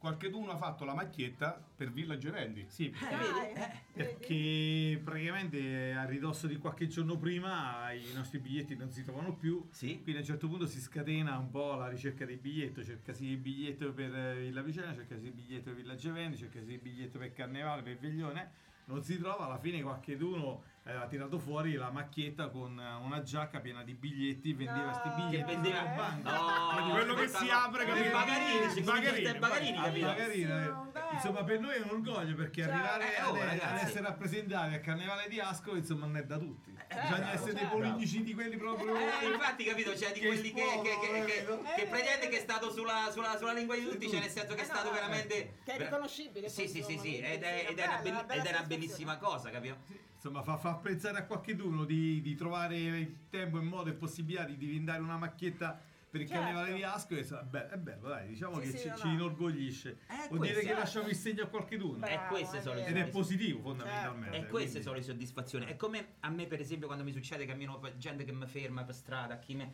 qualcheduno 0.07 0.51
ha 0.51 0.57
fatto 0.57 0.83
la 0.83 0.93
macchietta 0.93 1.63
per 1.77 1.89
Village 1.89 2.27
Eventi. 2.27 2.65
Sì, 2.67 2.87
Eh, 2.87 2.91
Dai, 2.99 3.53
vedi? 3.53 3.53
vedi? 3.53 3.71
perché 3.93 5.01
praticamente 5.01 5.93
a 5.93 6.03
ridosso 6.03 6.45
di 6.45 6.57
qualche 6.57 6.87
giorno 6.87 7.17
prima 7.17 7.89
i 7.93 8.11
nostri 8.13 8.39
biglietti 8.39 8.75
non 8.75 8.91
si 8.91 9.01
trovano 9.05 9.33
più. 9.33 9.65
Sì. 9.71 10.01
Quindi 10.03 10.17
a 10.17 10.19
un 10.19 10.25
certo 10.25 10.49
punto 10.49 10.67
si 10.67 10.81
scatena 10.81 11.37
un 11.37 11.49
po' 11.49 11.75
la 11.75 11.87
ricerca 11.87 12.25
del 12.25 12.37
biglietto, 12.37 12.83
cercasi 12.83 13.27
il 13.27 13.37
biglietto 13.37 13.93
per 13.93 14.13
eh, 14.13 14.39
Villa 14.41 14.61
Vicena, 14.61 14.93
cercasi 14.93 15.27
il 15.27 15.31
biglietto 15.31 15.71
per 15.71 15.75
Villa 15.75 15.95
Gevendi, 15.95 16.35
cercasi 16.35 16.73
il 16.73 16.79
biglietto 16.79 17.17
per 17.17 17.31
Carnevale, 17.31 17.81
per 17.81 17.97
Veglione, 17.97 18.51
non 18.87 19.01
si 19.03 19.17
trova, 19.17 19.45
alla 19.45 19.57
fine 19.57 19.81
qualcheduno 19.81 20.63
eh, 20.85 20.91
ha 20.91 21.05
tirato 21.07 21.39
fuori 21.39 21.73
la 21.73 21.89
macchietta 21.91 22.49
con 22.49 22.77
eh, 22.79 22.93
una 23.05 23.21
giacca 23.21 23.59
piena 23.59 23.83
di 23.83 23.93
biglietti, 23.93 24.53
vendeva 24.53 24.87
No. 24.87 24.93
sti 24.93 25.09
Che 25.09 25.15
biglietti 25.15 25.43
vendeva 25.53 25.77
sulla 25.79 25.93
banca. 25.95 26.31
No, 26.31 26.89
Quello 26.91 27.13
che 27.13 27.27
si 27.29 27.49
apre, 27.49 27.83
I 27.83 27.87
capito? 27.87 28.11
bagarini, 28.11 28.69
si 28.71 28.81
Bagarini, 28.81 29.29
i 29.35 29.39
bagarini, 29.39 29.77
Ah, 29.77 29.83
capito? 29.83 30.05
magari, 30.05 30.41
eh, 30.41 30.45
bello. 30.47 30.91
Insomma 31.13 31.43
per 31.43 31.59
noi 31.59 31.75
è 31.75 31.79
un 31.81 31.89
orgoglio 31.89 32.35
perché 32.35 32.63
Cioè, 32.63 32.71
arrivare 32.71 33.17
eh, 33.17 33.21
oh, 33.23 33.33
ad, 33.33 33.59
ad 33.61 33.77
essere 33.77 34.01
rappresentati 34.01 34.73
al 34.75 34.81
carnevale 34.81 35.27
di 35.29 35.39
Ascoli 35.39 35.79
insomma 35.79 36.05
non 36.05 36.17
è 36.17 36.23
da 36.23 36.37
tutti 36.37 36.71
bisogna 36.71 37.07
certo, 37.15 37.31
essere 37.31 37.53
dei 37.53 37.61
certo. 37.61 37.77
politici 37.77 38.23
di 38.23 38.33
quelli 38.33 38.57
proprio 38.57 38.95
Eh, 38.95 39.31
infatti, 39.31 39.63
capito? 39.63 39.95
Cioè, 39.97 40.11
di 40.11 40.19
Che 40.19 40.27
quelli 40.27 40.51
che, 40.53 40.61
che, 40.83 40.99
che, 41.01 41.25
che, 41.25 41.45
che 41.75 41.85
praticamente 41.87 42.27
che 42.29 42.37
è 42.37 42.41
stato 42.41 42.71
sulla, 42.71 43.09
sulla, 43.11 43.37
sulla 43.37 43.53
lingua 43.53 43.75
di 43.75 43.83
tutti, 43.87 44.09
cioè 44.09 44.19
nel 44.19 44.29
senso 44.29 44.53
che 44.53 44.59
è 44.61 44.63
Eh, 44.63 44.65
stato 44.65 44.89
eh, 44.89 44.93
veramente. 44.93 45.57
che 45.63 45.73
è 45.73 45.77
riconoscibile, 45.77 46.49
Sì, 46.49 46.67
sì, 46.67 46.83
sì, 46.83 46.97
sì, 46.99 47.17
ed 47.19 47.41
è, 47.43 47.65
sì, 47.65 47.71
ed 47.71 47.79
è 47.79 48.49
una, 48.49 48.63
bellissima 48.63 49.17
cosa, 49.17 49.49
capito? 49.49 49.77
insomma 50.15 50.41
fa, 50.41 50.55
fa 50.57 50.75
pensare 50.75 51.17
a 51.17 51.25
qualcuno 51.25 51.83
di, 51.83 52.21
di 52.21 52.35
trovare 52.35 52.77
il 52.77 53.15
tempo 53.29 53.57
e 53.59 53.61
modo 53.61 53.89
e 53.89 53.93
possibilità 53.93 54.45
di 54.45 54.55
diventare 54.57 55.01
una 55.01 55.17
macchietta 55.17 55.81
per 56.13 56.21
il 56.21 56.27
Certo. 56.27 56.43
carnevale 56.43 56.73
di 56.75 56.83
Ascoli 56.83 57.19
insomma, 57.21 57.41
beh, 57.41 57.69
è 57.69 57.77
bello 57.77 58.07
dai 58.09 58.27
diciamo 58.27 58.61
Sì, 58.61 58.61
che 58.61 58.77
sì, 58.77 58.77
ci, 58.83 58.87
no, 58.89 58.95
ci 58.97 59.07
no. 59.07 59.13
inorgoglisce 59.13 59.97
Eh, 60.07 60.27
vuol 60.29 60.41
dire 60.45 60.61
che 60.61 60.73
lasciamo 60.75 61.07
il 61.07 61.15
segno 61.15 61.41
a 61.43 61.47
qualcuno 61.47 61.93
Bravo, 61.97 62.13
E 62.13 62.27
queste 62.27 62.61
sono 62.61 62.75
le 62.75 62.85
ed 62.85 62.97
è 62.97 63.07
positivo 63.09 63.61
fondamentalmente 63.61 64.37
E 64.37 64.45
queste 64.45 64.51
quindi- 64.69 64.81
sono 64.83 64.95
le 64.95 65.01
soddisfazioni. 65.01 65.65
È 65.65 65.75
come 65.75 66.07
a 66.19 66.29
me, 66.29 66.45
per 66.45 66.59
esempio, 66.59 66.85
quando 66.85 67.03
mi 67.03 67.11
succede 67.11 67.47
cammino 67.47 67.79
per 67.79 67.97
gente 67.97 68.23
che 68.25 68.31
mi 68.31 68.45
ferma 68.45 68.83
per 68.83 68.93
strada, 68.93 69.39
chi 69.39 69.55
me. 69.55 69.73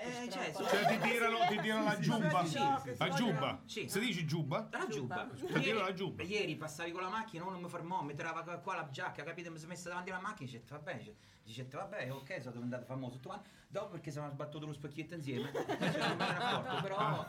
Eh, 0.00 0.30
cioè, 0.30 0.52
Cioè 0.52 0.86
ti 0.86 0.98
tirano, 1.08 1.38
ti 1.48 1.58
tirano 1.60 1.84
la 1.84 1.98
giubba. 1.98 2.44
sì, 2.44 2.58
sì, 2.58 2.58
sì, 2.82 2.94
La 2.98 3.08
giubba. 3.10 3.60
Sì. 3.64 3.88
Si 3.88 3.98
dice 4.00 4.24
giubba? 4.24 4.68
La 4.70 4.86
giubba. 4.88 5.28
Giubba. 5.34 5.54
Ti 5.54 5.60
tirano 5.60 5.84
la 5.84 5.92
giubba. 5.92 6.22
Ieri 6.22 6.56
passavi 6.56 6.90
con 6.92 7.02
la 7.02 7.08
macchina, 7.08 7.42
uno 7.42 7.52
non 7.52 7.62
mi 7.62 7.68
fermò, 7.68 8.02
mi 8.02 8.14
tirava 8.14 8.42
qua- 8.42 8.74
la 8.74 8.88
giacca, 8.90 9.22
capito? 9.22 9.50
Mi 9.50 9.56
sono 9.58 9.70
messa 9.70 9.88
davanti 9.88 10.10
alla 10.10 10.20
macchina, 10.20 10.50
dice 10.50 10.62
vabbè, 10.68 10.96
dice, 10.98 11.14
dice 11.42 11.66
vabbè, 11.70 12.12
ok, 12.12 12.40
sono 12.40 12.52
diventato 12.54 12.84
famoso 12.84 13.14
tutto 13.16 13.28
quanto. 13.28 13.48
Dopo 13.68 13.88
perché 13.88 14.10
siamo 14.10 14.28
sbattuto 14.30 14.66
lo 14.66 14.72
specchietto 14.72 15.14
insieme, 15.14 15.50
non 15.52 15.64
me 15.68 16.16
ne 16.16 16.24
accorto, 16.24 16.80
però 16.82 17.26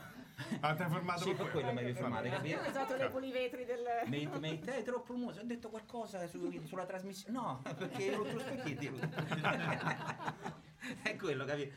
Ah, 0.60 0.76
ti 0.76 0.84
hai 0.84 0.90
fermato 0.92 1.22
Sì, 1.24 1.34
per 1.34 1.50
quello 1.50 1.72
mi 1.72 1.80
avevi 1.80 1.94
fermato, 1.94 2.26
Io 2.28 2.32
capito? 2.34 2.60
ho 2.60 2.68
usato 2.70 2.96
le 2.96 3.10
polivetri 3.10 3.66
del... 3.66 3.84
Mi, 4.06 4.28
mi 4.40 4.60
te 4.60 4.84
troppo 4.84 5.16
muso, 5.16 5.40
ho 5.40 5.44
detto 5.44 5.70
qualcosa 5.70 6.28
su- 6.28 6.62
sulla 6.66 6.86
trasmissione. 6.86 7.36
No, 7.36 7.60
perché 7.64 8.12
ero 8.12 8.24
lo 8.24 8.40
specchietti. 8.40 8.92
È 11.02 11.16
quello, 11.16 11.44
capito? 11.46 11.74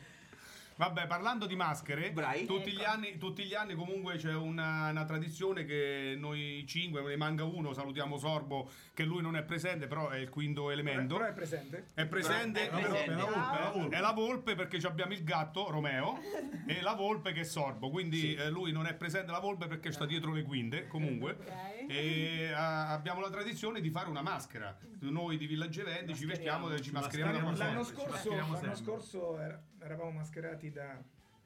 Vabbè, 0.75 1.05
parlando 1.05 1.45
di 1.45 1.55
maschere, 1.55 2.11
Brai. 2.11 2.45
tutti, 2.45 2.71
gli 2.71 2.83
anni, 2.83 3.17
tutti 3.19 3.43
gli 3.43 3.53
anni 3.53 3.75
comunque 3.75 4.15
c'è 4.15 4.33
una, 4.33 4.89
una 4.89 5.05
tradizione 5.05 5.63
che 5.63 6.15
noi 6.17 6.63
cinque, 6.67 7.01
ne 7.03 7.15
manca 7.17 7.43
uno, 7.43 7.73
salutiamo 7.73 8.17
Sorbo, 8.17 8.69
che 8.93 9.03
lui 9.03 9.21
non 9.21 9.35
è 9.35 9.43
presente, 9.43 9.85
però 9.87 10.09
è 10.09 10.17
il 10.17 10.29
quinto 10.29 10.71
elemento. 10.71 11.17
Però 11.17 11.27
è 11.29 11.33
presente. 11.33 11.87
È 11.93 12.05
presente, 12.07 12.65
Però 12.65 12.77
è 12.77 12.81
però- 12.81 12.93
presente. 12.93 13.11
è 13.13 13.15
la 13.15 13.25
volpe, 13.25 13.57
è 13.57 13.61
la 13.61 13.69
volpe. 13.69 13.95
È 13.95 13.99
la 13.99 14.11
volpe 14.11 14.55
perché 14.55 14.79
ci 14.79 14.85
abbiamo 14.87 15.13
il 15.13 15.23
gatto, 15.23 15.69
Romeo, 15.69 16.17
e 16.65 16.81
la 16.81 16.93
volpe 16.93 17.31
che 17.31 17.41
è 17.41 17.45
Sorbo. 17.45 17.89
Quindi 17.91 18.33
eh, 18.33 18.49
lui 18.49 18.71
non 18.71 18.87
è 18.87 18.93
presente 18.95 19.31
la 19.31 19.39
volpe 19.39 19.67
perché 19.67 19.91
sta 19.91 20.05
dietro 20.07 20.33
le 20.33 20.41
quinte, 20.41 20.87
comunque. 20.87 21.31
Ok. 21.39 21.80
E 21.91 22.51
ah, 22.53 22.91
abbiamo 22.91 23.19
la 23.19 23.29
tradizione 23.29 23.81
di 23.81 23.89
fare 23.89 24.09
una 24.09 24.21
maschera. 24.21 24.77
Noi 24.99 25.37
di 25.37 25.45
Villagge 25.45 25.81
Eventi 25.81 26.15
ci 26.15 26.25
vestiamo 26.25 26.71
e 26.71 26.81
ci 26.81 26.91
mascheriamo 26.91 27.51
L'anno 27.51 27.83
scorso, 27.83 28.09
mascheriamo 28.09 28.53
l'anno 28.53 28.75
scorso 28.75 29.39
era- 29.39 29.61
eravamo 29.79 30.11
mascherati 30.11 30.71
da, 30.71 30.97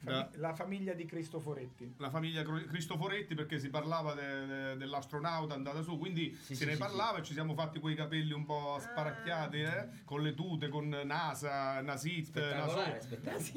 Da- 0.05 0.29
la 0.35 0.53
famiglia 0.53 0.93
di 0.93 1.05
Cristoforetti. 1.05 1.95
la 1.97 2.09
famiglia 2.09 2.43
Cristoforetti 2.43 3.33
perché 3.35 3.59
si 3.59 3.69
parlava 3.69 4.13
de- 4.13 4.45
de- 4.45 4.77
dell'astronauta 4.77 5.53
andata 5.53 5.81
su, 5.81 5.97
quindi 5.97 6.33
Sì, 6.41 6.53
se 6.53 6.63
sì, 6.63 6.65
ne 6.65 6.73
sì, 6.73 6.77
parlava 6.77 7.17
e 7.17 7.23
ci 7.23 7.33
siamo 7.33 7.53
fatti 7.55 7.79
quei 7.79 7.95
capelli 7.95 8.31
un 8.33 8.45
po' 8.45 8.77
sparacchiati 8.79 9.61
eh, 9.61 9.87
con 10.05 10.21
le 10.21 10.33
tute, 10.33 10.69
con 10.69 10.87
NASA, 10.89 11.81
Nasit, 11.81 12.37
Naso. 12.53 12.83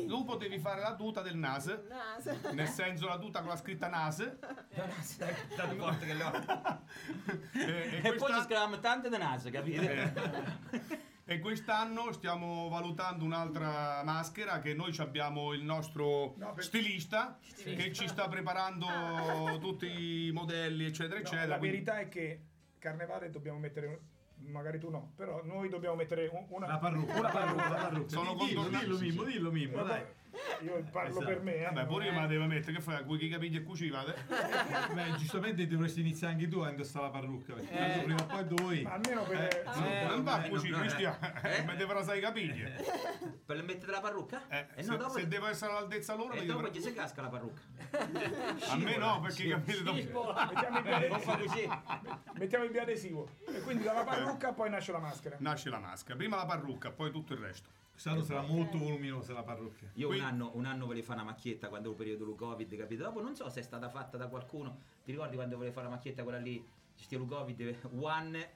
Tu 0.06 0.24
potevi 0.24 0.58
fare 0.58 0.80
la 0.80 0.94
tuta 0.96 1.20
del 1.22 1.36
NAS, 1.36 1.66
Naso. 1.88 2.52
nel 2.52 2.68
senso 2.68 3.06
la 3.06 3.18
tuta 3.18 3.40
con 3.40 3.50
la 3.50 3.56
scritta 3.56 3.88
NAS. 3.88 4.36
Tanto 5.56 5.76
forte 5.76 6.06
che 6.06 6.14
le 6.14 6.22
ho. 6.22 6.32
e, 7.52 7.96
E 7.98 8.00
poi 8.00 8.12
ci 8.12 8.16
questa- 8.18 8.42
scriviamo 8.42 8.78
tante 8.80 9.08
di 9.08 9.16
naso, 9.18 9.50
capite? 9.50 10.96
E 11.30 11.40
quest'anno 11.40 12.10
stiamo 12.12 12.70
valutando 12.70 13.22
un'altra 13.22 14.02
maschera 14.02 14.60
che 14.60 14.72
noi 14.72 14.94
ci 14.94 15.02
abbiamo 15.02 15.52
il 15.52 15.62
nostro 15.62 16.32
No, 16.38 16.54
per- 16.54 16.64
stilista 16.64 17.38
che 17.64 17.92
ci 17.92 18.08
sta 18.08 18.28
preparando 18.28 19.58
tutti 19.60 20.26
i 20.26 20.30
modelli 20.32 20.86
eccetera 20.86 21.16
No, 21.20 21.26
eccetera. 21.26 21.46
la 21.48 21.58
quindi- 21.58 21.76
verità 21.76 21.98
è 22.00 22.08
che 22.08 22.40
Carnevale 22.78 23.28
dobbiamo 23.28 23.58
mettere, 23.58 24.00
magari 24.46 24.78
tu 24.78 24.88
no, 24.88 25.12
però 25.16 25.42
noi 25.44 25.68
dobbiamo 25.68 25.96
mettere 25.96 26.28
un- 26.32 26.46
una, 26.48 26.66
La 26.66 26.78
parrucca, 26.78 27.18
una 27.18 27.28
parrucca. 27.28 27.68
la 27.68 27.74
parrucca. 27.76 28.08
Sono 28.08 28.34
dillo, 28.34 28.68
dillo 28.68 28.98
Mimmo, 28.98 29.22
dillo 29.24 29.50
Mimmo, 29.50 29.82
dai. 29.82 30.02
Io 30.62 30.84
parlo 30.90 31.10
Esatto. 31.10 31.24
per 31.26 31.40
me. 31.42 31.54
eh, 31.56 31.64
Vabbè, 31.64 31.86
pure 31.86 32.06
io 32.06 32.12
me 32.12 32.20
la 32.20 32.26
devo 32.26 32.46
mettere, 32.46 32.72
che 32.72 32.80
fai? 32.80 33.04
Quei 33.04 33.28
capigli 33.28 33.56
e 33.56 33.62
cucivate? 33.62 34.14
Beh, 34.92 35.12
giustamente 35.16 35.66
dovresti 35.66 36.00
iniziare 36.00 36.34
anche 36.34 36.48
tu 36.48 36.60
a 36.60 36.70
indossare 36.70 37.04
la 37.06 37.10
parrucca, 37.10 37.54
perché 37.54 37.76
tanto 37.76 38.02
prima 38.02 38.22
o 38.22 38.44
poi. 38.54 38.82
Ma 38.82 38.92
almeno 38.92 39.22
per... 39.22 39.64
No, 39.64 40.08
non 40.08 40.24
va 40.24 40.32
a 40.34 40.44
eh, 40.44 40.48
cucire, 40.48 40.70
no, 40.70 40.76
eh. 40.76 40.80
Cristian. 40.80 41.16
Eh? 41.42 41.62
Mi 41.64 41.76
devo 41.76 41.92
rasare 41.92 42.18
i 42.18 42.20
capigli. 42.20 42.62
Per 43.48 43.62
mettere 43.64 43.92
la 43.92 44.00
parrucca? 44.00 44.42
Eh, 44.48 44.66
e 44.74 44.82
se, 44.82 44.90
no, 44.90 44.96
dopo, 44.98 45.18
se 45.18 45.26
devo 45.26 45.46
essere 45.46 45.72
all'altezza 45.72 46.14
loro, 46.14 46.34
e 46.34 46.44
dopo 46.44 46.68
gli 46.68 46.80
si 46.80 46.92
casca 46.92 47.22
la 47.22 47.28
parrucca. 47.28 47.62
a 48.68 48.76
me 48.76 48.96
no, 48.96 49.20
perché 49.20 49.44
i 49.44 49.48
capelli 49.48 50.10
mettiamo 52.34 52.64
il 52.64 52.70
biadesivo. 52.70 53.28
E 53.46 53.60
quindi 53.60 53.84
dalla 53.84 54.04
parrucca 54.04 54.52
poi 54.52 54.68
nasce 54.68 54.92
la 54.92 54.98
maschera. 54.98 55.36
Nasce 55.38 55.70
la 55.70 55.78
maschera, 55.78 56.16
prima 56.16 56.36
la 56.36 56.44
parrucca, 56.44 56.90
poi 56.90 57.10
tutto 57.10 57.32
il 57.32 57.38
resto. 57.38 57.70
Quest'anno 57.98 58.22
sarà 58.22 58.42
molto 58.42 58.78
voluminosa 58.78 59.32
la 59.32 59.42
parrucca. 59.42 59.86
Io 59.94 60.06
Qui- 60.06 60.20
un 60.20 60.24
anno, 60.24 60.52
un 60.54 60.66
anno 60.66 60.86
volevo 60.86 61.04
fare 61.04 61.20
una 61.20 61.30
macchietta 61.30 61.66
quando 61.68 61.88
era 61.88 61.98
il 61.98 62.04
periodo 62.04 62.26
del 62.26 62.36
Covid, 62.36 62.76
capito? 62.76 63.02
Dopo 63.02 63.20
non 63.20 63.34
so 63.34 63.50
se 63.50 63.58
è 63.58 63.62
stata 63.64 63.88
fatta 63.88 64.16
da 64.16 64.28
qualcuno. 64.28 64.82
Ti 65.02 65.10
ricordi 65.10 65.34
quando 65.34 65.56
volevo 65.56 65.74
fare 65.74 65.88
la 65.88 65.94
macchietta 65.94 66.22
quella 66.22 66.38
lì? 66.38 66.64
Stile 66.94 67.26
Covid, 67.26 67.76
One. 67.98 68.50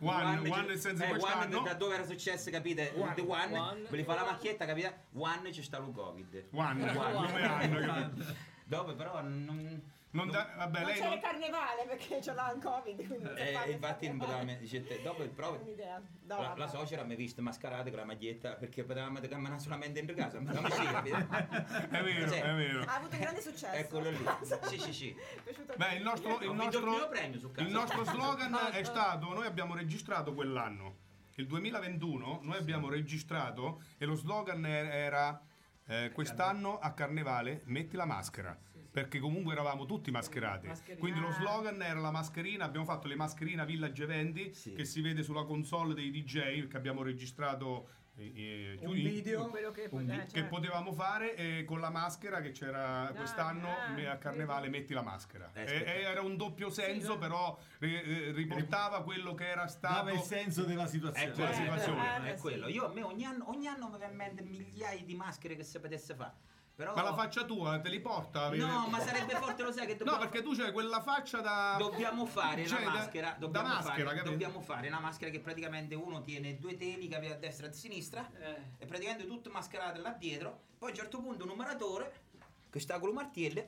One, 0.00 0.48
one 0.50 0.66
nel 0.66 0.78
senso 0.78 1.02
eh, 1.04 1.10
One 1.10 1.48
da 1.62 1.72
dove 1.72 1.94
era 1.94 2.04
successo, 2.04 2.50
capite? 2.50 2.92
One. 2.96 3.14
The 3.14 3.22
One, 3.22 3.58
One. 3.58 3.82
volevo 3.88 4.12
fare 4.12 4.20
la 4.26 4.30
macchietta, 4.30 4.66
capite? 4.66 5.04
One 5.14 5.50
c'è 5.50 5.62
sta 5.62 5.78
il 5.78 5.90
Covid. 5.90 6.48
One, 6.50 6.92
come 6.92 7.42
anno, 7.42 7.78
capito? 7.80 8.34
Dopo 8.66 8.94
però 8.94 9.22
non... 9.22 9.82
Non 10.12 10.28
da- 10.28 10.50
vabbè, 10.56 10.78
Non 10.78 10.86
lei 10.88 10.94
c'era 10.96 11.08
non... 11.10 11.16
il 11.18 11.22
carnevale 11.22 11.84
perché 11.86 12.20
ce 12.20 12.32
l'ha 12.34 12.50
il 12.52 12.60
covid 12.60 13.06
quindi 13.06 13.28
Eh, 13.36 13.70
infatti 13.70 14.08
non 14.08 14.18
carnevale. 14.18 14.18
poteva 14.18 14.42
me- 14.42 14.58
dice, 14.58 14.84
dopo 15.02 15.22
il. 15.22 15.32
No, 15.36 16.40
la, 16.40 16.54
la 16.56 16.66
suocera 16.66 17.04
mi 17.04 17.12
ha 17.12 17.16
visto 17.16 17.40
mascherata 17.42 17.88
con 17.90 17.98
la 18.00 18.04
maglietta 18.04 18.54
perché 18.54 18.82
potevamo 18.82 19.20
camminare 19.20 19.60
solamente 19.60 20.02
dentro 20.04 20.16
casa 20.16 20.40
ma 20.40 20.50
non 20.52 20.64
mi 20.64 20.70
si? 20.72 20.82
È 21.90 22.02
vero, 22.02 22.28
Sì. 22.28 22.38
è 22.38 22.54
vero. 22.54 22.80
Ha 22.82 22.94
avuto 22.96 23.14
un 23.14 23.20
grande 23.20 23.40
successo. 23.40 23.72
eccolo 23.76 24.10
lì 24.10 24.18
sì 24.68 24.78
sì 24.80 24.92
sì 24.92 25.14
Mi 25.14 25.20
è 25.36 25.40
piaciuto 25.42 25.74
Beh, 25.76 25.94
il 25.94 26.02
nostro, 26.02 26.40
il 26.40 26.52
nostro, 26.54 27.10
il 27.58 27.68
nostro 27.70 28.04
slogan 28.04 28.56
è 28.72 28.82
stato, 28.82 29.32
noi 29.32 29.46
abbiamo 29.46 29.74
registrato 29.76 30.34
quell'anno, 30.34 30.96
il 31.36 31.46
2021, 31.46 32.40
noi 32.42 32.56
abbiamo 32.56 32.88
registrato 32.88 33.82
e 33.96 34.04
lo 34.06 34.16
slogan 34.16 34.64
er- 34.66 34.92
era 34.92 35.40
eh, 35.86 36.10
quest'anno 36.12 36.78
a 36.80 36.92
Carnevale 36.92 37.62
metti 37.66 37.94
la 37.96 38.04
maschera. 38.06 38.56
Perché 38.90 39.20
comunque 39.20 39.52
eravamo 39.52 39.86
tutti 39.86 40.10
mascherati. 40.10 40.68
Quindi 40.98 41.20
lo 41.20 41.30
slogan 41.30 41.80
era 41.80 42.00
la 42.00 42.10
mascherina. 42.10 42.64
Abbiamo 42.64 42.84
fatto 42.86 43.06
le 43.06 43.14
mascherine 43.14 43.64
Village 43.64 44.02
Eventi 44.02 44.52
Sì. 44.52 44.72
che 44.72 44.84
si 44.84 45.00
vede 45.00 45.22
sulla 45.22 45.44
console 45.44 45.94
dei 45.94 46.10
DJ 46.10 46.66
che 46.66 46.76
abbiamo 46.76 47.02
registrato 47.02 47.88
eh, 48.16 48.76
eh, 48.80 48.86
Un 48.86 48.96
in- 48.98 49.04
video. 49.04 49.48
che, 49.70 49.88
un- 49.92 50.10
eh, 50.10 50.24
che 50.26 50.40
certo. 50.40 50.48
potevamo 50.48 50.92
fare 50.92 51.34
eh, 51.36 51.64
con 51.64 51.80
la 51.80 51.88
maschera 51.88 52.40
che 52.42 52.50
c'era 52.50 53.10
quest'anno 53.16 53.68
ah, 53.68 53.88
me- 53.92 54.08
a 54.08 54.18
carnevale 54.18 54.68
metti 54.68 54.92
la 54.92 55.00
maschera 55.02 55.48
Eh, 55.54 55.60
E- 55.60 55.64
aspetta. 55.64 55.92
e 55.94 56.00
era 56.02 56.20
un 56.20 56.36
doppio 56.36 56.68
senso 56.68 57.16
però 57.16 57.56
eh, 57.78 57.88
eh, 57.88 58.32
riportava 58.32 59.02
quello 59.04 59.32
che 59.34 59.48
era 59.48 59.68
stato 59.68 59.94
Dava 60.06 60.12
il 60.12 60.20
senso 60.20 60.64
della 60.64 60.86
situazione. 60.86 61.30
Ecco 61.30 61.40
la 61.40 61.46
la 61.48 61.52
situazione. 61.54 61.78
situazione. 62.02 62.34
È 62.34 62.36
quello. 62.38 62.68
Io 62.68 62.84
a 62.90 62.92
me 62.92 63.02
ogni 63.04 63.24
anno, 63.24 63.48
ogni 63.48 63.68
anno 63.68 63.88
mi 63.88 63.96
viene 63.96 64.10
in 64.12 64.16
mente 64.18 64.42
migliaia 64.42 65.02
di 65.02 65.14
maschere 65.14 65.54
che 65.56 65.62
si 65.62 65.78
potesse 65.80 66.14
fare. 66.14 66.32
Però... 66.80 66.94
ma 66.94 67.02
la 67.02 67.12
faccia 67.12 67.44
tua 67.44 67.78
te 67.78 67.90
li 67.90 68.00
porta 68.00 68.48
No, 68.54 68.86
ma 68.88 69.00
sarebbe 69.00 69.34
forte, 69.34 69.62
lo 69.62 69.70
sai 69.70 69.84
che 69.84 69.92
no 69.92 69.98
dobbiamo 69.98 70.18
perché 70.18 70.42
tu 70.42 70.54
c'hai 70.56 70.72
quella 70.72 71.02
faccia 71.02 71.42
da 71.42 71.76
Dobbiamo 71.78 72.24
fare 72.24 72.66
Cioè, 72.66 72.82
da- 72.82 72.90
maschera, 72.90 73.30
da 73.32 73.36
dobbiamo, 73.38 73.68
maschera, 73.68 73.92
fare, 73.92 74.04
capito? 74.04 74.30
dobbiamo 74.30 74.60
fare 74.62 74.88
una 74.88 74.98
maschera 74.98 75.30
che 75.30 75.40
praticamente 75.40 75.94
uno 75.94 76.22
tiene 76.22 76.58
due 76.58 76.78
teli 76.78 77.06
che 77.06 77.16
aveva 77.16 77.34
a 77.34 77.36
destra 77.36 77.66
e 77.66 77.68
a 77.68 77.72
sinistra 77.74 78.30
e 78.78 78.86
praticamente 78.86 79.26
tutto 79.26 79.50
mascherato 79.50 80.00
là 80.00 80.12
dietro. 80.12 80.68
Poi 80.78 80.88
a 80.88 80.92
un 80.92 80.96
certo 80.96 81.20
punto 81.20 81.42
un 81.42 81.50
numeratore 81.50 82.28
che 82.70 82.80
sta 82.80 82.98
con 82.98 83.10
il 83.10 83.14
martello. 83.14 83.60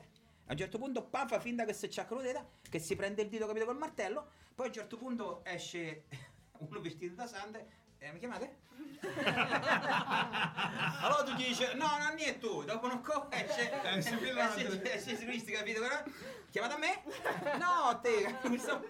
A 0.47 0.53
un 0.53 0.57
certo 0.57 0.79
punto 0.79 1.03
pa, 1.03 1.27
fa 1.27 1.39
finta 1.39 1.65
che 1.65 1.73
si 1.73 1.91
ciacca 1.91 2.15
la 2.15 2.43
che 2.67 2.79
si 2.79 2.95
prende 2.95 3.21
il 3.21 3.29
dito 3.29 3.45
capito 3.45 3.65
col 3.65 3.77
martello. 3.77 4.27
Poi 4.55 4.65
a 4.65 4.69
un 4.69 4.73
certo 4.73 4.97
punto 4.97 5.45
esce 5.45 6.05
uno 6.57 6.81
vestito 6.81 7.13
da 7.13 7.27
sante. 7.27 7.81
Eh, 8.03 8.11
mi 8.11 8.19
chiamate? 8.19 8.57
allora 11.03 11.23
tu 11.23 11.35
dici, 11.35 11.63
no, 11.75 11.87
non 11.97 12.15
è 12.17 12.37
tu, 12.37 12.63
dopo 12.63 12.87
co 13.01 13.27
esce, 13.31 13.71
Eh, 13.81 14.01
si 14.01 14.15
vede 14.15 14.33
l'altro. 14.33 14.73
esce, 14.83 15.11
esce 15.13 15.25
Cristi, 15.25 15.51
capito? 15.53 15.79
Guarda, 15.79 16.03
Chiamate 16.49 16.73
a 16.73 16.77
me? 16.77 17.01
No, 17.57 17.71
a 17.89 17.95
te. 18.01 18.35
Sto- 18.59 18.83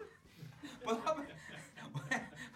Poi 0.83 0.99
dopo- 1.03 1.25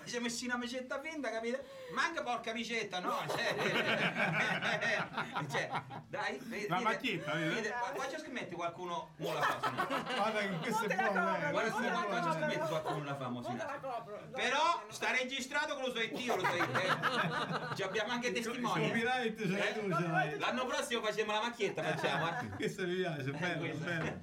Ci 0.07 0.19
messi 0.19 0.45
una 0.45 0.57
micetta 0.57 0.99
finta, 1.01 1.29
capito? 1.29 1.59
Manca 1.93 2.23
porca 2.23 2.53
micetta, 2.53 2.99
no? 2.99 3.17
Cioè, 3.27 3.55
cioè 5.51 5.69
dai, 6.07 6.39
vedi, 6.43 6.67
La 6.67 6.79
macchietta, 6.79 7.33
vedi? 7.33 7.67
qua- 7.93 8.05
c'è 8.05 8.19
scommetti 8.19 8.55
qualcuno 8.55 9.11
non 9.17 9.33
la 9.33 9.41
fa. 9.41 10.03
Guarda 10.15 10.39
che 10.39 10.57
questo 10.59 10.85
è 10.85 10.95
buono, 10.95 11.35
eh. 11.37 11.49
Guarda, 11.51 11.79
la 11.79 11.91
qua 11.91 12.03
copro, 12.19 12.31
scommetti 12.31 12.57
no. 12.57 12.67
qualcuno 12.67 13.03
la 13.03 13.15
fa, 13.15 13.23
Non 13.27 13.41
te 13.41 13.49
Mosina. 13.49 13.65
la 13.65 13.79
copro. 13.79 14.19
No, 14.19 14.29
Però 14.31 14.83
sta 14.89 15.11
registrato 15.11 15.75
che 15.75 15.81
lo 15.81 15.91
so 15.93 15.99
io, 16.01 16.35
lo 16.35 16.45
so 16.45 16.55
io. 16.55 16.63
eh. 16.63 17.75
Ci 17.75 17.83
abbiamo 17.83 18.11
anche 18.13 18.31
testimoni. 18.31 19.03
L'hai. 19.03 20.37
L'anno 20.39 20.65
prossimo 20.65 21.01
facciamo 21.01 21.31
la 21.33 21.41
macchietta, 21.41 21.83
facciamo. 21.83 22.29
eh. 22.29 22.49
Questo 22.55 22.85
mi 22.87 22.95
piace, 22.95 23.31
bello, 23.31 23.75
bello. 23.77 24.19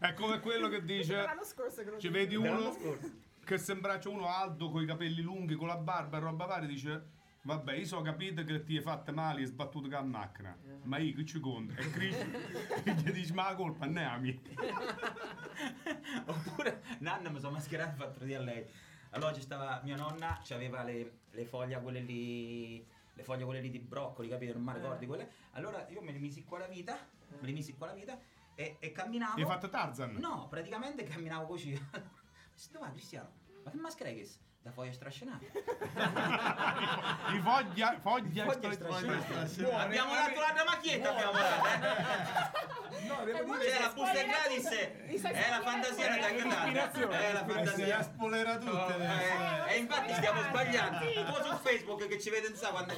è 0.00 0.14
come 0.14 0.40
quello 0.40 0.68
che 0.68 0.82
dice 0.84 1.14
L'anno 1.14 1.44
scorso 1.44 1.82
che 1.84 1.90
lo 1.90 1.98
ci 1.98 2.08
vedi 2.08 2.34
uno 2.34 2.72
scorso. 2.72 3.30
Che 3.44 3.58
sembra 3.58 3.98
c'è 3.98 4.08
uno 4.08 4.28
alto 4.28 4.70
con 4.70 4.82
i 4.82 4.86
capelli 4.86 5.22
lunghi 5.22 5.54
con 5.54 5.66
la 5.66 5.76
barba 5.76 6.18
e 6.18 6.20
roba 6.20 6.46
varia 6.46 6.68
dice 6.68 7.20
Vabbè, 7.44 7.72
io 7.74 7.84
so 7.86 8.00
capito 8.02 8.44
che 8.44 8.62
ti 8.62 8.76
hai 8.76 8.82
fatto 8.82 9.12
male 9.12 9.40
e 9.40 9.42
hai 9.42 9.48
sbattuto 9.48 9.88
con 9.88 9.90
la 9.90 10.02
macchina, 10.02 10.56
ma 10.84 10.98
io 10.98 11.12
che 11.12 11.24
ci 11.24 11.40
conto? 11.40 11.74
E 11.74 11.90
Cristo 11.90 12.24
gli 12.86 13.10
dici, 13.10 13.32
ma 13.32 13.48
la 13.48 13.56
colpa 13.56 13.84
non 13.84 13.98
è 13.98 14.04
a 14.04 14.16
mia. 14.16 14.38
Oppure 16.26 16.82
Nanna 17.00 17.30
mi 17.30 17.40
sono 17.40 17.54
mascherato 17.54 17.94
e 17.94 17.96
fatto 17.96 18.24
dire 18.24 18.38
a 18.38 18.42
lei. 18.42 18.64
Allora 19.10 19.32
ci 19.32 19.40
stava 19.40 19.80
mia 19.82 19.96
nonna, 19.96 20.40
aveva 20.50 20.84
le, 20.84 21.18
le 21.32 21.44
foglie 21.44 21.82
quelle 21.82 21.98
lì. 21.98 22.86
Le 23.14 23.22
foglie 23.24 23.44
quelle 23.44 23.60
lì 23.60 23.70
di 23.70 23.80
broccoli, 23.80 24.28
capito? 24.28 24.52
Non 24.52 24.62
mi 24.62 24.74
ricordi 24.74 25.06
quelle. 25.06 25.28
Allora 25.54 25.84
io 25.88 26.00
me 26.00 26.12
le 26.12 26.20
misi 26.20 26.44
qua 26.44 26.60
la 26.60 26.68
vita. 26.68 26.96
Me 27.40 27.46
le 27.46 27.52
misi 27.52 27.74
qua 27.74 27.88
la 27.88 27.94
vita 27.94 28.16
e, 28.54 28.76
e 28.78 28.92
camminavo. 28.92 29.40
Hai 29.40 29.46
fatto 29.46 29.68
Tarzan? 29.68 30.12
No, 30.12 30.46
praticamente 30.48 31.02
camminavo 31.02 31.46
così. 31.46 31.72
Dove 32.70 32.84
va 32.86 32.90
Cristiano? 32.92 33.30
Ma 33.64 33.70
che 33.70 33.76
maschera 33.76 34.10
è 34.10 34.14
questa? 34.14 34.40
Da 34.62 34.70
foglia 34.70 34.92
strascinata. 34.92 35.44
I 35.44 37.40
foglia, 37.40 37.98
foglia, 38.00 38.44
Foglia 38.44 38.72
strascinata. 38.72 39.78
abbiamo 39.80 40.14
dato 40.14 40.38
l'altra 40.40 40.64
macchietta, 40.64 41.10
abbiamo 41.10 41.32
dato. 41.32 41.66
eh. 41.66 42.70
No, 43.02 43.24
devo 43.24 43.44
voi 43.46 43.58
dire 43.58 43.80
la 43.80 43.88
busta 43.92 44.22
gratis, 44.22 44.62
tutte. 44.62 45.04
Vi 45.08 45.18
stai 45.18 45.32
è 45.32 45.48
la 45.50 45.60
fantasia 45.62 46.14
Eh, 46.16 46.20
da 46.20 46.28
l'ispirazione. 46.28 47.18
È 47.28 47.32
la 47.32 47.44
Si 47.44 47.50
fantasia. 47.52 48.02
spolera 48.02 48.58
tutte 48.58 48.70
Oh, 48.70 48.90
eh, 49.02 49.74
E 49.74 49.78
infatti 49.78 50.12
stiamo 50.14 50.42
sbagliando. 50.42 50.98
Un 51.20 51.24
po' 51.26 51.42
su 51.42 51.56
Facebook 51.56 52.06
che 52.06 52.20
ci 52.20 52.30
vede 52.30 52.46
in 52.48 52.54
sa 52.54 52.68
quando. 52.70 52.94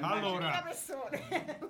Allora, 0.00 0.64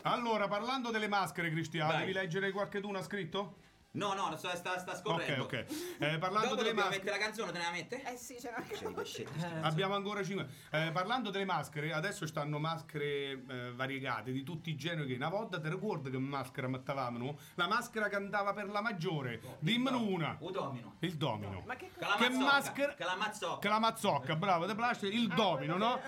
allora, 0.02 0.46
parlando 0.46 0.90
delle 0.90 1.08
maschere, 1.08 1.50
Cristiano, 1.50 1.98
devi 1.98 2.12
leggere 2.12 2.52
qualcheduno 2.52 2.98
ha 2.98 3.02
scritto? 3.02 3.56
No, 3.92 4.14
no, 4.14 4.36
sta, 4.36 4.54
sta, 4.54 4.78
sta 4.78 4.92
Ok, 4.92 4.98
scorrendo. 4.98 5.42
ok. 5.44 5.64
Eh, 5.98 6.18
parlando 6.18 6.50
Dopo 6.50 6.62
delle 6.62 6.72
maschere. 6.74 6.96
mettere 6.98 7.18
la 7.18 7.24
canzone, 7.24 7.50
te 7.50 7.58
ne 7.58 7.64
la 7.64 7.70
mette? 7.72 8.02
Eh 8.04 8.16
sì, 8.16 8.34
c'è 8.36 8.52
anche 8.54 8.74
C'è 8.76 8.88
i 8.88 8.92
pescetti. 8.92 9.44
Abbiamo 9.62 9.96
ancora 9.96 10.22
5. 10.22 10.46
parlando 10.92 11.30
delle 11.30 11.44
maschere, 11.44 11.92
adesso 11.92 12.24
stanno 12.24 12.60
maschere 12.60 13.42
eh, 13.48 13.72
variegate 13.74 14.30
di 14.30 14.44
tutti 14.44 14.70
i 14.70 14.76
generi. 14.76 15.08
Che 15.08 15.14
una 15.16 15.28
volta 15.28 15.58
ti 15.60 15.68
ricordi 15.68 16.08
che 16.08 16.18
maschera 16.18 16.68
mettavamo? 16.68 17.36
La 17.56 17.66
maschera 17.66 18.08
che 18.08 18.14
andava 18.14 18.52
per 18.52 18.68
la 18.68 18.80
maggiore. 18.80 19.40
Dimmene 19.58 19.96
una. 19.96 20.36
O 20.38 20.50
domino. 20.52 20.94
Il 21.00 21.16
domino. 21.16 21.62
Ma 21.66 21.74
che 21.74 21.90
la 21.98 22.14
Che 22.16 22.28
maschera- 22.28 22.94
Che 22.94 23.04
la 23.04 23.16
mazzocca. 23.16 23.58
Che 23.58 23.68
la 23.68 23.78
mazzocca, 23.80 24.36
bravo, 24.36 24.66
te 24.66 24.74
piace 24.76 25.08
il 25.08 25.26
domino, 25.26 25.76
no? 25.76 26.00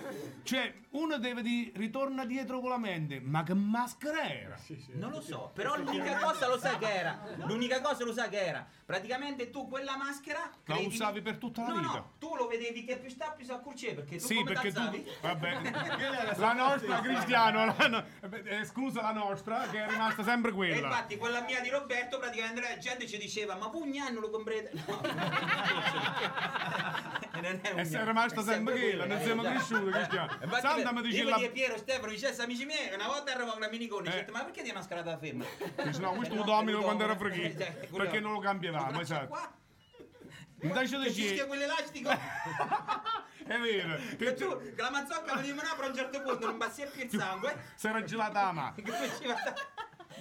Cioè, 0.45 0.73
uno 0.91 1.19
deve 1.19 1.43
di 1.43 1.73
ritorna 1.75 2.25
dietro 2.27 2.61
con 2.61 2.71
la 2.71 2.79
mente. 2.79 3.19
Ma 3.21 3.43
che 3.43 3.55
maschera 3.55 4.23
era? 4.31 4.57
Non 4.93 5.11
lo 5.11 5.21
so, 5.21 5.51
però 5.53 5.77
l'unica 5.77 6.19
cosa 6.19 6.47
lo 6.47 6.59
sai 6.59 6.79
che 6.79 6.89
era. 6.95 7.21
L'unica 7.47 7.71
cosa 7.81 8.05
lo 8.05 8.13
sai 8.13 8.29
che 8.29 8.45
era. 8.45 8.67
Praticamente 8.85 9.51
tu 9.51 9.69
quella 9.69 9.97
maschera. 9.97 10.51
La 10.67 10.77
usavi 10.79 11.23
per 11.23 11.37
tutta 11.37 11.63
la 11.63 11.69
no, 11.69 11.75
vita. 11.81 11.93
No, 11.95 12.13
tu 12.19 12.35
lo 12.35 12.47
vedevi 12.47 12.85
che 12.85 12.99
più 12.99 13.09
sta 13.09 13.31
più 13.31 13.45
si 13.45 13.53
accurce 13.53 13.95
perché 13.95 14.17
tu 14.19 14.27
Sì, 14.27 14.35
come 14.35 14.53
perché 14.53 14.73
tu. 14.73 15.05
Vabbè. 15.21 15.61
La 16.37 16.53
nostra, 16.53 17.01
Cristiano, 17.01 17.65
la 17.65 17.87
no- 17.89 18.05
eh, 18.31 18.59
esclusa 18.61 19.03
la 19.03 19.13
nostra, 19.13 19.67
che 19.71 19.85
è 19.85 19.89
rimasta 19.89 20.23
sempre 20.23 20.51
E 20.51 20.55
quella. 20.55 20.89
infatti 20.89 21.17
quella 21.17 21.41
mia 21.43 21.61
di 21.61 21.69
Roberto 21.69 22.19
praticamente 22.19 22.61
la 22.61 22.77
gente 22.79 23.07
ci 23.07 23.19
diceva 23.19 23.55
ma 23.57 23.69
Pugnan 23.71 24.15
lo 24.15 24.31
comprete? 24.31 24.71
No. 27.33 27.41
non 27.43 27.61
è 27.63 27.73
E 27.75 27.83
Ugnan, 27.83 28.05
rimasta 28.07 28.41
è 28.41 28.45
sempre 28.45 28.75
quella, 28.79 29.07
non 29.07 29.19
eh, 29.19 29.23
siamo 29.25 29.43
già. 29.43 29.51
cresciuti, 29.51 29.91
Cristiano. 29.91 30.33
Infatti, 30.43 30.61
Santa 30.67 30.93
mi 30.93 31.03
dice 31.03 31.25
la... 31.25 31.41
Piero 31.53 31.77
Stefano 31.77 32.13
dicesse 32.13 32.43
amici 32.43 32.65
miei 32.65 32.95
una 32.95 33.07
volta 33.07 33.31
arrivavo 33.33 33.53
con 33.53 33.61
la 33.61 33.69
minicone 33.69 34.27
Eh. 34.27 34.31
ma 34.31 34.45
perché 34.45 34.63
ti 34.63 34.69
hai 34.69 34.75
mascherata 34.75 35.19
ferma? 35.19 35.45
Dice, 35.85 36.01
no, 36.01 36.13
questo 36.13 36.35
Eh, 36.35 36.37
lo 36.37 36.45
no, 36.45 36.51
domino 36.51 36.81
quando 36.83 37.05
era 37.05 37.15
domino. 37.15 37.35
Quello- 37.89 38.05
Perché 38.05 38.21
non 38.21 38.33
lo 38.33 38.39
cambiavamo, 38.41 39.01
esatto. 39.01 39.27
qua, 39.29 39.53
Invece 40.63 40.99
che 41.01 41.11
fischia 41.11 41.43
chi? 41.43 41.49
quell'elastico 41.49 42.11
È 43.45 43.59
vero. 43.59 43.97
che 44.17 44.35
tu 44.35 44.57
che 44.75 44.81
la 44.81 44.91
mazzocca 44.91 45.35
veniva 45.35 45.63
a 45.63 45.87
un 45.87 45.95
certo 45.95 46.23
punto 46.23 46.47
non 46.47 46.57
bassia 46.59 46.87
più 46.87 47.03
il 47.03 47.11
sangue 47.11 47.73
si 47.75 47.89
era 47.89 48.03
gelata 48.05 48.43
la 48.45 48.53
mano. 48.53 48.75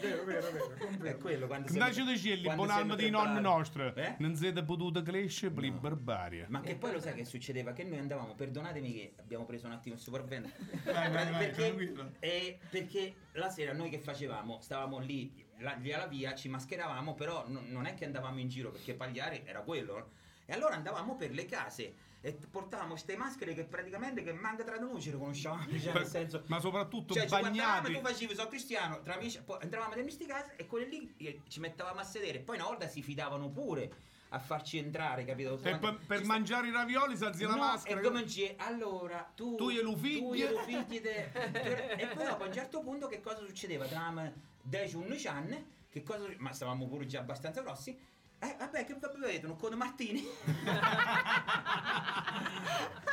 Vero, 0.02 0.24
vero, 0.24 0.52
vero. 0.52 0.74
è 0.74 0.78
confermo. 0.78 1.20
quello 1.22 1.48
quando 1.48 1.68
di 1.68 1.74
quelli, 1.78 2.44
quando 2.44 2.64
buon 2.66 2.76
anno 2.78 2.96
di 2.96 3.10
nonni 3.10 3.42
nostri, 3.42 3.92
Eh? 3.96 4.16
non 4.20 4.36
siete 4.36 4.64
potuti 4.64 5.02
crescere 5.04 5.54
per 5.54 5.64
la 5.64 5.70
barbarie. 5.72 6.46
Ma 6.50 6.62
che 6.62 6.76
poi 6.76 6.92
lo 6.94 7.00
sai 7.00 7.14
che 7.14 7.26
succedeva? 7.26 7.74
Che 7.74 7.84
noi 7.84 8.00
andavamo, 8.00 8.34
perdonatemi 8.36 8.94
che 8.94 9.14
abbiamo 9.20 9.46
preso 9.46 9.68
un 9.68 9.74
attimo 9.74 9.96
il 9.96 10.02
supervento. 10.02 10.50
Vai, 10.84 11.12
vai, 11.12 11.32
vai, 11.32 11.50
perché, 11.50 11.94
eh, 12.20 12.60
perché 12.70 13.14
la 13.34 13.50
sera 13.50 13.74
noi 13.74 13.90
che 13.90 14.00
facevamo? 14.00 14.60
Stavamo 14.62 15.00
lì, 15.00 15.46
la- 15.60 15.76
lì 15.80 15.94
alla 15.94 16.08
via, 16.08 16.34
ci 16.36 16.50
mascheravamo, 16.50 17.14
però 17.14 17.46
no- 17.48 17.62
non 17.68 17.86
è 17.86 17.94
che 17.94 18.06
andavamo 18.06 18.40
in 18.40 18.50
giro 18.50 18.72
perché 18.72 18.94
pagliare 18.94 19.46
era 19.46 19.62
quello. 19.62 19.98
no? 19.98 20.10
E 20.46 20.54
allora 20.54 20.76
andavamo 20.76 21.16
per 21.16 21.32
le 21.32 21.46
case 21.46 21.94
e 22.24 22.34
portavamo 22.34 22.90
queste 22.92 23.16
maschere 23.18 23.54
che 23.56 23.64
praticamente 23.64 24.22
che 24.22 24.32
manca 24.32 24.64
tra 24.64 24.78
noi 24.78 25.02
ci 25.02 25.10
riconosciamo, 25.10 25.66
cioè, 25.80 25.94
nel 25.94 26.06
senso... 26.06 26.44
Ma 26.48 26.60
soprattutto 26.60 27.14
Cioè, 27.16 27.24
ci 27.24 27.30
bagnati. 27.30 27.94
tu 27.94 28.00
facevi, 28.02 28.36
sono 28.36 28.48
cristiano, 28.48 29.02
tra 29.02 29.16
amici, 29.16 29.42
poi 29.42 29.58
entravamo 29.62 29.96
in 29.96 30.02
questi 30.04 30.26
casi 30.26 30.52
e 30.56 30.68
quelli 30.68 30.90
lì 31.18 31.28
eh, 31.28 31.42
ci 31.48 31.60
mettevamo 31.60 32.00
a 32.00 32.04
sedere. 32.04 32.40
Poi 32.40 32.58
una 32.58 32.66
volta 32.66 32.88
si 32.88 33.02
fidavano 33.02 33.50
pure 33.50 33.92
a 34.30 34.40
farci 34.40 34.78
entrare, 34.78 35.26
capito? 35.26 35.60
E 35.64 35.78
per, 35.78 35.98
per 36.08 36.18
Ci 36.20 36.24
sta- 36.24 36.34
mangiare 36.34 36.68
i 36.68 36.72
ravioli 36.72 37.18
si 37.18 37.26
alzia 37.26 37.48
la 37.50 37.56
No, 37.56 37.62
maschera. 37.62 38.00
e 38.00 38.04
come 38.04 38.24
dice, 38.24 38.54
allora 38.58 39.30
tu 39.36 39.56
Tu 39.56 39.72
glielo 39.72 39.96
figli? 39.98 40.42
e 40.44 42.08
poi 42.14 42.26
dopo 42.26 42.44
a 42.44 42.48
un 42.48 42.54
certo 42.54 42.82
punto 42.82 43.08
che 43.08 43.20
cosa 43.20 43.40
succedeva? 43.46 43.86
Travamo 43.88 44.32
10-11 44.70 45.28
anni, 45.28 45.66
che 45.90 46.04
cosa 46.04 46.26
ma 46.38 46.54
stavamo 46.54 46.88
pure 46.88 47.06
già 47.08 47.20
abbastanza 47.20 47.62
grossi. 47.62 47.98
Eh, 48.44 48.56
vabbè, 48.58 48.86
che 48.86 48.94
un 48.94 49.00
con 49.56 49.74
Martini. 49.76 50.28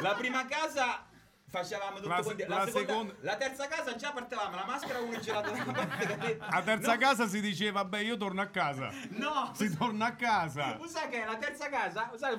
la 0.00 0.14
prima 0.14 0.46
casa 0.46 1.04
facevamo 1.50 1.96
tutto 1.96 2.08
La 2.08 2.22
con- 2.22 2.36
se- 2.36 2.46
la, 2.46 2.56
la 2.56 2.64
seconda, 2.66 2.88
seconda- 2.88 3.14
la 3.20 3.36
terza 3.36 3.68
casa 3.68 3.96
già 3.96 4.12
partevamo, 4.12 4.54
la 4.56 4.64
maschera 4.64 5.00
uno 5.00 5.18
gelato 5.18 5.50
da 5.50 5.62
una 5.62 5.72
parte, 5.72 6.06
capito? 6.06 6.44
A 6.48 6.62
terza 6.62 6.92
No, 6.94 6.98
casa 6.98 7.26
si 7.26 7.40
diceva, 7.40 7.82
vabbè, 7.82 7.98
io 7.98 8.16
torno 8.16 8.40
a 8.40 8.46
casa. 8.46 8.90
No, 9.10 9.52
Si 9.54 9.76
torna 9.76 10.06
a 10.06 10.14
casa. 10.14 10.78
Sai 10.86 11.08
che 11.08 11.22
è 11.22 11.26
la 11.26 11.36
terza 11.36 11.68
casa? 11.68 12.10
Sai 12.16 12.38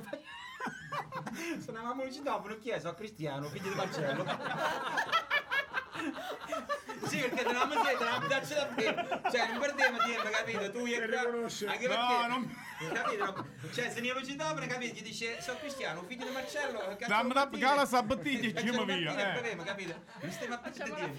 Suonavamo 1.62 2.04
il 2.04 2.12
citofono 2.12 2.54
in 2.54 2.60
chiesa 2.60 2.90
a 2.90 2.94
Cristiano, 2.96 3.48
figlio 3.50 3.70
di 3.70 3.76
Marcello. 3.76 4.26
sì, 7.08 7.18
perché 7.20 7.44
tenevamo 7.44 7.74
siete, 7.84 7.98
tenevamo 7.98 8.28
darci 8.28 8.54
da 8.54 8.66
bere. 8.66 9.22
Cioè, 9.32 9.48
non 9.48 9.60
perdevamo 9.60 9.98
tempo, 9.98 10.30
capito? 10.30 10.72
Tu 10.72 10.86
e 10.86 11.00
Per 11.00 11.10
qua-. 11.10 11.72
Anche 11.72 11.88
No, 11.88 11.96
perché, 11.96 12.28
non- 12.28 12.94
capito? 12.94 13.48
Cioè, 13.74 13.90
se 13.92 14.00
ne 14.02 14.14
lo 14.14 14.24
citofono, 14.24 14.66
capito? 14.68 14.96
Gli 14.96 15.02
dice, 15.02 15.42
sono 15.42 15.58
Cristiano, 15.60 16.04
figlio 16.04 16.26
di 16.26 16.32
Marcello. 16.32 16.98
Dammi 17.08 17.34
da 17.34 17.50
cala 17.60 17.86
sabattiglia 17.86 18.60
e 18.60 18.64
ci 18.64 18.70
via. 18.86 19.32
eh. 19.38 19.42
bevevo, 19.42 19.64
capito? 19.64 19.94
Non 20.22 20.32
stiamo 20.32 20.56
a 20.56 20.62
la 20.64 21.10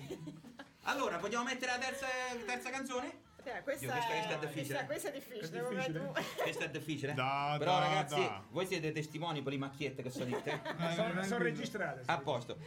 Allora, 0.85 1.19
vogliamo 1.19 1.45
mettere 1.45 1.73
la 1.73 1.79
terza, 1.79 2.07
terza 2.47 2.71
canzone? 2.71 3.29
Eh, 3.43 3.63
questa, 3.63 3.87
Io, 3.87 3.93
questa- 3.93 4.07
questa 4.07 4.35
è 4.35 4.39
difficile. 4.39 4.85
questa, 4.85 4.85
questa 4.87 5.09
è 5.09 5.13
difficile. 5.13 5.47
È 5.47 5.69
difficile. 5.71 6.13
Questa 6.43 6.65
è 6.65 6.71
difficile. 6.71 7.15
Da, 7.15 7.57
Però 7.59 7.73
da, 7.79 7.81
ragazzi, 7.89 8.15
da. 8.21 8.43
voi 8.51 8.67
siete 8.67 8.93
testimoni 8.93 9.41
per 9.43 9.53
le 9.53 9.59
macchiette 9.59 10.03
che 10.03 10.11
sono 10.11 10.27
dite. 10.27 10.61
Sono, 10.95 11.23
sono 11.23 11.43
registrate. 11.43 12.03
sì. 12.05 12.11
A 12.11 12.19
posto. 12.19 12.59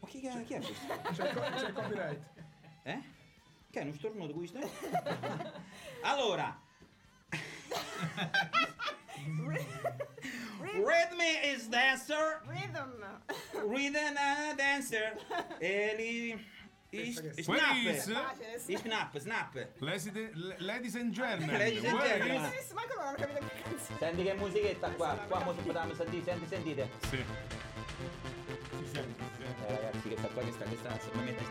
Ma 0.00 0.08
chi, 0.08 0.20
chi 0.20 0.26
è 0.54 0.60
questo? 0.60 1.00
C'è 1.12 1.28
il 1.28 1.34
co- 1.34 1.40
c'è 1.40 1.66
il 1.68 1.72
copyright. 1.72 2.20
Eh? 2.84 3.02
Che 3.70 3.80
è 3.80 3.82
uno 3.82 3.92
stornuto 3.94 4.32
questo? 4.34 4.58
allora. 6.02 6.58
Rhythm 10.72 11.20
is 11.44 11.68
dancer, 11.68 12.40
Rhythm. 12.46 13.04
rhythm 13.66 13.96
and 14.16 14.56
dancer. 14.56 15.16
E 15.60 16.38
Please. 16.90 17.32
Snap. 17.42 17.76
Snap, 18.58 19.18
snap. 19.18 19.54
Ladies 19.80 20.10
ladies 20.58 20.94
and 20.94 21.12
gentlemen. 21.12 21.58
Ladies 21.58 21.84
and 21.84 22.00
gentlemen. 22.00 22.44
is- 22.44 22.66
Sì, 22.68 22.74
Ma 22.74 22.82
come 22.86 23.04
non 23.04 23.12
ho 23.12 23.16
capito 23.16 23.38
che 23.46 23.62
canzone? 23.62 23.98
Senti 23.98 24.22
che 24.22 24.34
musichetta 24.34 24.90
qua, 24.90 25.14
qua 25.28 25.44
mo 25.44 25.52
potevamo 25.52 25.94
sentire, 25.94 26.24
senti, 26.24 26.46
sentite. 26.46 26.88
Sì. 27.08 27.24
Si 30.16 30.22
sente, 30.22 30.24
si 30.24 30.24
sente. 30.24 30.24
Eh 30.24 30.24
ragazzi, 30.24 30.24
questa 30.24 30.28
qua, 30.28 30.42
questa, 30.42 30.64
questa, 30.64 30.98
se 30.98 31.10
mi 31.12 31.24
metti 31.24 31.44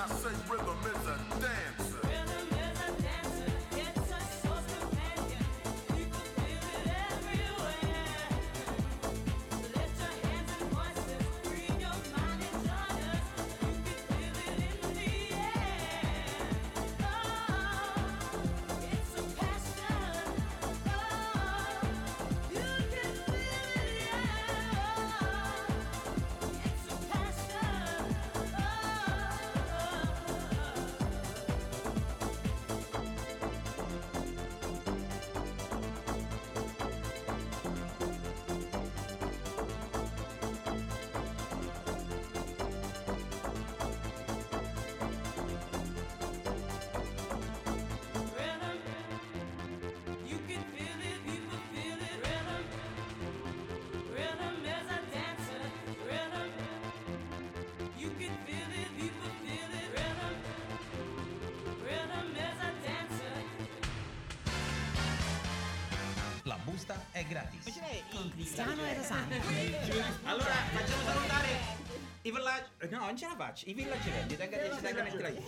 I 0.00 0.06
say 0.14 0.49
busta 66.80 67.04
è 67.10 67.24
gratis. 67.24 67.64
Ma 67.66 67.72
ce 67.72 67.80
l'hai 67.80 68.02
i- 68.24 68.30
Cristiano 68.30 68.84
e 68.86 68.94
Rosanna. 68.94 69.36
Allora 70.24 70.54
facciamo 70.72 71.02
salutare 71.04 71.48
i 72.22 72.30
villaggi. 72.30 72.68
No, 72.88 72.98
non 73.00 73.16
ce 73.16 73.26
la 73.26 73.36
faccio. 73.36 73.68
I 73.68 73.74
villaggi 73.74 74.08
vendi, 74.10 74.36
tenga 74.36 74.56
10 74.56 74.80
tenga 74.80 75.02
metterla 75.02 75.28
io. 75.28 75.42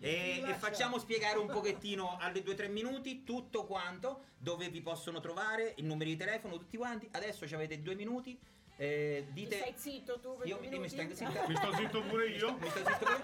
E, 0.00 0.42
e 0.44 0.54
facciamo 0.54 0.98
spiegare 0.98 1.38
un 1.38 1.46
pochettino 1.46 2.16
alle 2.20 2.42
2-3 2.42 2.68
minuti 2.70 3.22
tutto 3.22 3.64
quanto, 3.64 4.24
dove 4.36 4.68
vi 4.68 4.80
possono 4.80 5.20
trovare, 5.20 5.74
il 5.76 5.84
numero 5.84 6.10
di 6.10 6.16
telefono, 6.16 6.56
tutti 6.58 6.76
quanti. 6.76 7.08
Adesso 7.12 7.46
ci 7.46 7.54
avete 7.54 7.80
due 7.80 7.94
minuti. 7.94 8.36
eh, 8.78 9.26
dite. 9.30 9.58
Stai 9.58 9.74
zitto 9.76 10.18
tu 10.18 10.38
Io 10.42 10.56
io 10.56 10.60
mi 10.60 10.68
minuti? 10.70 10.88
sto. 11.14 11.24
Mi 11.46 11.54
sto 11.56 11.72
zitto 11.76 12.02
pure 12.02 12.26
io. 12.26 12.56
Mi 12.58 12.68
sto 12.70 12.78
zitto 12.78 12.98
pure. 12.98 13.20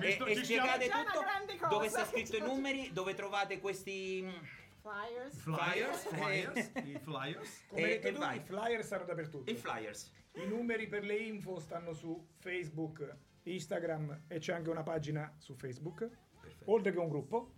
Mi 0.00 0.06
E, 0.06 0.12
sto- 0.12 0.24
e 0.26 0.36
spiegate 0.44 0.88
tutto 0.88 1.68
dove 1.68 1.88
sta 1.90 2.06
scritto 2.06 2.36
i 2.36 2.40
numeri, 2.40 2.90
dove 2.92 3.12
trovate 3.14 3.60
questi. 3.60 4.60
Flyers. 4.82 5.36
Flyers, 5.38 6.02
Flyers. 6.08 6.68
flyers, 6.72 6.86
i 6.86 6.98
flyers. 6.98 7.64
Come 7.68 7.82
E- 7.82 7.86
detto 7.88 8.06
e 8.08 8.12
tu, 8.12 8.18
vai. 8.18 8.36
i 8.36 8.40
flyer 8.40 8.84
stanno 8.84 9.04
dappertutto. 9.04 9.50
I 9.50 9.54
flyers. 9.54 10.12
I 10.34 10.46
numeri 10.46 10.88
per 10.88 11.04
le 11.04 11.16
info 11.16 11.60
stanno 11.60 11.92
su 11.92 12.28
Facebook, 12.38 13.16
Instagram 13.44 14.22
e 14.28 14.38
c'è 14.38 14.54
anche 14.54 14.70
una 14.70 14.82
pagina 14.82 15.32
su 15.38 15.54
Facebook, 15.54 16.08
oltre 16.64 16.90
che 16.92 16.98
un 16.98 17.08
gruppo, 17.08 17.52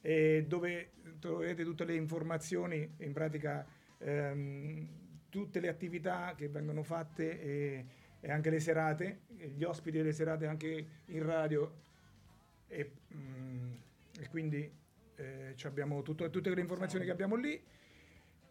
e 0.00 0.44
dove 0.48 0.92
troverete 1.18 1.62
tutte 1.64 1.84
le 1.84 1.94
informazioni, 1.94 2.94
in 2.98 3.12
pratica 3.12 3.66
ehm, 3.98 4.88
tutte 5.28 5.60
le 5.60 5.68
attività 5.68 6.34
che 6.36 6.48
vengono 6.48 6.82
fatte 6.82 7.40
e, 7.40 7.86
e 8.20 8.30
anche 8.30 8.50
le 8.50 8.60
serate, 8.60 9.22
gli 9.28 9.64
ospiti 9.64 9.98
delle 9.98 10.12
serate 10.12 10.46
anche 10.46 10.86
in 11.06 11.22
radio 11.24 11.80
e, 12.66 12.92
mm, 13.14 13.72
e 14.20 14.28
quindi 14.28 14.80
eh, 15.16 15.54
abbiamo 15.64 16.02
tutto- 16.02 16.28
tutte 16.30 16.54
le 16.54 16.60
informazioni 16.60 17.04
che 17.04 17.10
abbiamo 17.10 17.36
lì. 17.36 17.60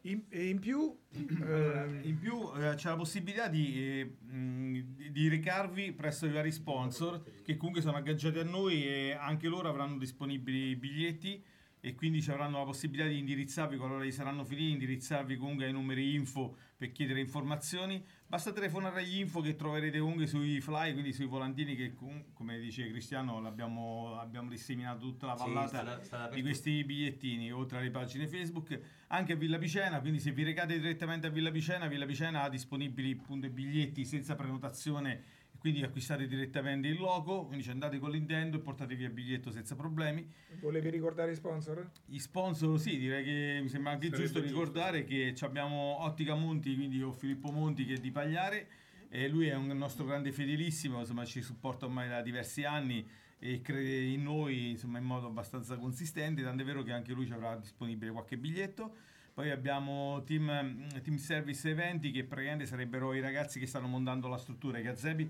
In, 0.03 0.23
in 0.31 0.59
più... 0.59 0.97
Allora, 1.41 1.83
ehm, 1.83 1.99
in 2.03 2.17
più 2.17 2.51
eh, 2.55 2.73
c'è 2.75 2.89
la 2.89 2.95
possibilità 2.95 3.47
di, 3.47 3.99
eh, 3.99 4.05
mh, 4.05 5.11
di- 5.11 5.27
recarvi 5.29 5.91
presso 5.91 6.25
i 6.25 6.31
vari 6.31 6.51
sponsor 6.51 7.21
che 7.43 7.55
comunque 7.57 7.81
sono 7.81 7.97
agganciati 7.97 8.39
a 8.39 8.43
noi 8.43 8.85
e 8.85 9.11
anche 9.11 9.47
loro 9.47 9.69
avranno 9.69 9.97
disponibili 9.97 10.69
i 10.69 10.75
biglietti 10.75 11.43
e 11.83 11.95
quindi 11.95 12.21
ci 12.21 12.31
avranno 12.31 12.59
la 12.59 12.65
possibilità 12.65 13.07
di 13.07 13.17
indirizzarvi 13.17 13.75
qualora 13.77 14.03
gli 14.03 14.11
saranno 14.11 14.43
finiti, 14.43 14.71
indirizzarvi 14.71 15.35
comunque 15.35 15.65
ai 15.65 15.71
numeri 15.71 16.13
info 16.13 16.55
per 16.77 16.91
chiedere 16.91 17.19
informazioni. 17.19 18.03
Basta 18.31 18.53
telefonare 18.53 19.01
agli 19.01 19.19
info 19.19 19.41
che 19.41 19.57
troverete 19.57 19.99
comunque 19.99 20.25
sui 20.25 20.61
fly, 20.61 20.93
quindi 20.93 21.11
sui 21.11 21.25
volantini 21.25 21.75
che 21.75 21.93
com- 21.95 22.23
come 22.31 22.57
dice 22.59 22.87
Cristiano 22.89 23.41
l'abbiamo, 23.41 24.17
abbiamo 24.17 24.47
disseminato 24.47 24.99
tutta 25.01 25.25
la 25.25 25.35
Sì, 25.35 25.43
vallata 25.43 25.67
sta 25.67 25.83
da- 25.83 26.01
sta 26.01 26.27
di 26.29 26.41
questi 26.41 26.81
bigliettini 26.85 27.51
oltre 27.51 27.79
alle 27.79 27.91
pagine 27.91 28.27
Facebook 28.29 28.79
anche 29.07 29.33
a 29.33 29.35
Villa 29.35 29.57
Picena 29.57 29.99
quindi 29.99 30.19
se 30.21 30.31
vi 30.31 30.43
recate 30.43 30.79
direttamente 30.79 31.27
a 31.27 31.29
Villa 31.29 31.51
Picena 31.51 31.87
Villa 31.87 32.05
Picena 32.05 32.43
ha 32.43 32.49
disponibili 32.49 33.11
appunto 33.21 33.47
i 33.47 33.49
biglietti 33.49 34.05
senza 34.05 34.33
prenotazione 34.35 35.23
quindi 35.61 35.83
acquistate 35.83 36.25
direttamente 36.25 36.87
il 36.87 36.97
logo 36.97 37.45
quindi 37.45 37.69
andate 37.69 37.99
con 37.99 38.09
l'intendo 38.09 38.57
e 38.57 38.61
portate 38.61 38.95
via 38.95 39.05
il 39.05 39.13
biglietto 39.13 39.51
senza 39.51 39.75
problemi. 39.75 40.27
Volevi 40.59 40.89
ricordare 40.89 41.33
i 41.33 41.35
sponsor? 41.35 41.87
i 42.07 42.19
sponsor 42.19 42.79
sì 42.79 42.97
direi 42.97 43.23
che 43.23 43.59
mi 43.61 43.69
sembra 43.69 43.91
anche 43.91 44.07
Sarebbe 44.07 44.23
giusto 44.23 44.41
giusto, 44.41 44.59
ricordare 44.59 45.03
che 45.03 45.35
ci 45.35 45.43
abbiamo 45.43 46.03
Ottica 46.03 46.33
Monti 46.33 46.73
quindi 46.73 46.99
ho 47.03 47.11
Filippo 47.11 47.51
Monti 47.51 47.85
che 47.85 47.93
è 47.93 47.97
di 47.97 48.09
Pagliare 48.09 48.67
e 49.09 49.27
lui 49.27 49.49
è 49.49 49.55
un 49.55 49.67
nostro 49.67 50.03
grande 50.03 50.31
fedelissimo 50.31 50.97
insomma 50.97 51.25
ci 51.25 51.43
supporta 51.43 51.85
ormai 51.85 52.09
da 52.09 52.23
diversi 52.23 52.63
anni 52.63 53.07
e 53.37 53.61
crede 53.61 53.99
in 54.01 54.23
noi 54.23 54.71
insomma 54.71 54.97
in 54.97 55.03
modo 55.03 55.27
abbastanza 55.27 55.77
consistente 55.77 56.41
tant'è 56.41 56.63
vero 56.63 56.81
che 56.81 56.91
anche 56.91 57.13
lui 57.13 57.27
ci 57.27 57.33
avrà 57.33 57.55
disponibile 57.55 58.09
qualche 58.09 58.35
biglietto 58.35 58.95
poi 59.33 59.49
abbiamo 59.51 60.23
team, 60.25 61.01
team 61.01 61.17
Service 61.17 61.69
Eventi 61.69 62.11
che 62.11 62.23
praticamente 62.23 62.65
sarebbero 62.65 63.13
i 63.13 63.21
ragazzi 63.21 63.59
che 63.59 63.65
stanno 63.65 63.87
montando 63.87 64.27
la 64.27 64.37
struttura 64.37 64.77
i 64.79 64.83
gazebi 64.83 65.29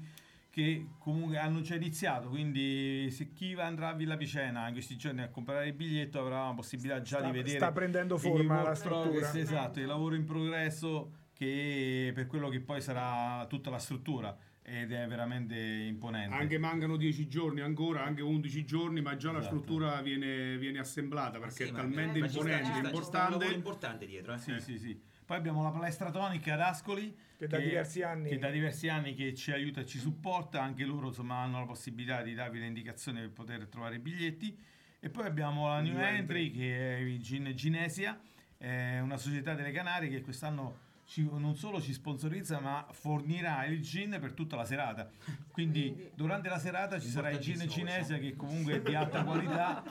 che 0.49 0.85
comunque 0.99 1.37
hanno 1.37 1.61
già 1.61 1.75
iniziato, 1.75 2.27
quindi 2.27 3.09
se 3.09 3.31
chi 3.31 3.53
andrà 3.53 3.89
a 3.89 3.93
Villa 3.93 4.17
Picena 4.17 4.67
in 4.67 4.73
questi 4.73 4.97
giorni 4.97 5.21
a 5.21 5.29
comprare 5.29 5.67
il 5.67 5.73
biglietto 5.73 6.19
avrà 6.19 6.47
la 6.47 6.53
possibilità 6.53 7.01
già 7.01 7.19
Sta- 7.19 7.27
di 7.27 7.31
vedere 7.37 7.57
sta 7.57 7.71
prendendo 7.71 8.17
forma 8.17 8.61
la 8.61 8.75
struttura. 8.75 9.01
progress, 9.03 9.35
esatto, 9.35 9.79
il 9.79 9.85
lavoro 9.85 10.15
in 10.15 10.25
progresso 10.25 11.11
che 11.33 12.11
per 12.13 12.27
quello 12.27 12.49
che 12.49 12.59
poi 12.59 12.81
sarà 12.81 13.45
tutta 13.47 13.69
la 13.69 13.79
struttura 13.79 14.35
ed 14.63 14.91
è 14.91 15.07
veramente 15.07 15.55
imponente. 15.57 16.35
Anche 16.35 16.57
mancano 16.57 16.95
10 16.95 17.27
giorni 17.27 17.61
ancora, 17.61 18.03
anche 18.03 18.21
11 18.21 18.63
giorni, 18.63 19.01
ma 19.01 19.15
già 19.15 19.31
la 19.31 19.39
Esatto. 19.39 19.55
struttura 19.57 20.01
viene, 20.01 20.57
viene 20.57 20.79
assemblata 20.79 21.39
perché 21.39 21.65
Sì, 21.65 21.71
è 21.71 21.73
talmente 21.73 22.17
sta- 22.27 22.37
imponente, 22.39 22.65
ci 22.65 22.71
sta- 22.71 22.73
ci 22.73 22.79
sta 22.81 22.89
importante. 22.89 23.31
lavoro 23.37 23.55
importante 23.55 24.05
dietro, 24.05 24.33
eh. 24.33 24.37
Sì, 24.37 24.59
sì, 24.59 24.77
sì. 24.77 25.01
Poi 25.25 25.37
abbiamo 25.37 25.63
la 25.63 25.69
palestra 25.71 26.11
tonica 26.11 26.53
ad 26.53 26.59
Ascoli 26.59 27.15
Che 27.37 27.47
da 27.47 27.57
diversi 27.57 28.01
anni- 28.03 28.29
che 28.29 28.37
da 28.37 28.49
diversi 28.49 28.87
anni 28.89 29.13
che 29.15 29.33
ci 29.33 29.51
aiuta 29.51 29.81
e 29.81 29.85
ci 29.85 29.97
supporta, 29.97 30.61
anche 30.61 30.83
loro 30.85 31.07
insomma 31.07 31.37
hanno 31.37 31.59
la 31.59 31.65
possibilità 31.65 32.21
di 32.21 32.33
darvi 32.33 32.59
le 32.59 32.65
indicazioni 32.67 33.19
per 33.21 33.31
poter 33.31 33.67
trovare 33.67 33.95
i 33.95 33.99
biglietti. 33.99 34.55
E 34.99 35.09
poi 35.09 35.25
abbiamo 35.25 35.67
la 35.67 35.79
New 35.79 35.93
New 35.93 36.01
Entry 36.03 36.45
Entry. 36.47 36.51
che 36.51 36.97
è 36.97 37.17
Gin 37.17 37.51
Ginesia, 37.55 38.19
è 38.57 38.99
una 38.99 39.17
società 39.17 39.55
delle 39.55 39.71
Canarie 39.71 40.09
che 40.09 40.21
quest'anno 40.21 40.89
ci- 41.11 41.27
non 41.29 41.57
solo 41.57 41.81
ci 41.81 41.91
sponsorizza 41.91 42.61
ma 42.61 42.87
fornirà 42.91 43.65
il 43.65 43.81
gin 43.81 44.17
per 44.21 44.31
tutta 44.31 44.55
la 44.55 44.63
serata. 44.63 45.09
Quindi 45.51 46.09
durante 46.15 46.47
la 46.47 46.57
serata 46.57 46.99
ci 46.99 47.09
sarà 47.09 47.29
il 47.31 47.39
gin 47.39 47.67
cinese 47.67 48.17
che 48.19 48.35
comunque 48.37 48.75
è 48.75 48.81
di 48.81 48.95
alta 48.95 49.21
qualità. 49.25 49.83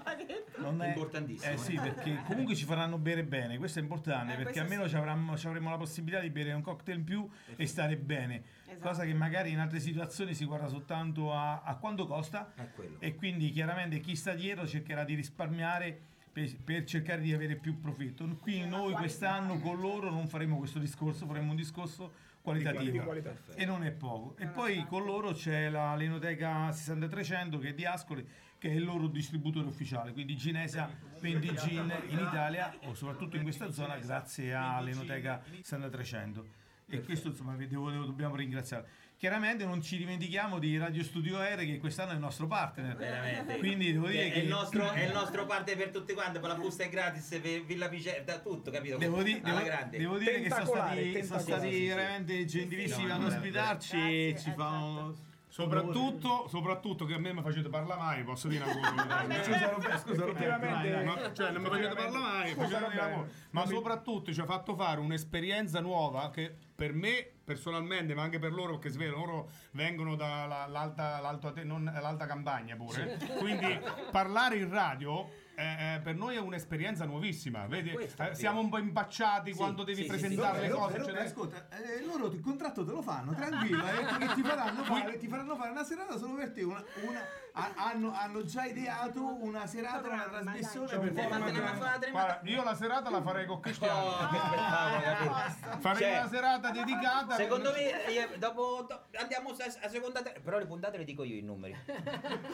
Non 0.57 0.81
è, 0.81 0.89
Importantissimo. 0.89 1.53
Eh 1.53 1.57
sì, 1.59 1.75
perché 1.75 2.23
comunque 2.25 2.55
ci 2.55 2.65
faranno 2.65 2.97
bere 2.97 3.23
bene, 3.25 3.59
questo 3.59 3.79
è 3.79 3.83
importante 3.83 4.33
Eh, 4.33 4.37
perché 4.37 4.61
almeno 4.61 4.85
sì. 4.85 4.91
ci 4.91 4.97
avremo, 4.97 5.37
ci 5.37 5.47
avremo 5.47 5.69
la 5.69 5.77
possibilità 5.77 6.21
di 6.23 6.31
bere 6.31 6.53
un 6.55 6.63
cocktail 6.63 6.99
in 6.99 7.05
più 7.05 7.29
e 7.57 7.67
stare 7.67 7.99
bene. 7.99 8.43
Esatto. 8.65 8.89
Cosa 8.89 9.05
che 9.05 9.13
magari 9.13 9.51
in 9.51 9.59
altre 9.59 9.79
situazioni 9.81 10.33
si 10.35 10.47
guarda 10.47 10.69
soltanto 10.69 11.35
a, 11.35 11.61
a 11.63 11.77
quanto 11.77 12.07
costa 12.07 12.53
È 12.55 12.67
quello. 12.75 12.97
e 12.99 13.15
quindi 13.15 13.51
chiaramente 13.51 14.01
chi 14.01 14.17
sta 14.17 14.33
dietro 14.33 14.67
cercherà 14.67 15.05
di 15.05 15.15
risparmiare 15.15 16.01
per, 16.41 16.57
per 16.63 16.85
cercare 16.85 17.21
di 17.21 17.33
avere 17.33 17.57
più 17.57 17.79
profitto. 17.81 18.27
Qui 18.41 18.67
noi 18.67 18.93
quest'anno 18.95 19.59
con 19.59 19.79
loro 19.79 20.11
non 20.11 20.27
faremo 20.27 20.59
questo 20.59 20.79
discorso, 20.79 21.27
faremo 21.27 21.51
un 21.51 21.57
discorso 21.57 22.13
qualitativo 22.41 23.03
qualità. 23.05 23.35
e 23.55 23.65
non 23.67 23.85
è 23.85 23.91
poco. 23.91 24.37
E 24.39 24.47
poi 24.47 24.85
con 24.87 25.05
loro 25.05 25.33
c'è 25.33 25.69
la 25.69 25.95
Lenoteca 25.95 26.73
6300 26.73 27.59
che 27.59 27.69
è 27.69 27.75
di 27.75 27.85
Ascoli, 27.85 28.27
che 28.59 28.71
è 28.71 28.73
il 28.75 28.85
loro 28.85 29.07
distributore 29.09 29.67
ufficiale, 29.67 30.13
quindi 30.13 30.37
Ginesia 30.37 30.91
vende 31.21 31.55
gin 31.55 31.93
in 32.09 32.19
Italia 32.19 32.75
o 32.85 32.95
soprattutto 32.95 33.37
in 33.37 33.43
questa 33.43 33.71
zona 33.71 33.97
grazie 33.99 34.55
all'Enoteca 34.55 35.43
6300. 35.63 36.59
E 36.93 37.03
questo 37.03 37.29
insomma 37.29 37.55
devo- 37.55 37.91
devo- 37.91 38.05
dobbiamo 38.05 38.35
ringraziare. 38.35 38.89
Chiaramente 39.21 39.67
non 39.67 39.83
ci 39.83 39.99
dimentichiamo 39.99 40.59
di 40.59 40.79
Radio 40.79 41.03
Studio 41.03 41.43
R 41.43 41.57
che 41.57 41.79
quest'anno 41.79 42.13
è 42.13 42.15
il 42.15 42.21
nostro 42.21 42.47
partner. 42.47 42.97
Veramente. 42.97 43.59
Quindi 43.59 43.93
devo 43.93 44.07
dire 44.07 44.29
è, 44.29 44.33
che 44.33 44.39
il 44.39 44.49
nostro, 44.49 44.91
è 44.93 45.05
il 45.05 45.13
nostro 45.13 45.45
parte 45.45 45.77
per 45.77 45.91
tutti 45.91 46.15
quanti, 46.15 46.39
poi 46.39 46.49
la 46.49 46.55
busta 46.55 46.85
è 46.85 46.89
gratis 46.89 47.39
per 47.39 47.63
Villa 47.65 47.91
Picena, 47.91 48.25
da 48.25 48.39
tutto, 48.39 48.71
capito? 48.71 48.97
Devo, 48.97 49.23
di- 49.23 49.39
Alla 49.45 49.59
devo- 49.59 49.65
grande. 49.67 49.99
devo 49.99 50.17
dire 50.17 50.41
che 50.41 50.49
sono 50.49 50.65
stati, 50.65 51.23
sono 51.23 51.39
stati 51.39 51.71
sì, 51.71 51.77
sì. 51.77 51.87
veramente 51.89 52.45
gentilissimi 52.47 53.09
no, 53.09 53.15
ad 53.15 53.21
no, 53.21 53.27
ospitarci 53.27 53.97
grazie, 53.99 54.29
e 54.29 54.39
ci 54.39 54.53
fanno... 54.57 55.15
Soprattutto, 55.49 56.49
soprattutto 56.49 57.05
che 57.05 57.15
a 57.15 57.19
me 57.19 57.35
mi 57.35 57.43
facete 57.43 57.69
parlare 57.69 58.01
mai, 58.01 58.23
posso 58.23 58.49
dire 58.49 58.65
una 58.65 58.73
cosa. 58.73 59.43
Scusa 59.45 59.69
Roberto, 59.69 60.09
scusa 60.09 60.25
Roberto. 60.25 61.05
Ma, 61.05 61.33
cioè, 61.35 61.51
non 61.51 61.63
mi 61.63 61.69
facete 61.69 61.95
parlare 61.95 62.19
mai, 62.19 62.53
Scusa, 62.53 63.27
ma 63.51 63.67
soprattutto 63.67 64.33
ci 64.33 64.41
ha 64.41 64.47
fatto 64.47 64.75
fare 64.77 65.01
un'esperienza 65.01 65.81
nuova 65.81 66.31
che 66.31 66.55
per 66.81 66.95
me 66.95 67.31
personalmente, 67.45 68.15
ma 68.15 68.23
anche 68.23 68.39
per 68.39 68.55
loro, 68.55 68.79
che 68.79 68.89
svelo, 68.89 69.19
loro 69.19 69.51
vengono 69.73 70.17
dall'alta 70.17 71.21
l'alta 71.21 72.25
campagna 72.27 72.75
pure. 72.75 73.19
Quindi 73.39 73.79
parlare 74.11 74.57
in 74.57 74.71
radio. 74.71 75.29
eh, 75.57 75.97
eh, 75.97 76.01
per 76.01 76.15
noi 76.15 76.37
è 76.37 76.41
un'esperienza 76.41 77.05
nuovissima, 77.05 77.67
vedi? 77.67 77.91
Eh, 77.91 78.09
sì. 78.09 78.17
siamo 78.33 78.61
un 78.61 78.71
po' 78.71 78.79
impacciati 78.79 79.51
Sì, 79.51 79.57
quando 79.59 79.83
devi 79.83 79.99
sì, 79.99 80.03
sì, 80.05 80.09
presentare 80.09 80.55
sì, 80.57 80.63
le 80.63 80.71
sì. 80.71 80.79
cose. 80.79 80.93
Però, 80.93 81.05
però, 81.05 81.21
ascolta, 81.21 81.69
eh, 81.69 82.03
loro 82.03 82.33
il 82.33 82.41
contratto 82.41 82.83
te 82.83 82.93
lo 82.93 83.03
fanno, 83.03 83.35
tranquillo, 83.35 83.85
eh, 83.87 84.35
ti 84.35 84.41
faranno 84.43 84.83
fare, 84.85 85.19
ti 85.19 85.29
faranno 85.29 85.57
fare 85.57 85.71
una 85.71 85.85
serata 85.85 86.17
solo 86.17 86.35
per 86.37 86.51
te. 86.53 86.63
Una, 86.63 86.83
una- 87.07 87.25
ha- 87.61 87.73
hanno, 87.91 88.13
hanno 88.15 88.45
già 88.45 88.65
ideato 88.65 89.37
una 89.43 89.67
serata, 89.67 90.09
una 90.09 90.23
trasmissione 90.23 90.87
per 90.99 90.99
Eh, 91.19 91.29
ma 91.29 91.37
te 91.39 91.51
ne 91.51 91.53
format- 91.61 91.79
ma 91.81 91.87
fate- 91.91 92.11
guarda, 92.11 92.41
io 92.45 92.63
la 92.65 92.75
serata 92.75 93.11
la 93.11 93.23
farei 93.23 93.47
con 93.47 93.61
Cristiano. 93.61 94.01
Oh, 94.01 94.29
che 94.29 94.37
spettacolo, 94.37 95.01
capito? 95.03 95.79
Farei 95.81 95.99
Cioè, 96.03 96.19
una 96.19 96.29
serata 96.29 96.71
dedicata. 96.71 97.35
Secondo 97.37 97.73
me, 97.73 98.13
io- 98.13 98.29
dopo 98.39 98.85
do- 98.89 99.03
andiamo 99.19 99.51
a, 99.51 99.55
a 99.87 99.89
seconda 99.89 100.23
te- 100.23 100.41
però 100.43 100.59
le 100.59 100.67
puntate 100.67 100.97
le 100.99 101.05
dico 101.05 101.23
io 101.25 101.37
i 101.37 101.43
numeri. 101.43 101.77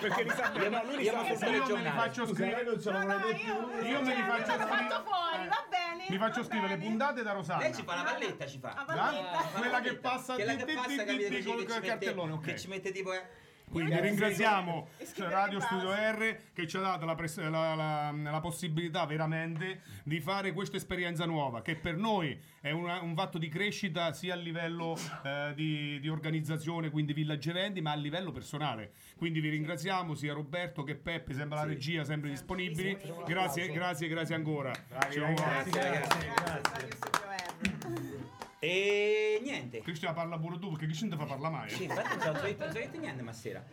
Perché 0.01 0.23
li 0.23 0.31
sa 0.31 0.53
Io, 0.53 0.69
lui 0.85 0.97
li 0.97 1.03
io 1.05 1.13
sa 1.37 1.47
me 1.47 1.59
li 1.59 1.65
giornale. 1.65 1.91
faccio 1.99 2.27
scrivere. 2.27 2.63
io 2.63 2.71
non 2.71 2.81
ce 2.81 2.91
No, 2.91 2.99
no, 2.99 3.07
mai 3.07 3.45
io, 3.45 3.55
Io 3.87 4.01
me 4.03 4.15
li 4.15 4.23
faccio 4.23 4.53
scrivere- 4.53 4.67
fatto 4.89 5.05
fuori, 5.05 5.49
va 5.49 5.65
bene. 5.69 6.05
Mi 6.09 6.19
faccio 6.19 6.41
va 6.41 6.47
scrivere 6.47 6.69
le 6.73 6.77
bene. 6.79 6.89
puntate 6.91 7.23
da 7.23 7.33
Rosanna. 7.33 7.61
Lei 7.63 7.75
ci 7.75 7.83
fa 7.83 7.95
la 7.95 8.03
valletta, 8.03 8.47
ci 8.47 8.59
fa. 8.59 8.85
La 8.87 9.05
Ah, 9.07 9.45
quella 9.59 9.81
che 9.81 9.95
passa 9.97 10.35
Quella 10.35 10.53
di- 10.53 10.59
che 10.59 10.65
di- 10.67 10.75
passa, 10.75 10.89
di- 10.89 10.97
capito? 10.97 11.15
di- 11.17 11.29
Che 11.29 11.43
ci- 11.43 11.49
col 11.49 11.57
che 11.57 11.67
ci 11.67 11.73
mette- 11.75 11.87
cartellone, 11.89 12.33
ok. 12.33 12.45
Che 12.45 12.59
ci 12.59 12.69
mette 12.69 12.93
tipo... 12.93 13.13
eh, 13.13 13.27
Quindi 13.69 13.93
Io- 13.93 14.01
ringraziamo 14.01 14.89
Radio 15.19 15.61
Studio. 15.61 15.91
R 15.93 16.37
che 16.55 16.67
ci 16.67 16.77
ha 16.77 16.81
dato 16.81 17.05
la, 17.05 17.15
pres- 17.15 17.39
la- 17.39 17.75
la- 17.75 18.11
la 18.13 18.41
possibilità 18.41 19.05
veramente 19.07 19.83
di 20.05 20.21
fare 20.21 20.53
questa 20.53 20.77
esperienza 20.77 21.27
nuova, 21.27 21.63
che 21.63 21.75
per 21.77 21.97
noi 21.97 22.39
è 22.61 22.71
una- 22.71 23.01
un 23.03 23.15
fatto 23.15 23.39
di 23.39 23.49
crescita 23.49 24.13
sia 24.13 24.35
a 24.35 24.37
livello 24.37 24.97
eh, 25.25 25.53
di, 25.55 25.99
di 26.01 26.09
organizzazione, 26.09 26.91
quindi 26.91 27.13
villaggi 27.13 27.51
eventi, 27.51 27.81
ma 27.81 27.91
a 27.93 27.97
livello 27.97 28.31
personale. 28.33 28.93
Quindi 29.17 29.41
vi 29.41 29.49
ringraziamo 29.51 30.15
sia 30.15 30.33
Roberto 30.33 30.83
che 30.85 30.95
Peppe, 30.95 31.35
sempre 31.35 31.57
la 31.59 31.65
regia, 31.65 32.05
sempre 32.05 32.31
disponibili. 32.31 32.97
Grazie, 33.27 33.69
grazie, 33.71 34.09
grazie 34.09 34.35
ancora. 34.37 34.73
Vediamo- 35.09 35.35
ragazzi. 35.37 35.71
Grazie, 35.71 36.33
grazie, 36.35 36.91
Studio 36.93 37.21
R. 38.21 38.46
E 38.69 39.39
niente. 39.45 39.81
Cristian 39.81 40.13
parla 40.13 40.39
pure 40.39 40.59
tu 40.59 40.71
perché 40.73 40.87
non 40.87 41.11
ti 41.11 41.17
fa 41.17 41.25
parlare 41.25 41.55
mai? 41.55 41.71
Sì, 41.71 41.85
infatti 41.85 42.17
non 42.17 42.35
so 42.35 42.43
detto- 42.43 42.67
detto 42.67 42.99
niente 42.99 43.23
ma 43.23 43.33
sera. 43.33 43.65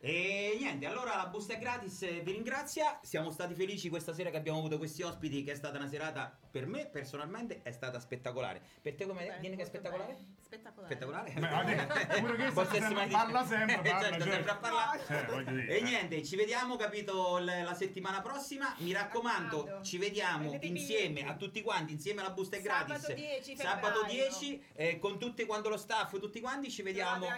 E 0.00 0.56
niente, 0.58 0.84
allora 0.84 1.14
la 1.16 1.26
busta 1.28 1.52
è 1.52 1.58
gratis, 1.58 2.02
eh, 2.02 2.22
vi 2.24 2.32
ringrazia. 2.32 2.98
Siamo 3.02 3.30
stati 3.30 3.54
felici 3.54 3.88
questa 3.88 4.12
sera 4.12 4.30
che 4.30 4.36
abbiamo 4.36 4.58
avuto 4.58 4.78
questi 4.78 5.02
ospiti, 5.02 5.44
che 5.44 5.52
è 5.52 5.54
stata 5.54 5.78
una 5.78 5.86
serata 5.86 6.36
per 6.52 6.66
me 6.66 6.84
personalmente 6.86 7.60
è 7.62 7.72
stata 7.72 7.98
spettacolare. 7.98 8.60
Per 8.82 8.94
te 8.94 9.06
come 9.06 9.38
viene 9.40 9.56
che 9.56 9.62
è 9.62 9.64
spettacolare? 9.64 10.16
Spettacolare. 10.42 11.30
Spettacolare? 11.30 11.32
Beh, 11.32 12.20
pure 12.20 12.36
che 12.36 12.50
mai 12.92 13.08
parla 13.08 13.46
sempre, 13.46 13.76
parla, 13.76 14.00
Certo, 14.02 14.22
cioè. 14.22 14.32
sempre 14.32 14.50
a 14.50 14.56
parlare. 14.56 15.00
Eh, 15.08 15.44
dire, 15.44 15.66
E 15.66 15.76
eh. 15.78 15.80
niente, 15.82 16.22
ci 16.22 16.36
vediamo, 16.36 16.76
capito, 16.76 17.38
la 17.38 17.72
settimana 17.74 18.20
prossima. 18.20 18.74
Mi 18.78 18.92
raccomando, 18.92 19.80
ci 19.82 19.96
vediamo 19.96 20.58
insieme 20.60 21.26
a 21.26 21.36
tutti 21.36 21.62
quanti, 21.62 21.94
insieme 21.94 22.20
alla 22.20 22.32
busta 22.32 22.56
è 22.56 22.60
Sabato 22.60 22.86
gratis. 22.86 23.14
10 23.14 23.56
Sabato 23.56 24.00
febbraio. 24.04 24.28
10, 24.28 24.64
eh, 24.74 24.98
con 24.98 25.18
tutti 25.18 25.46
quanto 25.46 25.70
lo 25.70 25.78
staff, 25.78 26.18
tutti 26.18 26.38
quanti, 26.40 26.70
ci 26.70 26.82
vediamo. 26.82 27.28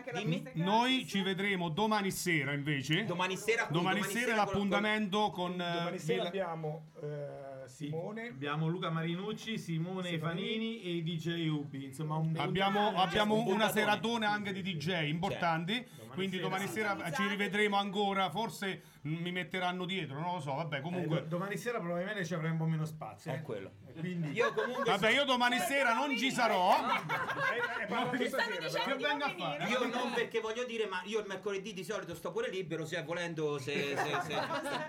Noi 0.54 1.06
ci 1.06 1.22
vedremo 1.22 1.68
domani 1.68 2.10
sera 2.10 2.52
invece. 2.52 3.04
Domani 3.04 3.36
sera, 3.36 3.62
appunto, 3.62 3.78
Domani 3.80 4.02
sera 4.02 4.26
con- 4.26 4.36
l'appuntamento 4.36 5.30
con, 5.30 5.52
eh, 5.60 5.72
Domani 5.72 5.98
sera 6.00 6.24
abbiamo 6.26 6.90
eh, 7.00 7.53
Simone. 7.68 8.28
Abbiamo 8.28 8.68
Luca 8.68 8.90
Marinucci, 8.90 9.58
Simone. 9.58 10.18
Fanini 10.18 10.82
e 10.82 10.96
i 10.96 11.02
DJ 11.02 11.48
Ubi. 11.48 11.84
Insomma, 11.84 12.16
un 12.16 12.34
Abbiamo, 12.36 12.94
abbiamo 12.96 13.34
un 13.34 13.52
una 13.52 13.70
seratone 13.70 14.26
anche 14.26 14.52
di 14.52 14.62
DJ 14.62 15.08
importanti, 15.08 15.84
quindi 16.14 16.38
domani 16.38 16.66
sera 16.68 16.96
ci 17.12 17.26
rivedremo 17.26 17.76
ancora, 17.76 18.30
forse 18.30 18.82
mi 19.02 19.32
metteranno 19.32 19.84
dietro, 19.84 20.18
non 20.18 20.34
lo 20.34 20.40
so, 20.40 20.54
vabbè 20.54 20.80
comunque... 20.80 21.18
Eh, 21.18 21.26
domani 21.26 21.56
sera 21.58 21.78
probabilmente 21.78 22.24
ci 22.24 22.32
avremo 22.32 22.54
un 22.54 22.58
po' 22.60 22.66
meno 22.66 22.84
spazio. 22.86 23.32
È 23.32 23.34
eh. 23.34 23.42
quello. 23.42 23.70
Quindi 23.98 24.32
Io 24.32 24.52
comunque 24.52 24.84
Vabbè, 24.84 25.10
io 25.10 25.24
domani 25.24 25.58
sera 25.58 25.94
non 25.94 26.16
ci 26.16 26.32
sarò. 26.32 26.74
Eh, 26.74 28.24
eh, 28.24 28.28
sera, 28.28 28.96
non 28.96 29.22
a 29.22 29.34
fare? 29.36 29.64
Io 29.68 29.86
non 29.86 30.12
perché 30.12 30.40
voglio 30.40 30.64
dire, 30.64 30.86
ma 30.86 31.02
io 31.04 31.20
il 31.20 31.26
mercoledì 31.26 31.72
di 31.72 31.84
solito 31.84 32.14
sto 32.14 32.32
pure 32.32 32.48
libero, 32.50 32.86
se 32.86 33.02
volendo, 33.02 33.58
se, 33.58 33.96
se, 33.96 34.20
se, 34.22 34.34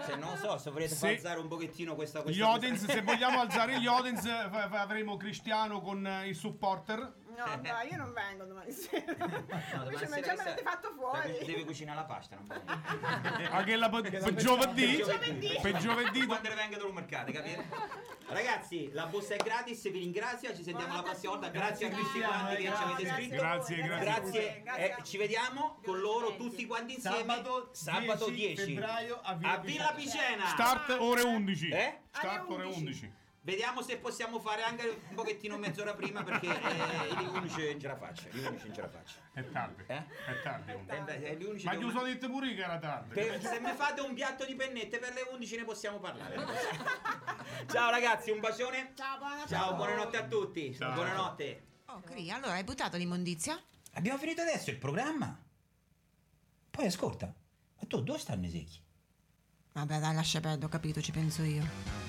se 0.06 0.16
non 0.16 0.38
so, 0.38 0.58
se 0.58 0.72
volete 0.72 0.96
Se- 0.96 1.10
alzare 1.10 1.40
un 1.40 1.48
pochettino 1.48 1.96
questa 1.96 2.24
Gli 2.26 2.42
audience, 2.42 2.88
se 2.88 3.02
vogliamo 3.02 3.42
alzare 3.42 3.80
gli 3.80 3.86
fa- 3.86 4.70
avremo 4.82 5.18
Cristiano 5.18 5.82
con 5.82 6.06
eh, 6.06 6.28
il 6.28 6.36
supporter. 6.36 7.24
No, 7.36 7.60
dai, 7.62 7.90
io 7.90 7.98
non 7.98 8.14
vengo 8.14 8.46
domani 8.46 8.72
sera. 8.72 9.04
No, 9.76 9.92
ci- 9.92 10.08
sera 10.08 10.22
già 10.22 10.34
me 10.34 10.44
l'avete 10.44 10.62
fatto 10.64 10.94
fuori. 10.96 11.32
Deve, 11.32 11.46
deve 11.46 11.66
cucinare 11.66 11.98
la 12.00 12.06
pasta, 12.06 12.36
non. 12.36 12.48
Anche 13.52 13.76
la, 13.76 13.90
per 13.90 14.34
giovedì. 14.36 15.04
Per 15.62 15.78
giovedì. 15.78 16.26
Quando 16.26 16.50
ne 16.50 16.56
vengono 16.56 16.86
al 16.86 16.94
mercato, 16.94 17.32
capite? 17.32 17.68
Ragazzi, 18.28 18.92
la 18.92 19.06
busta 19.06 19.36
è 19.36 19.38
gratis, 19.38 19.84
vi 19.92 20.00
ringrazio, 20.00 20.56
ci 20.56 20.64
sentiamo 20.64 20.96
la 20.96 21.04
prossima 21.04 21.34
volta. 21.34 21.50
Grazie 21.50 21.92
a 21.92 21.96
tutti 21.96 22.20
quanti 22.20 22.56
che 22.56 22.62
ci 22.64 22.68
avete 22.68 23.04
Grazie. 23.04 23.14
scritto. 23.16 23.36
Grazie, 23.36 23.76
grazie. 23.76 24.04
Grazie, 24.06 24.62
Grazie. 24.64 24.98
eh, 24.98 25.04
ci 25.04 25.18
vediamo 25.18 25.80
con 25.84 26.00
loro 26.00 26.36
tutti 26.36 26.66
quanti 26.66 26.96
insieme 26.96 27.18
Sabato, 27.18 27.70
sabato 27.72 28.30
10 28.30 28.56
10 28.56 28.74
febbraio 28.74 29.20
a 29.22 29.34
Villa 29.36 29.52
a 29.54 29.58
Villa 29.60 29.94
Picena. 29.96 30.48
Start 30.48 30.90
ore 31.00 31.22
11. 31.22 31.70
Eh? 31.70 32.00
Start 32.12 32.50
ore 32.50 32.64
Alle 32.64 32.74
11. 32.74 32.84
11. 32.84 33.12
Vediamo 33.46 33.84
se 33.84 33.98
possiamo 33.98 34.40
fare 34.40 34.64
anche 34.64 35.02
un 35.10 35.14
pochettino 35.14 35.56
mezz'ora 35.60 35.94
prima 35.94 36.24
perché 36.24 36.48
eh, 36.48 37.14
gli 37.14 37.28
unici 37.28 37.64
non 37.64 37.80
ce 37.80 37.88
la 37.88 37.96
faccio. 37.96 38.28
Gli 38.32 38.44
unici 38.44 38.66
non 38.66 38.74
ce 38.74 38.82
la 38.82 38.90
faccio. 38.90 39.16
È 39.34 39.48
tardi. 39.52 39.84
Eh? 39.86 39.98
È 39.98 40.42
tardi. 40.42 40.72
Eh, 40.72 41.00
beh, 41.02 41.14
eh, 41.14 41.46
unici 41.46 41.66
Ma 41.68 41.76
gli 41.76 41.78
devo- 41.78 41.90
uso 41.92 42.02
detto 42.06 42.28
pure 42.28 42.56
che 42.56 42.64
era 42.64 42.80
tardi. 42.80 43.14
Per- 43.14 43.40
se 43.46 43.60
mi 43.60 43.72
fate 43.74 44.02
un 44.02 44.16
piatto 44.16 44.46
di 44.46 44.56
pennette 44.56 44.98
per 44.98 45.14
le 45.14 45.28
11 45.32 45.58
ne 45.58 45.64
possiamo 45.64 46.00
parlare. 46.00 46.36
Ciao 47.72 47.92
ragazzi, 47.92 48.32
un 48.32 48.40
bacione. 48.40 48.94
Ciao, 48.96 49.20
buonanotte. 49.20 49.48
Ciao, 49.50 49.76
buonanotte 49.76 50.18
a 50.18 50.24
tutti. 50.26 50.76
Ciao. 50.76 50.94
Buonanotte. 50.96 51.66
Oh, 51.86 52.02
Cri, 52.02 52.32
allora 52.32 52.54
hai 52.54 52.64
buttato 52.64 52.98
l'immondizia? 52.98 53.62
Abbiamo 53.94 54.18
finito 54.18 54.42
adesso 54.42 54.72
il 54.72 54.78
programma. 54.78 55.40
Poi 56.72 56.86
ascolta, 56.88 57.28
ma 57.28 57.88
tu 57.88 58.02
dove 58.02 58.18
stanno 58.18 58.48
i 58.48 58.50
secchi? 58.50 58.82
Vabbè, 59.74 60.00
dai, 60.00 60.16
lascia 60.16 60.40
perdere, 60.40 60.66
ho 60.66 60.70
capito, 60.70 61.00
ci 61.00 61.12
penso 61.12 61.44
io. 61.44 62.05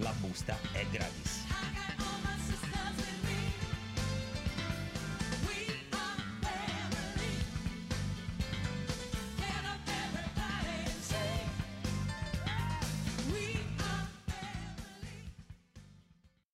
La 0.00 0.14
busta 0.18 0.56
è 0.72 0.86
gratis. 0.90 1.39